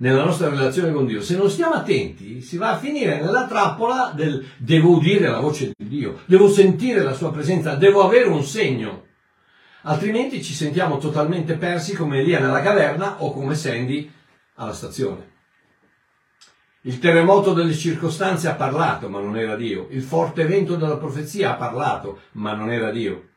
nella 0.00 0.24
nostra 0.24 0.48
relazione 0.48 0.92
con 0.92 1.06
Dio, 1.06 1.22
se 1.22 1.36
non 1.36 1.50
stiamo 1.50 1.74
attenti, 1.74 2.40
si 2.40 2.56
va 2.56 2.72
a 2.72 2.78
finire 2.78 3.20
nella 3.20 3.46
trappola 3.46 4.12
del 4.14 4.44
devo 4.56 4.96
udire 4.96 5.28
la 5.28 5.40
voce 5.40 5.72
di 5.76 5.88
Dio, 5.88 6.20
devo 6.26 6.48
sentire 6.48 7.02
la 7.02 7.14
sua 7.14 7.32
presenza, 7.32 7.74
devo 7.74 8.04
avere 8.04 8.28
un 8.28 8.44
segno. 8.44 9.06
Altrimenti 9.82 10.42
ci 10.42 10.54
sentiamo 10.54 10.98
totalmente 10.98 11.54
persi 11.54 11.94
come 11.94 12.18
Elia 12.18 12.40
nella 12.40 12.62
caverna 12.62 13.22
o 13.22 13.32
come 13.32 13.54
Sandy 13.54 14.10
alla 14.54 14.72
stazione. 14.72 15.36
Il 16.82 17.00
terremoto 17.00 17.52
delle 17.52 17.74
circostanze 17.74 18.48
ha 18.48 18.54
parlato, 18.54 19.08
ma 19.08 19.20
non 19.20 19.36
era 19.36 19.56
Dio. 19.56 19.88
Il 19.90 20.02
forte 20.02 20.46
vento 20.46 20.76
della 20.76 20.96
profezia 20.96 21.52
ha 21.52 21.56
parlato, 21.56 22.20
ma 22.32 22.54
non 22.54 22.70
era 22.70 22.90
Dio. 22.90 23.30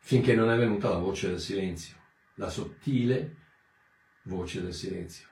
Finché 0.00 0.34
non 0.34 0.50
è 0.50 0.56
venuta 0.56 0.88
la 0.88 0.96
voce 0.96 1.28
del 1.28 1.38
silenzio, 1.38 1.96
la 2.36 2.48
sottile 2.48 3.36
voce 4.22 4.62
del 4.62 4.74
silenzio. 4.74 5.26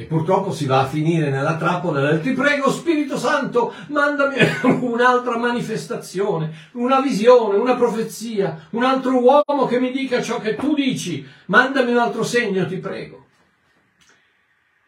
E 0.00 0.04
purtroppo 0.04 0.52
si 0.52 0.66
va 0.66 0.82
a 0.82 0.86
finire 0.86 1.28
nella 1.28 1.56
trappola 1.56 1.98
del 1.98 2.20
ti 2.20 2.32
prego 2.32 2.70
Spirito 2.70 3.18
Santo, 3.18 3.74
mandami 3.88 4.36
un'altra 4.80 5.36
manifestazione, 5.36 6.68
una 6.74 7.00
visione, 7.00 7.58
una 7.58 7.74
profezia, 7.74 8.68
un 8.70 8.84
altro 8.84 9.18
uomo 9.18 9.66
che 9.66 9.80
mi 9.80 9.90
dica 9.90 10.22
ciò 10.22 10.38
che 10.38 10.54
tu 10.54 10.72
dici, 10.72 11.26
mandami 11.46 11.90
un 11.90 11.98
altro 11.98 12.22
segno, 12.22 12.64
ti 12.68 12.76
prego. 12.76 13.26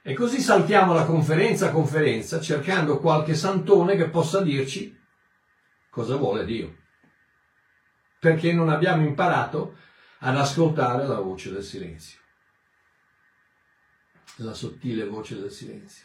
E 0.01 0.15
così 0.15 0.41
saltiamo 0.41 0.95
da 0.95 1.05
conferenza 1.05 1.67
a 1.67 1.73
conferenza 1.73 2.41
cercando 2.41 3.01
qualche 3.01 3.35
santone 3.35 3.97
che 3.97 4.09
possa 4.09 4.41
dirci 4.43 4.97
cosa 5.91 6.15
vuole 6.15 6.45
Dio. 6.45 6.77
Perché 8.21 8.53
non 8.53 8.69
abbiamo 8.69 9.03
imparato 9.03 9.75
ad 10.21 10.37
ascoltare 10.37 11.09
la 11.09 11.19
voce 11.19 11.51
del 11.51 11.65
silenzio 11.65 12.20
la 14.45 14.55
sottile 14.55 15.05
voce 15.07 15.41
del 15.41 15.51
silenzio. 15.51 16.05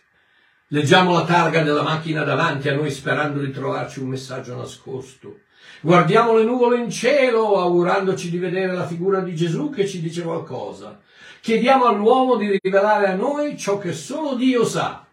Leggiamo 0.70 1.14
la 1.14 1.26
targa 1.26 1.62
della 1.62 1.84
macchina 1.84 2.24
davanti 2.24 2.70
a 2.70 2.76
noi 2.76 2.90
sperando 2.90 3.40
di 3.40 3.52
trovarci 3.52 4.00
un 4.00 4.10
messaggio 4.10 4.56
nascosto. 4.56 5.42
Guardiamo 5.82 6.36
le 6.36 6.44
nuvole 6.44 6.78
in 6.78 6.90
cielo 6.90 7.60
augurandoci 7.60 8.30
di 8.30 8.38
vedere 8.38 8.74
la 8.74 8.88
figura 8.88 9.20
di 9.20 9.36
Gesù 9.36 9.70
che 9.70 9.88
ci 9.88 10.02
dice 10.02 10.24
qualcosa. 10.24 11.02
Chiediamo 11.42 11.86
all'uomo 11.86 12.38
di 12.38 12.60
rivelare 12.62 13.08
a 13.08 13.16
noi 13.16 13.58
ciò 13.58 13.78
che 13.78 13.94
solo 13.94 14.36
Dio 14.36 14.66
sa. 14.66 15.06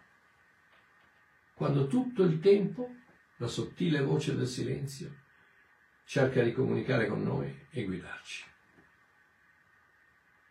Quando 1.55 1.87
tutto 1.87 2.23
il 2.23 2.41
tempo 2.41 2.89
la 3.37 3.47
sottile 3.47 4.01
voce 4.01 4.35
del 4.35 4.47
silenzio 4.47 5.21
cerca 6.07 6.43
di 6.43 6.53
comunicare 6.53 7.07
con 7.07 7.23
noi 7.23 7.67
e 7.71 7.85
guidarci. 7.85 8.45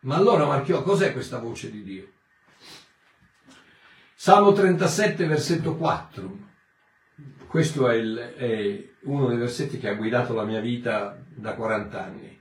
Ma 0.01 0.15
allora, 0.15 0.45
Marchiò, 0.45 0.82
cos'è 0.82 1.13
questa 1.13 1.38
voce 1.38 1.69
di 1.69 1.84
Dio? 1.84 2.11
Salmo 4.24 4.51
37, 4.51 5.26
versetto 5.26 5.76
4. 5.78 6.38
Questo 7.47 7.89
è, 7.89 7.95
il- 7.95 8.34
è 8.38 8.89
uno 9.05 9.26
dei 9.26 9.38
versetti 9.38 9.80
che 9.80 9.89
ha 9.89 9.95
guidato 9.95 10.36
la 10.36 10.43
mia 10.43 10.59
vita 10.59 11.17
da 11.28 11.55
40 11.55 12.03
anni. 12.05 12.39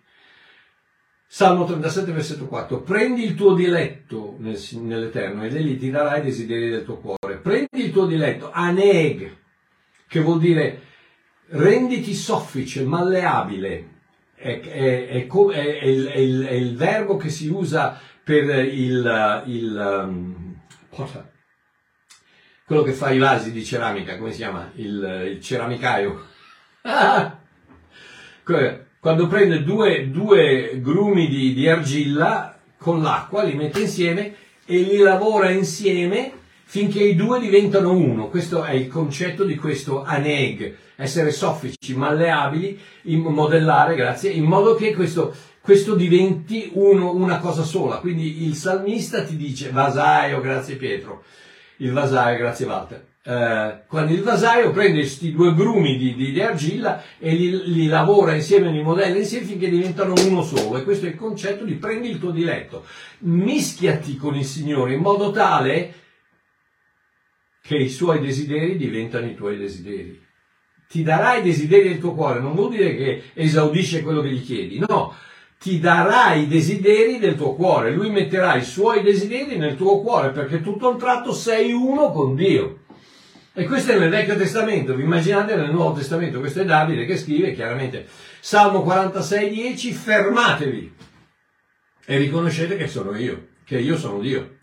Salmo 1.27 1.65
37, 1.65 2.13
versetto 2.13 2.49
4. 2.49 2.83
Prendi 2.83 3.25
il 3.25 3.35
tuo 3.35 3.55
diletto 3.55 4.37
nel- 4.41 4.61
nell'Eterno 4.73 5.43
ed 5.43 5.57
egli 5.57 5.79
ti 5.79 5.89
darà 5.89 6.19
i 6.19 6.23
desideri 6.23 6.69
del 6.69 6.85
tuo 6.85 6.99
cuore. 6.99 7.39
Prendi 7.39 7.83
il 7.83 7.93
tuo 7.93 8.05
diletto, 8.05 8.51
aneg, 8.53 9.35
che 10.07 10.21
vuol 10.21 10.39
dire 10.39 10.83
renditi 11.47 12.13
soffice, 12.13 12.85
malleabile. 12.85 13.89
È, 14.35 14.61
è- 14.61 15.09
è 15.09 15.27
il, 15.89 16.13
il- 16.15 16.49
il 16.51 16.77
verbo 16.77 17.17
che 17.17 17.31
si 17.31 17.49
usa 17.49 17.99
per 18.23 18.67
il, 18.67 19.43
il 19.47 20.05
um. 20.05 20.59
Quello 22.71 22.85
che 22.85 22.93
fa 22.93 23.11
i 23.11 23.19
vasi 23.19 23.51
di 23.51 23.65
ceramica, 23.65 24.17
come 24.17 24.31
si 24.31 24.37
chiama? 24.37 24.71
Il, 24.77 25.31
il 25.33 25.41
ceramicaio. 25.41 26.25
Quando 29.01 29.27
prende 29.27 29.65
due, 29.65 30.09
due 30.09 30.79
grumi 30.81 31.27
di, 31.27 31.53
di 31.53 31.69
argilla 31.69 32.57
con 32.77 33.03
l'acqua, 33.03 33.43
li 33.43 33.55
mette 33.55 33.81
insieme 33.81 34.35
e 34.65 34.83
li 34.83 34.99
lavora 34.99 35.51
insieme 35.51 36.31
finché 36.63 37.03
i 37.03 37.17
due 37.17 37.41
diventano 37.41 37.91
uno. 37.91 38.29
Questo 38.29 38.63
è 38.63 38.75
il 38.75 38.87
concetto 38.87 39.43
di 39.43 39.57
questo 39.57 40.05
aneg, 40.05 40.77
essere 40.95 41.33
soffici, 41.33 41.97
malleabili, 41.97 42.79
modellare, 43.17 43.97
grazie, 43.97 44.31
in 44.31 44.45
modo 44.45 44.77
che 44.77 44.95
questo, 44.95 45.35
questo 45.61 45.97
diventi 45.97 46.71
uno, 46.75 47.17
una 47.17 47.41
cosa 47.41 47.65
sola. 47.65 47.97
Quindi 47.97 48.45
il 48.47 48.55
salmista 48.55 49.25
ti 49.25 49.35
dice, 49.35 49.73
vasaio, 49.73 50.41
grazie 50.41 50.77
Pietro, 50.77 51.25
il 51.81 51.93
vasaio, 51.93 52.39
grazie 52.39 52.67
Walter. 52.67 53.09
Eh, 53.23 53.83
quando 53.87 54.13
il 54.15 54.23
vasaio 54.23 54.71
prende 54.71 55.01
questi 55.01 55.33
due 55.33 55.55
grumi 55.55 55.99
di, 55.99 56.15
di- 56.15 56.33
di 56.33 56.41
argilla 56.41 57.03
e 57.19 57.35
li, 57.35 57.73
li 57.73 57.87
lavora 57.87 58.35
insieme, 58.35 58.71
li 58.71 58.83
modella 58.83 59.17
insieme 59.17 59.45
finché 59.47 59.69
diventano 59.69 60.15
uno 60.27 60.43
solo. 60.43 60.79
E 60.79 60.85
questo 60.85 61.07
è 61.07 61.11
il 61.11 61.17
concetto 61.17 61.65
di 61.65 61.75
prendi 61.75 62.09
il 62.09 62.19
tuo 62.19 62.31
diletto, 62.31 62.87
mischiati 63.21 64.17
con 64.17 64.35
il 64.37 64.45
Signore 64.45 64.95
in 64.95 65.01
modo 65.01 65.31
tale 65.31 65.95
che 67.63 67.77
i 67.77 67.91
suoi 67.91 68.21
desideri 68.21 68.77
diventano 68.77 69.27
i 69.27 69.35
tuoi 69.35 69.59
desideri. 69.59 70.29
Ti 70.89 71.03
darà 71.03 71.37
i 71.37 71.43
desideri 71.43 71.89
del 71.89 71.99
tuo 71.99 72.15
cuore, 72.15 72.41
non 72.41 72.55
vuol 72.55 72.71
dire 72.71 72.97
che 72.97 73.31
esaudisce 73.35 74.03
quello 74.03 74.23
che 74.23 74.31
gli 74.31 74.43
chiedi, 74.43 74.79
no, 74.79 75.15
ti 75.63 75.79
darà 75.79 76.33
i 76.33 76.47
desideri 76.47 77.19
del 77.19 77.37
tuo 77.37 77.55
cuore, 77.55 77.93
lui 77.93 78.09
metterà 78.09 78.57
i 78.57 78.65
suoi 78.65 79.03
desideri 79.03 79.59
nel 79.59 79.77
tuo 79.77 80.01
cuore 80.01 80.31
perché 80.31 80.63
tutto 80.63 80.89
un 80.89 80.97
tratto 80.97 81.35
sei 81.35 81.71
uno 81.71 82.11
con 82.13 82.35
Dio. 82.35 82.85
E 83.53 83.67
questo 83.67 83.93
è 83.93 83.99
nel 83.99 84.09
Vecchio 84.09 84.37
Testamento, 84.37 84.95
vi 84.95 85.03
immaginate 85.03 85.57
nel 85.57 85.71
Nuovo 85.71 85.99
Testamento, 85.99 86.39
questo 86.39 86.63
è 86.63 86.65
Davide 86.65 87.05
che 87.05 87.19
scrive 87.19 87.53
chiaramente 87.53 88.07
Salmo 88.41 88.81
46, 88.83 89.51
10, 89.51 89.93
fermatevi 89.93 90.95
e 92.07 92.17
riconoscete 92.17 92.79
che 92.79 92.89
sono 92.89 93.15
io, 93.15 93.49
che 93.63 93.79
io 93.81 93.99
sono 93.99 94.19
Dio. 94.19 94.61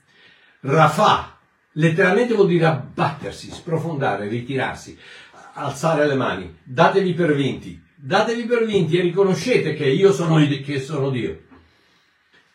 Rafà, 0.61 1.37
letteralmente 1.73 2.33
vuol 2.33 2.47
dire 2.47 2.65
abbattersi, 2.65 3.51
sprofondare, 3.51 4.27
ritirarsi, 4.27 4.97
alzare 5.53 6.07
le 6.07 6.15
mani, 6.15 6.57
datevi 6.63 7.13
per 7.13 7.35
vinti, 7.35 7.85
datevi 7.99 8.43
per 8.43 8.65
vinti 8.65 8.97
e 8.97 9.01
riconoscete 9.01 9.73
che 9.73 9.85
io 9.85 10.13
sono, 10.13 10.37
che 10.37 10.79
sono 10.79 11.09
Dio. 11.09 11.45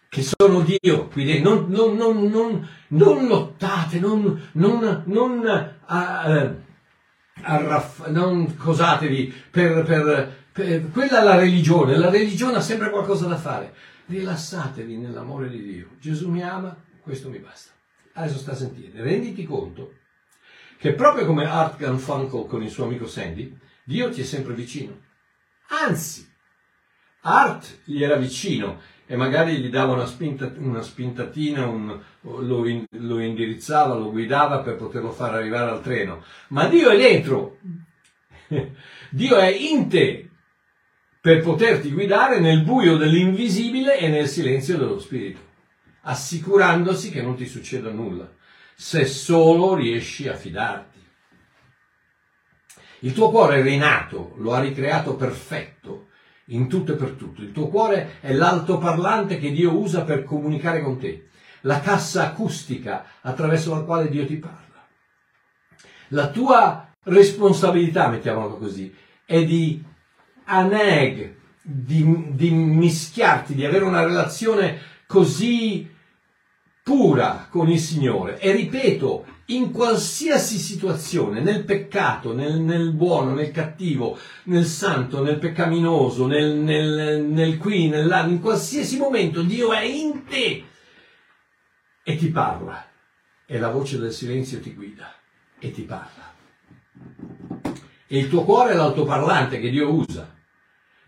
Che 0.08 0.22
sono 0.22 0.60
Dio, 0.60 1.08
quindi 1.08 1.40
non, 1.40 1.66
non, 1.68 1.96
non, 1.96 2.68
non, 2.88 3.26
lottate, 3.26 3.98
non, 3.98 4.40
eh, 6.28 6.54
arraff- 7.42 8.08
non 8.08 8.56
cosatevi 8.56 9.34
per, 9.50 9.82
per, 9.84 10.36
per- 10.52 10.90
quella 10.90 11.20
è 11.20 11.24
la 11.24 11.36
religione, 11.36 11.96
la 11.96 12.10
religione 12.10 12.58
ha 12.58 12.60
sempre 12.60 12.90
qualcosa 12.90 13.26
da 13.26 13.36
fare. 13.36 13.74
Rilassatevi 14.06 14.98
nell'amore 14.98 15.48
di 15.48 15.62
Dio. 15.62 15.88
Gesù 15.98 16.28
mi 16.30 16.42
ama, 16.42 16.76
questo 17.00 17.30
mi 17.30 17.38
basta. 17.38 17.70
Adesso 18.12 18.36
sta 18.36 18.52
a 18.52 18.56
sentire, 18.56 19.02
renditi 19.02 19.44
conto 19.44 19.94
che 20.76 20.92
proprio 20.92 21.24
come 21.24 21.46
Art 21.46 21.80
Funkel 21.94 22.46
con 22.46 22.62
il 22.62 22.68
suo 22.68 22.84
amico 22.84 23.06
Sandy, 23.06 23.56
Dio 23.84 24.10
ti 24.10 24.20
è 24.20 24.24
sempre 24.24 24.52
vicino. 24.52 25.10
Anzi, 25.80 26.28
Art 27.22 27.78
gli 27.84 28.02
era 28.02 28.16
vicino 28.16 28.80
e 29.06 29.16
magari 29.16 29.56
gli 29.58 29.68
dava 29.68 29.92
una, 29.94 30.06
spinta, 30.06 30.52
una 30.56 30.82
spintatina, 30.82 31.66
un- 31.66 31.98
lo, 32.20 32.66
in- 32.68 32.84
lo 32.90 33.18
indirizzava, 33.20 33.94
lo 33.94 34.10
guidava 34.10 34.60
per 34.60 34.76
poterlo 34.76 35.10
far 35.12 35.34
arrivare 35.34 35.70
al 35.70 35.82
treno. 35.82 36.22
Ma 36.48 36.66
Dio 36.68 36.90
è 36.90 36.96
dentro, 36.96 37.58
Dio 39.10 39.36
è 39.38 39.48
in 39.48 39.88
te 39.88 40.28
per 41.20 41.40
poterti 41.42 41.90
guidare 41.90 42.40
nel 42.40 42.62
buio 42.62 42.96
dell'invisibile 42.96 43.98
e 43.98 44.08
nel 44.08 44.28
silenzio 44.28 44.76
dello 44.76 44.98
spirito, 44.98 45.40
assicurandosi 46.02 47.10
che 47.10 47.22
non 47.22 47.36
ti 47.36 47.46
succeda 47.46 47.90
nulla, 47.90 48.30
se 48.74 49.04
solo 49.06 49.74
riesci 49.74 50.28
a 50.28 50.34
fidarti. 50.34 50.91
Il 53.04 53.12
tuo 53.12 53.30
cuore 53.30 53.58
è 53.58 53.62
rinato, 53.62 54.34
lo 54.36 54.52
ha 54.52 54.60
ricreato 54.60 55.16
perfetto, 55.16 56.08
in 56.46 56.68
tutto 56.68 56.92
e 56.92 56.96
per 56.96 57.10
tutto. 57.10 57.42
Il 57.42 57.50
tuo 57.50 57.68
cuore 57.68 58.18
è 58.20 58.32
l'altoparlante 58.32 59.38
che 59.38 59.50
Dio 59.50 59.76
usa 59.76 60.02
per 60.02 60.22
comunicare 60.22 60.82
con 60.82 60.98
te, 60.98 61.28
la 61.62 61.80
cassa 61.80 62.26
acustica 62.26 63.04
attraverso 63.20 63.74
la 63.74 63.82
quale 63.82 64.08
Dio 64.08 64.24
ti 64.24 64.36
parla. 64.36 64.86
La 66.08 66.28
tua 66.28 66.94
responsabilità, 67.04 68.08
mettiamola 68.08 68.54
così, 68.54 68.94
è 69.24 69.44
di 69.44 69.82
aneg, 70.44 71.34
di, 71.60 72.34
di 72.34 72.50
mischiarti, 72.50 73.54
di 73.54 73.64
avere 73.64 73.84
una 73.84 74.04
relazione 74.04 74.78
così 75.06 75.90
pura 76.84 77.48
con 77.50 77.68
il 77.68 77.80
Signore. 77.80 78.38
E 78.38 78.52
ripeto, 78.52 79.26
in 79.54 79.70
qualsiasi 79.70 80.58
situazione, 80.58 81.40
nel 81.40 81.64
peccato, 81.64 82.34
nel, 82.34 82.58
nel 82.58 82.92
buono, 82.92 83.34
nel 83.34 83.50
cattivo, 83.50 84.18
nel 84.44 84.64
santo, 84.64 85.22
nel 85.22 85.38
peccaminoso, 85.38 86.26
nel, 86.26 86.56
nel, 86.56 87.22
nel 87.22 87.58
qui, 87.58 87.88
nell'là, 87.88 88.24
in 88.26 88.40
qualsiasi 88.40 88.96
momento 88.98 89.42
Dio 89.42 89.72
è 89.72 89.82
in 89.82 90.24
te 90.24 90.64
e 92.02 92.16
ti 92.16 92.28
parla. 92.28 92.86
E 93.46 93.58
la 93.58 93.70
voce 93.70 93.98
del 93.98 94.12
silenzio 94.12 94.60
ti 94.60 94.74
guida 94.74 95.14
e 95.58 95.70
ti 95.70 95.82
parla. 95.82 96.34
E 98.06 98.18
il 98.18 98.28
tuo 98.28 98.44
cuore 98.44 98.72
è 98.72 98.74
l'altoparlante 98.74 99.60
che 99.60 99.70
Dio 99.70 99.92
usa. 99.92 100.34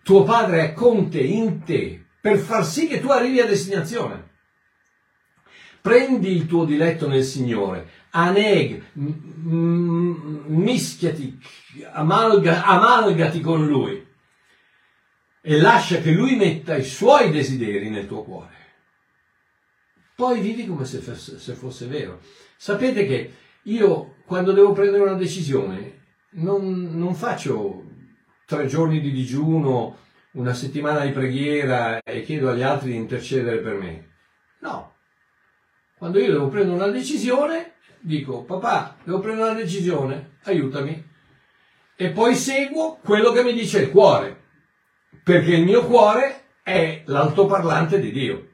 Tuo 0.02 0.22
padre 0.24 0.64
è 0.64 0.72
con 0.72 1.08
te, 1.08 1.20
in 1.20 1.64
te, 1.64 2.04
per 2.20 2.38
far 2.38 2.64
sì 2.64 2.86
che 2.86 3.00
tu 3.00 3.08
arrivi 3.08 3.40
a 3.40 3.46
destinazione. 3.46 4.32
Prendi 5.80 6.30
il 6.30 6.46
tuo 6.46 6.64
diletto 6.64 7.08
nel 7.08 7.24
Signore, 7.24 7.88
aneg, 8.16 8.82
mischiati, 10.46 11.38
amalga- 11.92 12.64
amalgati 12.64 13.40
con 13.40 13.66
Lui 13.66 14.06
e 15.40 15.60
lascia 15.60 15.98
che 15.98 16.12
Lui 16.12 16.36
metta 16.36 16.76
i 16.76 16.84
suoi 16.84 17.30
desideri 17.30 17.90
nel 17.90 18.06
tuo 18.06 18.22
cuore. 18.22 18.52
Poi 20.14 20.40
vivi 20.40 20.66
come 20.66 20.84
se 20.84 20.98
fosse, 20.98 21.40
se 21.40 21.54
fosse 21.54 21.86
vero. 21.86 22.20
Sapete 22.56 23.04
che 23.04 23.34
io 23.62 24.14
quando 24.24 24.52
devo 24.52 24.72
prendere 24.72 25.02
una 25.02 25.14
decisione 25.14 26.02
non, 26.36 26.96
non 26.96 27.14
faccio 27.14 27.82
tre 28.46 28.66
giorni 28.66 29.00
di 29.00 29.10
digiuno, 29.10 29.98
una 30.32 30.54
settimana 30.54 31.04
di 31.04 31.10
preghiera 31.10 32.00
e 32.00 32.22
chiedo 32.22 32.48
agli 32.50 32.62
altri 32.62 32.92
di 32.92 32.96
intercedere 32.96 33.58
per 33.58 33.74
me. 33.74 34.08
No. 34.60 34.92
Quando 35.98 36.20
io 36.20 36.30
devo 36.30 36.48
prendere 36.48 36.76
una 36.76 36.88
decisione, 36.88 37.73
dico, 38.04 38.42
papà, 38.42 38.96
devo 39.02 39.20
prendere 39.20 39.50
una 39.50 39.60
decisione, 39.60 40.36
aiutami. 40.44 41.12
E 41.96 42.10
poi 42.10 42.34
seguo 42.34 42.98
quello 43.02 43.32
che 43.32 43.42
mi 43.42 43.54
dice 43.54 43.80
il 43.80 43.90
cuore, 43.90 44.42
perché 45.22 45.54
il 45.54 45.64
mio 45.64 45.86
cuore 45.86 46.42
è 46.62 47.02
l'altoparlante 47.06 47.98
di 47.98 48.12
Dio. 48.12 48.48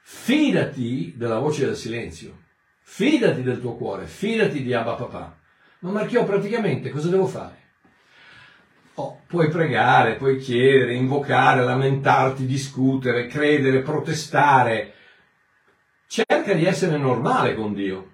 Fidati 0.00 1.14
della 1.16 1.38
voce 1.38 1.66
del 1.66 1.76
silenzio, 1.76 2.36
fidati 2.80 3.42
del 3.42 3.60
tuo 3.60 3.76
cuore, 3.76 4.06
fidati 4.06 4.62
di 4.62 4.72
Abba 4.72 4.94
Papà. 4.94 5.38
Ma 5.80 5.90
Marchiò, 5.90 6.24
praticamente 6.24 6.90
cosa 6.90 7.08
devo 7.08 7.26
fare? 7.26 7.56
Oh, 8.94 9.20
puoi 9.28 9.48
pregare, 9.48 10.16
puoi 10.16 10.38
chiedere, 10.38 10.94
invocare, 10.94 11.62
lamentarti, 11.62 12.46
discutere, 12.46 13.28
credere, 13.28 13.82
protestare. 13.82 14.94
Cerca 16.08 16.54
di 16.54 16.64
essere 16.64 16.96
normale 16.96 17.54
con 17.54 17.74
Dio. 17.74 18.12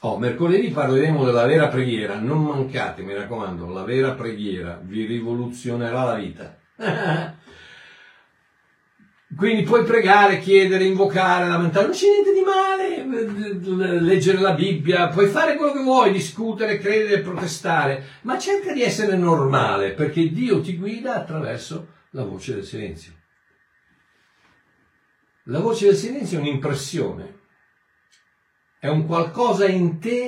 Oh, 0.00 0.18
mercoledì 0.18 0.70
parleremo 0.70 1.24
della 1.24 1.46
vera 1.46 1.68
preghiera. 1.68 2.18
Non 2.18 2.42
mancate, 2.42 3.02
mi 3.02 3.14
raccomando, 3.14 3.68
la 3.68 3.84
vera 3.84 4.10
preghiera 4.10 4.80
vi 4.82 5.04
rivoluzionerà 5.04 6.02
la 6.02 6.14
vita. 6.16 6.58
Quindi 9.36 9.62
puoi 9.62 9.84
pregare, 9.84 10.40
chiedere, 10.40 10.84
invocare, 10.84 11.46
lamentare, 11.46 11.86
non 11.86 11.94
c'è 11.94 12.06
niente 12.08 12.32
di 12.32 12.42
male, 12.42 14.00
leggere 14.00 14.40
la 14.40 14.52
Bibbia, 14.52 15.08
puoi 15.08 15.28
fare 15.28 15.56
quello 15.56 15.72
che 15.72 15.82
vuoi, 15.82 16.10
discutere, 16.12 16.78
credere, 16.78 17.22
protestare, 17.22 18.04
ma 18.22 18.36
cerca 18.36 18.72
di 18.72 18.82
essere 18.82 19.16
normale 19.16 19.92
perché 19.92 20.28
Dio 20.30 20.60
ti 20.60 20.76
guida 20.76 21.14
attraverso 21.14 21.86
la 22.10 22.24
voce 22.24 22.54
del 22.56 22.64
silenzio. 22.64 23.12
La 25.46 25.58
voce 25.58 25.86
del 25.86 25.96
silenzio 25.96 26.38
è 26.38 26.40
un'impressione, 26.40 27.40
è 28.78 28.88
un 28.88 29.06
qualcosa 29.06 29.66
in 29.66 29.98
te 29.98 30.26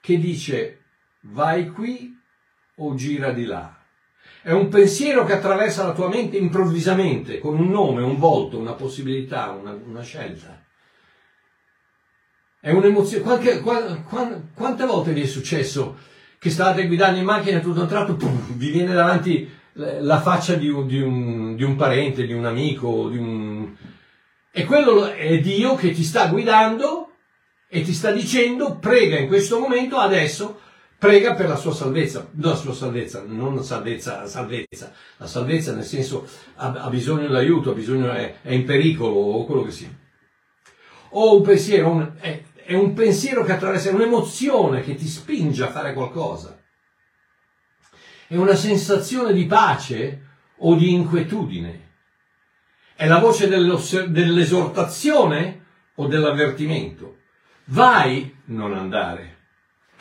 che 0.00 0.18
dice 0.18 0.82
vai 1.22 1.70
qui 1.70 2.14
o 2.76 2.94
gira 2.94 3.32
di 3.32 3.44
là. 3.44 3.74
È 4.42 4.52
un 4.52 4.68
pensiero 4.68 5.24
che 5.24 5.32
attraversa 5.32 5.86
la 5.86 5.92
tua 5.92 6.08
mente 6.08 6.36
improvvisamente, 6.36 7.38
con 7.38 7.58
un 7.58 7.70
nome, 7.70 8.02
un 8.02 8.18
volto, 8.18 8.58
una 8.58 8.74
possibilità, 8.74 9.50
una, 9.50 9.72
una 9.72 10.02
scelta. 10.02 10.62
È 12.60 12.70
un'emozione. 12.70 13.22
Qualche, 13.22 13.60
qual- 13.60 14.02
quan- 14.04 14.50
quante 14.54 14.84
volte 14.84 15.12
vi 15.12 15.22
è 15.22 15.26
successo 15.26 15.96
che 16.38 16.50
state 16.50 16.86
guidando 16.86 17.18
in 17.18 17.24
macchina 17.24 17.58
e 17.58 17.62
tutto 17.62 17.80
a 17.80 17.82
un 17.82 17.88
tratto 17.88 18.16
pum, 18.16 18.56
vi 18.56 18.70
viene 18.70 18.92
davanti 18.92 19.50
la 19.72 20.20
faccia 20.20 20.54
di 20.54 20.68
un, 20.68 20.86
di 20.86 21.00
un- 21.00 21.56
di 21.56 21.64
un 21.64 21.76
parente, 21.76 22.26
di 22.26 22.32
un 22.32 22.44
amico, 22.44 23.08
di 23.08 23.16
un... 23.16 23.74
E 24.50 24.64
quello 24.64 25.06
è 25.06 25.38
Dio 25.40 25.74
che 25.74 25.92
ti 25.92 26.02
sta 26.02 26.28
guidando 26.28 27.12
e 27.68 27.82
ti 27.82 27.92
sta 27.92 28.10
dicendo 28.10 28.78
prega 28.78 29.18
in 29.18 29.28
questo 29.28 29.58
momento, 29.58 29.98
adesso, 29.98 30.60
prega 30.98 31.34
per 31.34 31.48
la 31.48 31.56
sua 31.56 31.72
salvezza, 31.72 32.28
no, 32.32 32.48
la 32.48 32.56
sua 32.56 32.74
salvezza, 32.74 33.22
non 33.26 33.62
salvezza, 33.62 34.26
salvezza, 34.26 34.92
la 35.18 35.26
salvezza 35.26 35.74
nel 35.74 35.84
senso 35.84 36.26
ha, 36.56 36.72
ha 36.72 36.88
bisogno 36.88 37.28
di 37.28 37.36
aiuto, 37.36 37.70
ha 37.70 37.74
bisogno, 37.74 38.10
è, 38.10 38.40
è 38.42 38.52
in 38.52 38.64
pericolo 38.64 39.14
o 39.14 39.44
quello 39.44 39.62
che 39.62 39.70
sia. 39.70 39.90
O 41.10 41.36
un 41.36 41.42
pensiero, 41.42 41.90
un- 41.90 42.12
è, 42.18 42.42
è 42.64 42.74
un 42.74 42.94
pensiero 42.94 43.44
che 43.44 43.52
attraversa, 43.52 43.90
è 43.90 43.92
un'emozione 43.92 44.82
che 44.82 44.94
ti 44.94 45.06
spinge 45.06 45.62
a 45.62 45.70
fare 45.70 45.92
qualcosa. 45.92 46.60
È 48.26 48.36
una 48.36 48.54
sensazione 48.54 49.32
di 49.32 49.46
pace 49.46 50.22
o 50.58 50.74
di 50.74 50.92
inquietudine. 50.92 51.87
È 52.98 53.06
la 53.06 53.20
voce 53.20 53.46
dell'esortazione 53.46 55.66
o 55.94 56.08
dell'avvertimento. 56.08 57.18
Vai, 57.66 58.34
non 58.46 58.74
andare. 58.74 59.36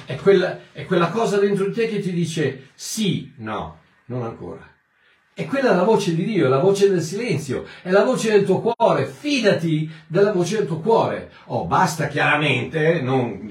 È 0.04 0.16
quella, 0.16 0.58
è 0.72 0.84
quella 0.86 1.10
cosa 1.10 1.38
dentro 1.38 1.68
di 1.68 1.74
te 1.74 1.88
che 1.88 2.00
ti 2.00 2.12
dice 2.12 2.70
sì, 2.74 3.34
no, 3.38 3.82
non 4.06 4.24
ancora. 4.24 4.68
E 5.36 5.46
quella 5.46 5.74
è 5.74 5.76
la 5.76 5.84
voce 5.84 6.16
di 6.16 6.24
Dio, 6.24 6.48
è 6.48 6.50
la 6.50 6.58
voce 6.58 6.90
del 6.90 7.04
silenzio, 7.04 7.68
è 7.84 7.92
la 7.92 8.04
voce 8.04 8.32
del 8.32 8.46
tuo 8.46 8.62
cuore. 8.62 9.06
Fidati 9.06 9.88
della 10.08 10.32
voce 10.32 10.58
del 10.58 10.66
tuo 10.66 10.80
cuore. 10.80 11.30
Oh, 11.46 11.66
basta 11.66 12.08
chiaramente, 12.08 13.00
non, 13.02 13.48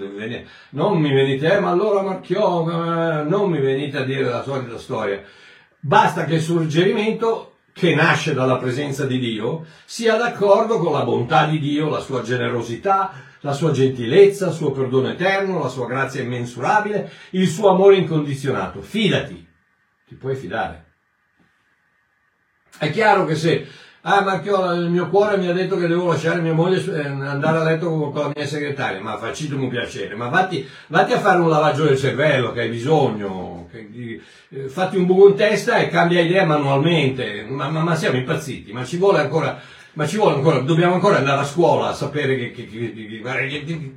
non 0.71 0.99
mi 0.99 1.15
venite, 1.15 1.53
eh, 1.53 1.61
ma 1.61 1.71
allora 1.71 2.03
Marchiò, 2.03 3.23
non 3.23 3.49
mi 3.49 3.61
venite 3.61 3.99
a 3.99 4.03
dire 4.03 4.25
la 4.25 4.43
solita 4.43 4.77
storia. 4.77 5.23
Basta 5.79 6.25
che 6.25 6.35
il 6.35 6.43
suggerimento 6.43 7.53
che 7.79 7.95
nasce 7.95 8.33
dalla 8.33 8.57
presenza 8.57 9.05
di 9.05 9.19
Dio 9.19 9.67
sia 9.85 10.17
d'accordo 10.17 10.79
con 10.79 10.93
la 10.93 11.05
bontà 11.05 11.45
di 11.45 11.59
Dio, 11.59 11.91
la 11.91 12.01
sua 12.01 12.23
generosità, 12.23 13.13
la 13.41 13.53
sua 13.53 13.71
gentilezza, 13.71 14.47
il 14.47 14.55
suo 14.55 14.71
perdono 14.71 15.11
eterno, 15.11 15.63
la 15.63 15.69
sua 15.69 15.87
grazia 15.87 16.23
immensurabile, 16.23 17.13
il 17.33 17.47
suo 17.47 17.69
amore 17.69 17.97
incondizionato. 17.97 18.81
Fidati, 18.81 19.47
ti 20.07 20.15
puoi 20.15 20.37
fidare. 20.37 20.85
È 22.79 22.91
chiaro 22.91 23.27
che 23.27 23.35
se, 23.35 23.69
ah 24.09 24.21
Marchiola, 24.23 24.75
il 24.75 24.89
mio 24.89 25.09
cuore 25.09 25.37
mi 25.37 25.49
ha 25.49 25.53
detto 25.53 25.77
che 25.77 25.89
devo 25.89 26.07
lasciare 26.07 26.41
mia 26.41 26.53
moglie 26.53 26.79
eh, 26.79 27.07
andare 27.09 27.59
a 27.59 27.65
letto 27.65 28.11
con, 28.11 28.23
la 28.23 28.31
mia 28.33 28.47
segretaria, 28.47 29.01
ma 29.01 29.17
facitemi 29.17 29.65
un 29.65 29.69
piacere, 29.69 30.15
ma 30.15 30.29
vatti, 30.29 30.65
vatti 30.87 31.13
a 31.13 31.19
fare 31.19 31.41
un 31.41 31.49
lavaggio 31.49 31.85
del 31.85 31.99
cervello 31.99 32.53
che 32.53 32.61
hai 32.61 32.69
bisogno, 32.69 33.67
che- 33.71 33.89
di- 33.91 34.21
eh, 34.51 34.69
fatti 34.69 34.97
un 34.97 35.07
buco 35.07 35.29
in 35.29 35.35
testa 35.35 35.79
e 35.79 35.89
cambia 35.89 36.21
idea 36.21 36.45
manualmente, 36.45 37.45
ma, 37.49 37.69
ma- 37.69 37.83
ma 37.83 37.97
siamo 37.97 38.17
impazziti, 38.17 38.73
ma 38.73 38.85
ci 38.85 38.97
vuole 38.97 39.19
ancora, 39.19 39.61
ma 39.95 40.07
ci 40.07 40.17
vuole 40.19 40.37
ancora, 40.37 40.61
dobbiamo 40.61 40.95
ancora 40.95 41.17
andare 41.19 41.41
a 41.41 41.45
scuola 41.45 41.89
a 41.89 41.93
sapere 41.95 42.37
che- 42.37 42.53
che- 42.53 42.69
che- 42.69 43.97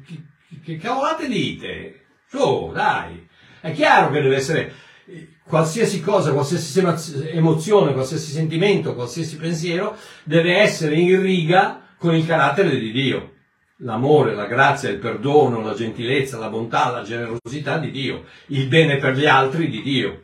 che 0.63 0.77
cavolate 0.77 1.27
dite, 1.27 2.05
su, 2.27 2.71
dai, 2.73 3.27
è 3.61 3.71
chiaro 3.73 4.09
che 4.09 4.21
deve 4.21 4.35
essere 4.37 4.73
eh, 5.05 5.27
qualsiasi 5.49 5.99
cosa, 5.99 6.31
qualsiasi 6.31 6.79
emozione, 7.31 7.93
qualsiasi 7.93 8.31
sentimento, 8.31 8.93
qualsiasi 8.93 9.35
pensiero 9.35 9.97
deve 10.23 10.57
essere 10.57 10.93
in 10.93 11.19
riga 11.19 11.81
con 11.97 12.13
il 12.13 12.23
carattere 12.23 12.77
di 12.77 12.91
Dio. 12.91 13.31
L'amore, 13.77 14.35
la 14.35 14.45
grazia, 14.45 14.89
il 14.89 14.99
perdono, 14.99 15.63
la 15.63 15.73
gentilezza, 15.73 16.37
la 16.37 16.49
bontà, 16.49 16.91
la 16.91 17.01
generosità 17.01 17.79
di 17.79 17.89
Dio, 17.89 18.25
il 18.47 18.67
bene 18.67 18.97
per 18.97 19.15
gli 19.15 19.25
altri 19.25 19.69
di 19.69 19.81
Dio. 19.81 20.21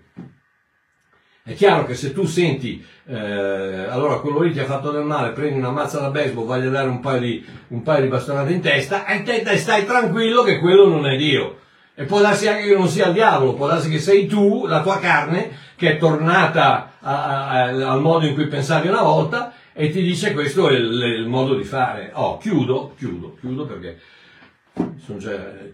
È 1.44 1.54
chiaro 1.54 1.86
che 1.86 1.96
se 1.96 2.14
tu 2.14 2.26
senti, 2.26 2.86
eh, 3.08 3.16
allora 3.16 4.20
quello 4.20 4.42
lì 4.42 4.52
ti 4.52 4.60
ha 4.60 4.66
fatto 4.66 4.92
del 4.92 5.06
male, 5.06 5.32
prendi 5.32 5.58
una 5.58 5.72
mazza 5.72 6.00
da 6.00 6.12
baseball, 6.12 6.46
vai 6.46 6.66
a 6.68 6.70
dare 6.70 6.90
un 6.90 7.00
paio 7.00 7.20
di, 7.20 7.46
di 7.68 8.08
bastonate 8.08 8.54
in 8.54 8.62
testa, 8.62 9.08
e 9.08 9.24
te, 9.24 9.42
te 9.42 9.58
stai 9.58 9.86
tranquillo 9.86 10.44
che 10.44 10.60
quello 10.60 10.88
non 10.88 11.08
è 11.08 11.16
Dio. 11.18 11.64
E 11.98 12.04
può 12.04 12.20
darsi 12.20 12.48
anche 12.48 12.68
che 12.68 12.76
non 12.76 12.90
sia 12.90 13.08
il 13.08 13.14
diavolo, 13.14 13.54
può 13.54 13.68
darsi 13.68 13.90
che 13.90 14.00
sei 14.00 14.28
tu, 14.28 14.66
la 14.66 14.82
tua 14.82 15.00
carne, 15.00 15.52
che 15.76 15.94
è 15.94 15.98
tornata 15.98 16.98
a- 17.00 17.48
a- 17.48 17.64
al 17.64 18.02
modo 18.02 18.26
in 18.26 18.34
cui 18.34 18.48
pensavi 18.48 18.90
una 18.90 19.02
volta 19.02 19.54
e 19.74 19.90
ti 19.90 20.02
dice 20.02 20.34
questo 20.34 20.68
è 20.70 20.74
il, 20.74 21.02
il 21.20 21.28
modo 21.28 21.56
di 21.56 21.64
fare. 21.64 22.12
Oh, 22.14 22.38
chiudo, 22.38 22.94
chiudo, 22.98 23.38
chiudo 23.40 23.66
perché 23.66 24.00
sono 25.04 25.20
già 25.20 25.32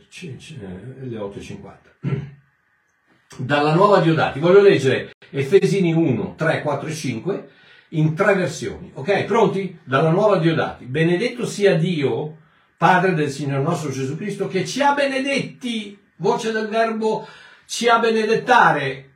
c- 0.10 0.36
c- 0.38 0.56
le 1.02 1.18
8.50. 1.18 1.90
Dalla 3.38 3.74
nuova 3.74 4.00
Diodati, 4.00 4.40
voglio 4.40 4.62
leggere 4.62 5.14
Efesini 5.32 5.94
1, 5.94 6.36
3, 6.38 6.62
4 6.62 6.88
e 6.88 6.94
5 6.94 7.50
in 7.90 8.14
tre 8.14 8.36
versioni. 8.36 8.92
Ok? 8.94 9.24
Pronti? 9.24 9.80
Dalla 9.84 10.10
nuova 10.10 10.38
Diodati. 10.38 10.86
Benedetto 10.86 11.46
sia 11.46 11.76
Dio, 11.76 12.38
Padre 12.78 13.14
del 13.14 13.30
Signore 13.30 13.64
nostro 13.64 13.90
Gesù 13.90 14.16
Cristo, 14.18 14.48
che 14.48 14.66
ci 14.66 14.82
ha 14.82 14.94
benedetti, 14.94 15.98
voce 16.22 16.52
del 16.52 16.68
verbo 16.68 17.28
ci 17.66 17.88
ha 17.90 17.98
benedettare, 17.98 19.10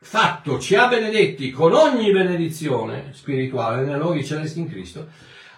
fatto, 0.00 0.58
ci 0.58 0.74
ha 0.74 0.88
benedetti 0.88 1.50
con 1.50 1.72
ogni 1.72 2.10
benedizione 2.10 3.10
spirituale 3.12 3.84
nei 3.84 3.96
luoghi 3.96 4.24
celesti 4.24 4.58
in 4.58 4.68
Cristo, 4.68 5.08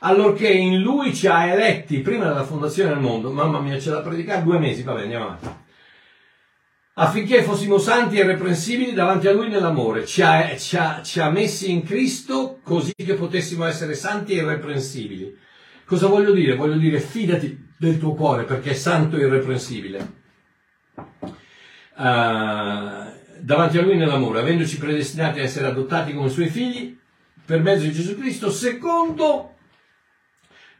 allorché 0.00 0.48
in 0.48 0.80
Lui 0.80 1.14
ci 1.14 1.26
ha 1.26 1.46
eletti 1.46 2.00
prima 2.00 2.26
della 2.26 2.44
fondazione 2.44 2.90
del 2.90 3.00
mondo, 3.00 3.32
mamma 3.32 3.61
mia, 3.61 3.78
c'è 3.78 3.90
da 3.90 4.03
predicare 4.03 4.42
due 4.42 4.59
mesi, 4.59 4.82
vabbè, 4.82 5.03
andiamo 5.03 5.24
avanti 5.24 5.61
affinché 6.94 7.42
fossimo 7.42 7.78
santi 7.78 8.18
e 8.18 8.22
irreprensibili 8.22 8.92
davanti 8.92 9.26
a 9.26 9.32
Lui 9.32 9.48
nell'amore. 9.48 10.05
Ci 10.05 10.20
ha, 10.20 10.55
ci 10.59 10.76
ha- 10.76 11.00
ci 11.03 11.20
ha 11.20 11.30
messi 11.30 11.70
in 11.70 11.84
Cristo 11.84 12.59
così 12.62 12.92
che 12.94 13.14
potessimo 13.14 13.64
essere 13.64 13.94
santi 13.94 14.32
e 14.32 14.42
irreprensibili. 14.42 15.34
Cosa 15.86 16.07
voglio 16.07 16.32
dire? 16.32 16.55
Voglio 16.55 16.76
dire 16.76 17.00
fidati 17.00 17.70
del 17.78 17.98
tuo 17.98 18.14
cuore 18.14 18.44
perché 18.44 18.70
è 18.70 18.74
santo 18.74 19.16
e 19.16 19.20
irreprensibile. 19.26 20.20
Eh, 20.95 22.03
davanti 23.40 23.78
a 23.78 23.82
Lui 23.82 23.97
nell'amore, 23.97 24.40
avendoci 24.40 24.78
predestinati 24.78 25.40
a 25.40 25.43
essere 25.43 25.66
adottati 25.66 26.14
come 26.14 26.28
Suoi 26.28 26.49
figli 26.49 26.99
per 27.45 27.61
mezzo 27.61 27.84
di 27.84 27.93
Gesù 27.93 28.16
Cristo, 28.16 28.51
secondo 28.51 29.53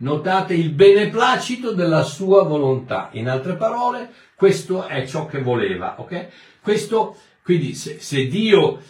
Notate 0.03 0.55
il 0.55 0.71
beneplacito 0.71 1.73
della 1.73 2.03
sua 2.03 2.43
volontà. 2.43 3.11
In 3.13 3.29
altre 3.29 3.55
parole, 3.55 4.11
questo 4.35 4.87
è 4.89 5.07
ciò 5.07 5.27
che 5.27 5.41
voleva, 5.41 6.01
ok? 6.01 6.27
Questo, 6.61 7.17
quindi, 7.45 7.75
se, 7.75 8.01
se 8.01 8.27
Dio 8.27 8.81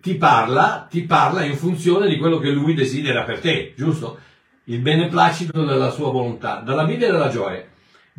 ti 0.00 0.14
parla, 0.14 0.86
ti 0.88 1.02
parla 1.02 1.42
in 1.42 1.56
funzione 1.56 2.08
di 2.08 2.16
quello 2.16 2.38
che 2.38 2.50
Lui 2.50 2.74
desidera 2.74 3.24
per 3.24 3.40
te, 3.40 3.74
giusto? 3.76 4.20
Il 4.64 4.78
beneplacito 4.78 5.64
della 5.64 5.90
sua 5.90 6.12
volontà. 6.12 6.60
Dalla 6.60 6.84
Bibbia 6.84 7.10
della 7.10 7.28
gioia. 7.28 7.64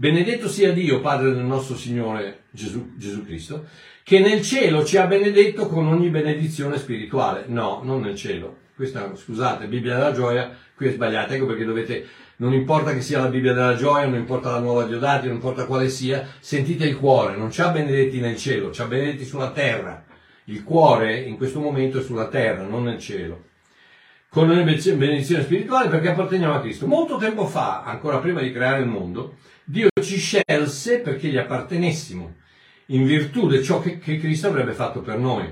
Benedetto 0.02 0.47
sia 0.47 0.74
Dio, 0.74 0.99
Padre 0.99 1.32
del 1.32 1.43
nostro 1.43 1.76
Signore 1.76 2.45
Gesù, 2.49 2.93
Gesù 2.97 3.24
Cristo, 3.24 3.68
che 4.02 4.18
nel 4.18 4.41
cielo 4.41 4.84
ci 4.84 4.97
ha 4.97 5.06
benedetto 5.06 5.68
con 5.68 5.86
ogni 5.86 6.10
benedizione 6.10 6.80
spirituale. 6.80 7.43
No, 7.45 7.82
non 7.84 8.02
nel 8.02 8.16
cielo. 8.16 8.62
Questa, 8.76 9.16
scusate, 9.16 9.68
Bibbia 9.68 9.93
della 9.93 10.12
gioia, 10.12 10.58
qui 10.76 10.88
è 10.88 10.91
sbagliata, 10.91 11.36
ecco 11.36 11.45
perché 11.45 11.66
dovete, 11.66 12.08
non 12.38 12.52
importa 12.52 12.95
che 12.95 13.02
sia 13.02 13.20
la 13.22 13.28
Bibbia 13.28 13.54
della 13.54 13.76
gioia, 13.76 14.08
non 14.08 14.18
importa 14.18 14.49
la 14.49 14.58
nuova 14.58 14.86
Diodati, 14.86 15.28
non 15.28 15.36
importa 15.36 15.68
quale 15.68 15.88
sia, 15.88 16.28
sentite 16.39 16.88
il 16.88 16.97
cuore, 16.97 17.38
non 17.38 17.52
ci 17.52 17.62
ha 17.62 17.70
benedetti 17.70 18.20
nel 18.20 18.38
cielo, 18.38 18.72
ci 18.72 18.82
ha 18.82 18.86
benedetti 18.86 19.24
sulla 19.24 19.52
terra. 19.52 20.04
Il 20.45 20.64
cuore 20.64 21.20
in 21.20 21.38
questo 21.38 21.60
momento 21.60 21.99
è 21.99 22.02
sulla 22.02 22.28
terra, 22.28 22.64
non 22.64 22.86
nel 22.86 22.97
cielo. 22.97 23.49
Con 24.30 24.49
una 24.49 24.64
benedizione 24.64 25.43
spirituale 25.43 25.89
perché 25.89 26.10
apparteniamo 26.10 26.56
a 26.56 26.62
Cristo. 26.62 26.88
Molto 26.88 27.18
tempo 27.18 27.45
fa, 27.45 27.84
ancora 27.84 28.18
prima 28.18 28.41
di 28.41 28.52
creare 28.52 28.80
il 28.80 28.88
mondo, 28.88 29.36
Dio 29.72 29.88
ci 30.03 30.17
scelse 30.17 30.99
perché 30.99 31.30
gli 31.30 31.38
appartenessimo, 31.38 32.36
in 32.88 33.05
virtù 33.05 33.47
di 33.47 33.63
ciò 33.63 33.80
che, 33.80 33.99
che 33.99 34.19
Cristo 34.19 34.47
avrebbe 34.47 34.74
fatto 34.74 34.99
per 34.99 35.17
noi. 35.17 35.47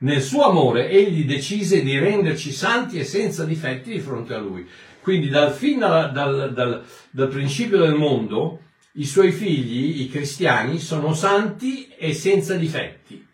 Nel 0.00 0.20
suo 0.20 0.42
amore 0.42 0.90
egli 0.90 1.24
decise 1.24 1.82
di 1.82 1.98
renderci 1.98 2.52
santi 2.52 2.98
e 2.98 3.04
senza 3.04 3.46
difetti 3.46 3.92
di 3.92 4.00
fronte 4.00 4.34
a 4.34 4.38
lui. 4.38 4.68
Quindi 5.00 5.30
dal, 5.30 5.50
fin 5.50 5.78
dal, 5.78 6.12
dal- 6.12 6.52
dal- 6.52 6.84
dal 7.10 7.28
principio 7.28 7.78
del 7.78 7.94
mondo 7.94 8.64
i 8.96 9.06
suoi 9.06 9.32
figli, 9.32 10.02
i 10.02 10.10
cristiani, 10.10 10.78
sono 10.78 11.14
santi 11.14 11.88
e 11.96 12.12
senza 12.12 12.54
difetti. 12.56 13.26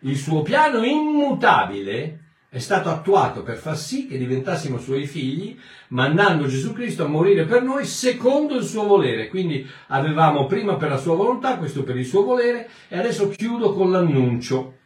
Il 0.00 0.16
suo 0.16 0.42
piano 0.42 0.82
immutabile 0.82 2.23
è 2.54 2.60
stato 2.60 2.88
attuato 2.88 3.42
per 3.42 3.56
far 3.56 3.76
sì 3.76 4.06
che 4.06 4.16
diventassimo 4.16 4.78
suoi 4.78 5.08
figli, 5.08 5.58
mandando 5.88 6.46
Gesù 6.46 6.72
Cristo 6.72 7.02
a 7.02 7.08
morire 7.08 7.46
per 7.46 7.64
noi 7.64 7.84
secondo 7.84 8.54
il 8.54 8.62
suo 8.62 8.84
volere. 8.84 9.26
Quindi 9.26 9.68
avevamo 9.88 10.46
prima 10.46 10.76
per 10.76 10.90
la 10.90 10.96
sua 10.96 11.16
volontà, 11.16 11.58
questo 11.58 11.82
per 11.82 11.96
il 11.96 12.06
suo 12.06 12.22
volere, 12.22 12.68
e 12.86 12.96
adesso 12.96 13.28
chiudo 13.28 13.72
con 13.72 13.90
l'annuncio. 13.90 14.76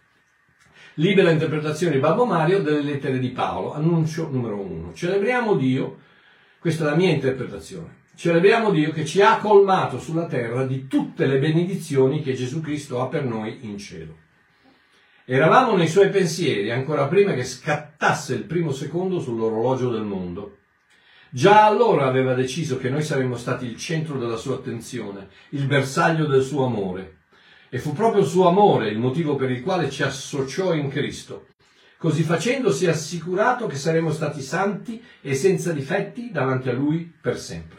Libera 0.94 1.30
interpretazione 1.30 1.92
di 1.92 2.00
Babbo 2.00 2.24
Mario 2.24 2.62
delle 2.62 2.80
lettere 2.80 3.18
di 3.18 3.28
Paolo, 3.28 3.74
annuncio 3.74 4.30
numero 4.30 4.58
uno. 4.58 4.94
Celebriamo 4.94 5.54
Dio, 5.54 5.98
questa 6.58 6.86
è 6.86 6.88
la 6.88 6.96
mia 6.96 7.10
interpretazione. 7.10 7.96
Celebriamo 8.14 8.70
Dio 8.70 8.92
che 8.92 9.04
ci 9.04 9.20
ha 9.20 9.36
colmato 9.36 10.00
sulla 10.00 10.24
terra 10.24 10.64
di 10.64 10.86
tutte 10.86 11.26
le 11.26 11.38
benedizioni 11.38 12.22
che 12.22 12.32
Gesù 12.32 12.62
Cristo 12.62 13.02
ha 13.02 13.08
per 13.08 13.24
noi 13.24 13.58
in 13.60 13.76
cielo. 13.76 14.26
Eravamo 15.30 15.76
nei 15.76 15.88
suoi 15.88 16.08
pensieri 16.08 16.70
ancora 16.70 17.06
prima 17.06 17.34
che 17.34 17.44
scattasse 17.44 18.32
il 18.32 18.44
primo 18.44 18.72
secondo 18.72 19.20
sull'orologio 19.20 19.90
del 19.90 20.04
mondo. 20.04 20.56
Già 21.28 21.66
allora 21.66 22.06
aveva 22.06 22.32
deciso 22.32 22.78
che 22.78 22.88
noi 22.88 23.02
saremmo 23.02 23.36
stati 23.36 23.66
il 23.66 23.76
centro 23.76 24.18
della 24.18 24.38
sua 24.38 24.54
attenzione, 24.54 25.28
il 25.50 25.66
bersaglio 25.66 26.24
del 26.24 26.42
suo 26.42 26.64
amore. 26.64 27.18
E 27.68 27.78
fu 27.78 27.92
proprio 27.92 28.22
il 28.22 28.26
suo 28.26 28.48
amore 28.48 28.88
il 28.88 28.98
motivo 28.98 29.36
per 29.36 29.50
il 29.50 29.62
quale 29.62 29.90
ci 29.90 30.02
associò 30.02 30.72
in 30.72 30.88
Cristo. 30.88 31.48
Così 31.98 32.22
facendo 32.22 32.72
si 32.72 32.86
è 32.86 32.88
assicurato 32.88 33.66
che 33.66 33.76
saremmo 33.76 34.10
stati 34.10 34.40
santi 34.40 35.04
e 35.20 35.34
senza 35.34 35.74
difetti 35.74 36.30
davanti 36.30 36.70
a 36.70 36.72
Lui 36.72 37.00
per 37.20 37.36
sempre. 37.36 37.76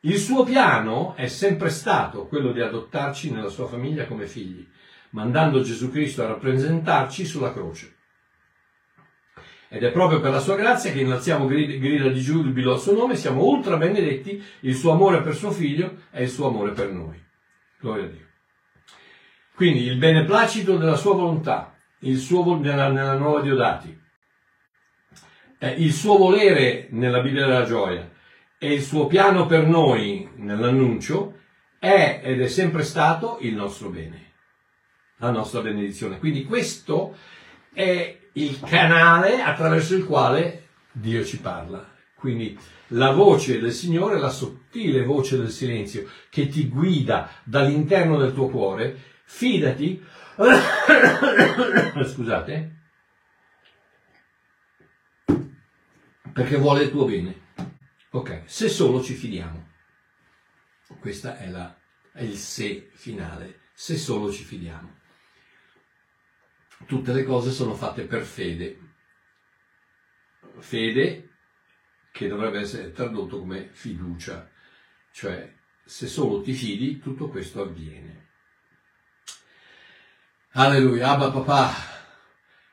Il 0.00 0.18
suo 0.18 0.44
piano 0.44 1.14
è 1.16 1.26
sempre 1.26 1.70
stato 1.70 2.26
quello 2.26 2.52
di 2.52 2.60
adottarci 2.60 3.30
nella 3.30 3.48
sua 3.48 3.66
famiglia 3.66 4.04
come 4.04 4.26
figli 4.26 4.68
mandando 5.10 5.62
Gesù 5.62 5.90
Cristo 5.90 6.22
a 6.22 6.28
rappresentarci 6.28 7.24
sulla 7.24 7.52
croce. 7.52 7.94
Ed 9.70 9.82
è 9.82 9.90
proprio 9.90 10.20
per 10.20 10.30
la 10.30 10.40
sua 10.40 10.56
grazia 10.56 10.92
che 10.92 11.00
innalziamo 11.00 11.46
grida 11.46 12.08
di 12.08 12.20
giubilo 12.20 12.72
al 12.72 12.80
suo 12.80 12.94
nome, 12.94 13.16
siamo 13.16 13.44
ultra 13.44 13.76
benedetti, 13.76 14.42
il 14.60 14.74
suo 14.74 14.92
amore 14.92 15.20
per 15.20 15.34
suo 15.34 15.50
figlio 15.50 16.04
è 16.10 16.22
il 16.22 16.30
suo 16.30 16.48
amore 16.48 16.72
per 16.72 16.90
noi. 16.90 17.22
Gloria 17.78 18.04
a 18.04 18.08
Dio. 18.08 18.26
Quindi 19.54 19.82
il 19.82 19.98
beneplacito 19.98 20.78
della 20.78 20.96
sua 20.96 21.14
volontà, 21.14 21.76
il 22.00 22.16
suo, 22.16 22.58
nella, 22.58 22.88
nella 22.88 23.16
nuova 23.16 23.42
Diodati, 23.42 24.00
eh, 25.58 25.70
il 25.78 25.92
suo 25.92 26.16
volere 26.16 26.86
nella 26.90 27.20
Bibbia 27.20 27.44
della 27.44 27.64
gioia 27.64 28.08
e 28.56 28.72
il 28.72 28.82
suo 28.82 29.06
piano 29.06 29.46
per 29.46 29.66
noi 29.66 30.28
nell'annuncio 30.36 31.34
è 31.78 32.22
ed 32.24 32.40
è 32.40 32.48
sempre 32.48 32.84
stato 32.84 33.38
il 33.40 33.54
nostro 33.54 33.90
bene 33.90 34.27
la 35.18 35.30
nostra 35.30 35.60
benedizione. 35.60 36.18
Quindi 36.18 36.44
questo 36.44 37.16
è 37.72 38.18
il 38.32 38.60
canale 38.60 39.40
attraverso 39.40 39.94
il 39.94 40.04
quale 40.04 40.68
Dio 40.92 41.24
ci 41.24 41.38
parla. 41.38 41.96
Quindi 42.14 42.58
la 42.88 43.12
voce 43.12 43.60
del 43.60 43.72
Signore, 43.72 44.18
la 44.18 44.30
sottile 44.30 45.04
voce 45.04 45.36
del 45.36 45.50
silenzio 45.50 46.08
che 46.30 46.48
ti 46.48 46.68
guida 46.68 47.30
dall'interno 47.44 48.16
del 48.16 48.34
tuo 48.34 48.48
cuore, 48.48 48.96
fidati, 49.24 50.02
scusate, 52.04 52.76
perché 56.32 56.56
vuole 56.56 56.84
il 56.84 56.90
tuo 56.90 57.04
bene. 57.04 57.46
Ok, 58.10 58.42
se 58.46 58.68
solo 58.68 59.02
ci 59.02 59.14
fidiamo. 59.14 59.66
Questo 60.98 61.28
è, 61.28 61.48
è 62.12 62.22
il 62.22 62.36
se 62.36 62.90
finale, 62.94 63.60
se 63.74 63.96
solo 63.96 64.32
ci 64.32 64.42
fidiamo 64.42 64.97
tutte 66.86 67.12
le 67.12 67.24
cose 67.24 67.50
sono 67.50 67.74
fatte 67.74 68.04
per 68.04 68.22
fede. 68.22 68.78
Fede 70.58 71.28
che 72.10 72.28
dovrebbe 72.28 72.60
essere 72.60 72.92
tradotto 72.92 73.38
come 73.38 73.68
fiducia, 73.70 74.50
cioè 75.12 75.54
se 75.84 76.06
solo 76.06 76.42
ti 76.42 76.52
fidi 76.52 76.98
tutto 76.98 77.28
questo 77.28 77.62
avviene. 77.62 78.26
Alleluia, 80.52 81.10
Abba 81.10 81.30
papà, 81.30 81.72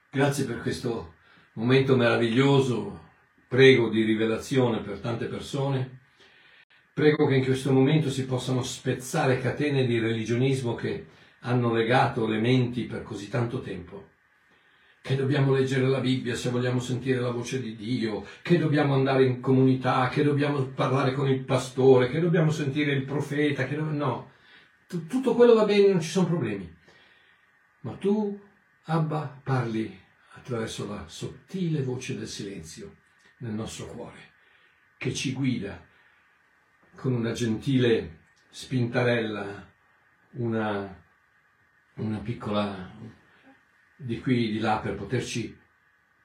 grazie 0.10 0.46
per 0.46 0.62
questo 0.62 1.16
momento 1.54 1.96
meraviglioso, 1.96 3.12
prego 3.48 3.90
di 3.90 4.04
rivelazione 4.04 4.82
per 4.82 5.00
tante 5.00 5.26
persone, 5.28 6.00
prego 6.94 7.28
che 7.28 7.36
in 7.36 7.44
questo 7.44 7.72
momento 7.72 8.10
si 8.10 8.26
possano 8.26 8.64
spezzare 8.64 9.40
catene 9.40 9.86
di 9.86 10.00
religionismo 10.00 10.74
che 10.74 11.06
hanno 11.46 11.72
legato 11.72 12.28
le 12.28 12.40
menti 12.40 12.84
per 12.84 13.04
così 13.04 13.30
tanto 13.30 13.62
tempo. 13.62 14.14
Che 15.02 15.16
dobbiamo 15.16 15.54
leggere 15.54 15.88
la 15.88 16.00
Bibbia 16.00 16.36
se 16.36 16.50
vogliamo 16.50 16.80
sentire 16.80 17.20
la 17.20 17.30
voce 17.30 17.62
di 17.62 17.76
Dio, 17.76 18.26
che 18.42 18.58
dobbiamo 18.58 18.96
andare 18.96 19.26
in 19.26 19.40
comunità, 19.40 20.10
che 20.10 20.24
dobbiamo 20.24 20.64
parlare 20.66 21.14
con 21.14 21.28
il 21.30 21.44
pastore, 21.44 22.10
che 22.10 22.20
dobbiamo 22.20 22.50
sentire 22.50 22.92
il 22.92 23.04
profeta, 23.04 23.66
che 23.66 23.76
do... 23.76 23.84
no. 23.84 24.32
Tutto 24.88 25.36
quello 25.36 25.54
va 25.54 25.66
bene, 25.66 25.90
non 25.90 26.02
ci 26.02 26.10
sono 26.10 26.28
problemi. 26.28 26.76
Ma 27.82 27.94
tu, 27.94 28.40
Abba, 28.86 29.40
parli 29.44 30.00
attraverso 30.34 30.88
la 30.88 31.06
sottile 31.08 31.84
voce 31.84 32.18
del 32.18 32.28
silenzio 32.28 32.96
nel 33.40 33.54
nostro 33.54 33.86
cuore, 33.88 34.32
che 34.98 35.14
ci 35.14 35.34
guida 35.34 35.84
con 36.96 37.14
una 37.14 37.32
gentile 37.32 38.22
spintarella, 38.50 39.72
una 40.38 41.04
una 41.96 42.18
piccola 42.18 42.92
di 43.96 44.20
qui 44.20 44.52
di 44.52 44.60
là 44.60 44.78
per 44.78 44.96
poterci 44.96 45.58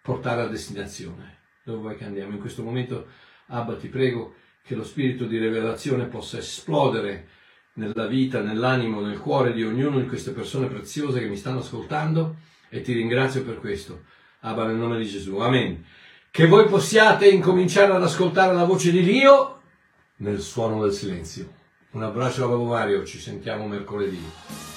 portare 0.03 0.43
a 0.43 0.47
destinazione. 0.47 1.39
Dove 1.63 1.79
vuoi 1.79 1.97
che 1.97 2.05
andiamo? 2.05 2.33
In 2.33 2.41
questo 2.41 2.63
momento, 2.63 3.07
Abba, 3.47 3.77
ti 3.77 3.89
prego 3.89 4.35
che 4.63 4.75
lo 4.75 4.85
spirito 4.85 5.27
di 5.27 5.39
rivelazione 5.39 6.07
possa 6.07 6.39
esplodere 6.39 7.29
nella 7.75 8.07
vita, 8.07 8.41
nell'animo, 8.41 9.01
nel 9.01 9.19
cuore 9.19 9.53
di 9.53 9.63
ognuno 9.63 10.01
di 10.01 10.07
queste 10.07 10.33
persone 10.33 10.67
preziose 10.67 11.21
che 11.21 11.29
mi 11.29 11.37
stanno 11.37 11.61
ascoltando 11.61 12.37
e 12.69 12.83
ti 12.83 12.93
ringrazio 12.93 13.45
per 13.45 13.59
questo. 13.59 14.05
Abba, 14.41 14.67
nel 14.67 14.77
nome 14.77 14.99
di 14.99 15.07
Gesù. 15.07 15.39
Amen. 15.39 15.85
Che 16.31 16.47
voi 16.47 16.69
possiate 16.69 17.29
incominciare 17.29 17.93
ad 17.93 18.03
ascoltare 18.03 18.55
la 18.55 18.65
voce 18.65 18.91
di 18.91 19.03
Dio 19.03 19.63
nel 20.17 20.41
suono 20.41 20.83
del 20.83 20.93
silenzio. 20.93 21.59
Un 21.93 22.03
abbraccio 22.05 22.45
a 22.45 22.49
Babbo 22.49 22.65
Mario, 22.65 23.05
ci 23.05 23.19
sentiamo 23.19 23.67
mercoledì. 23.67 24.70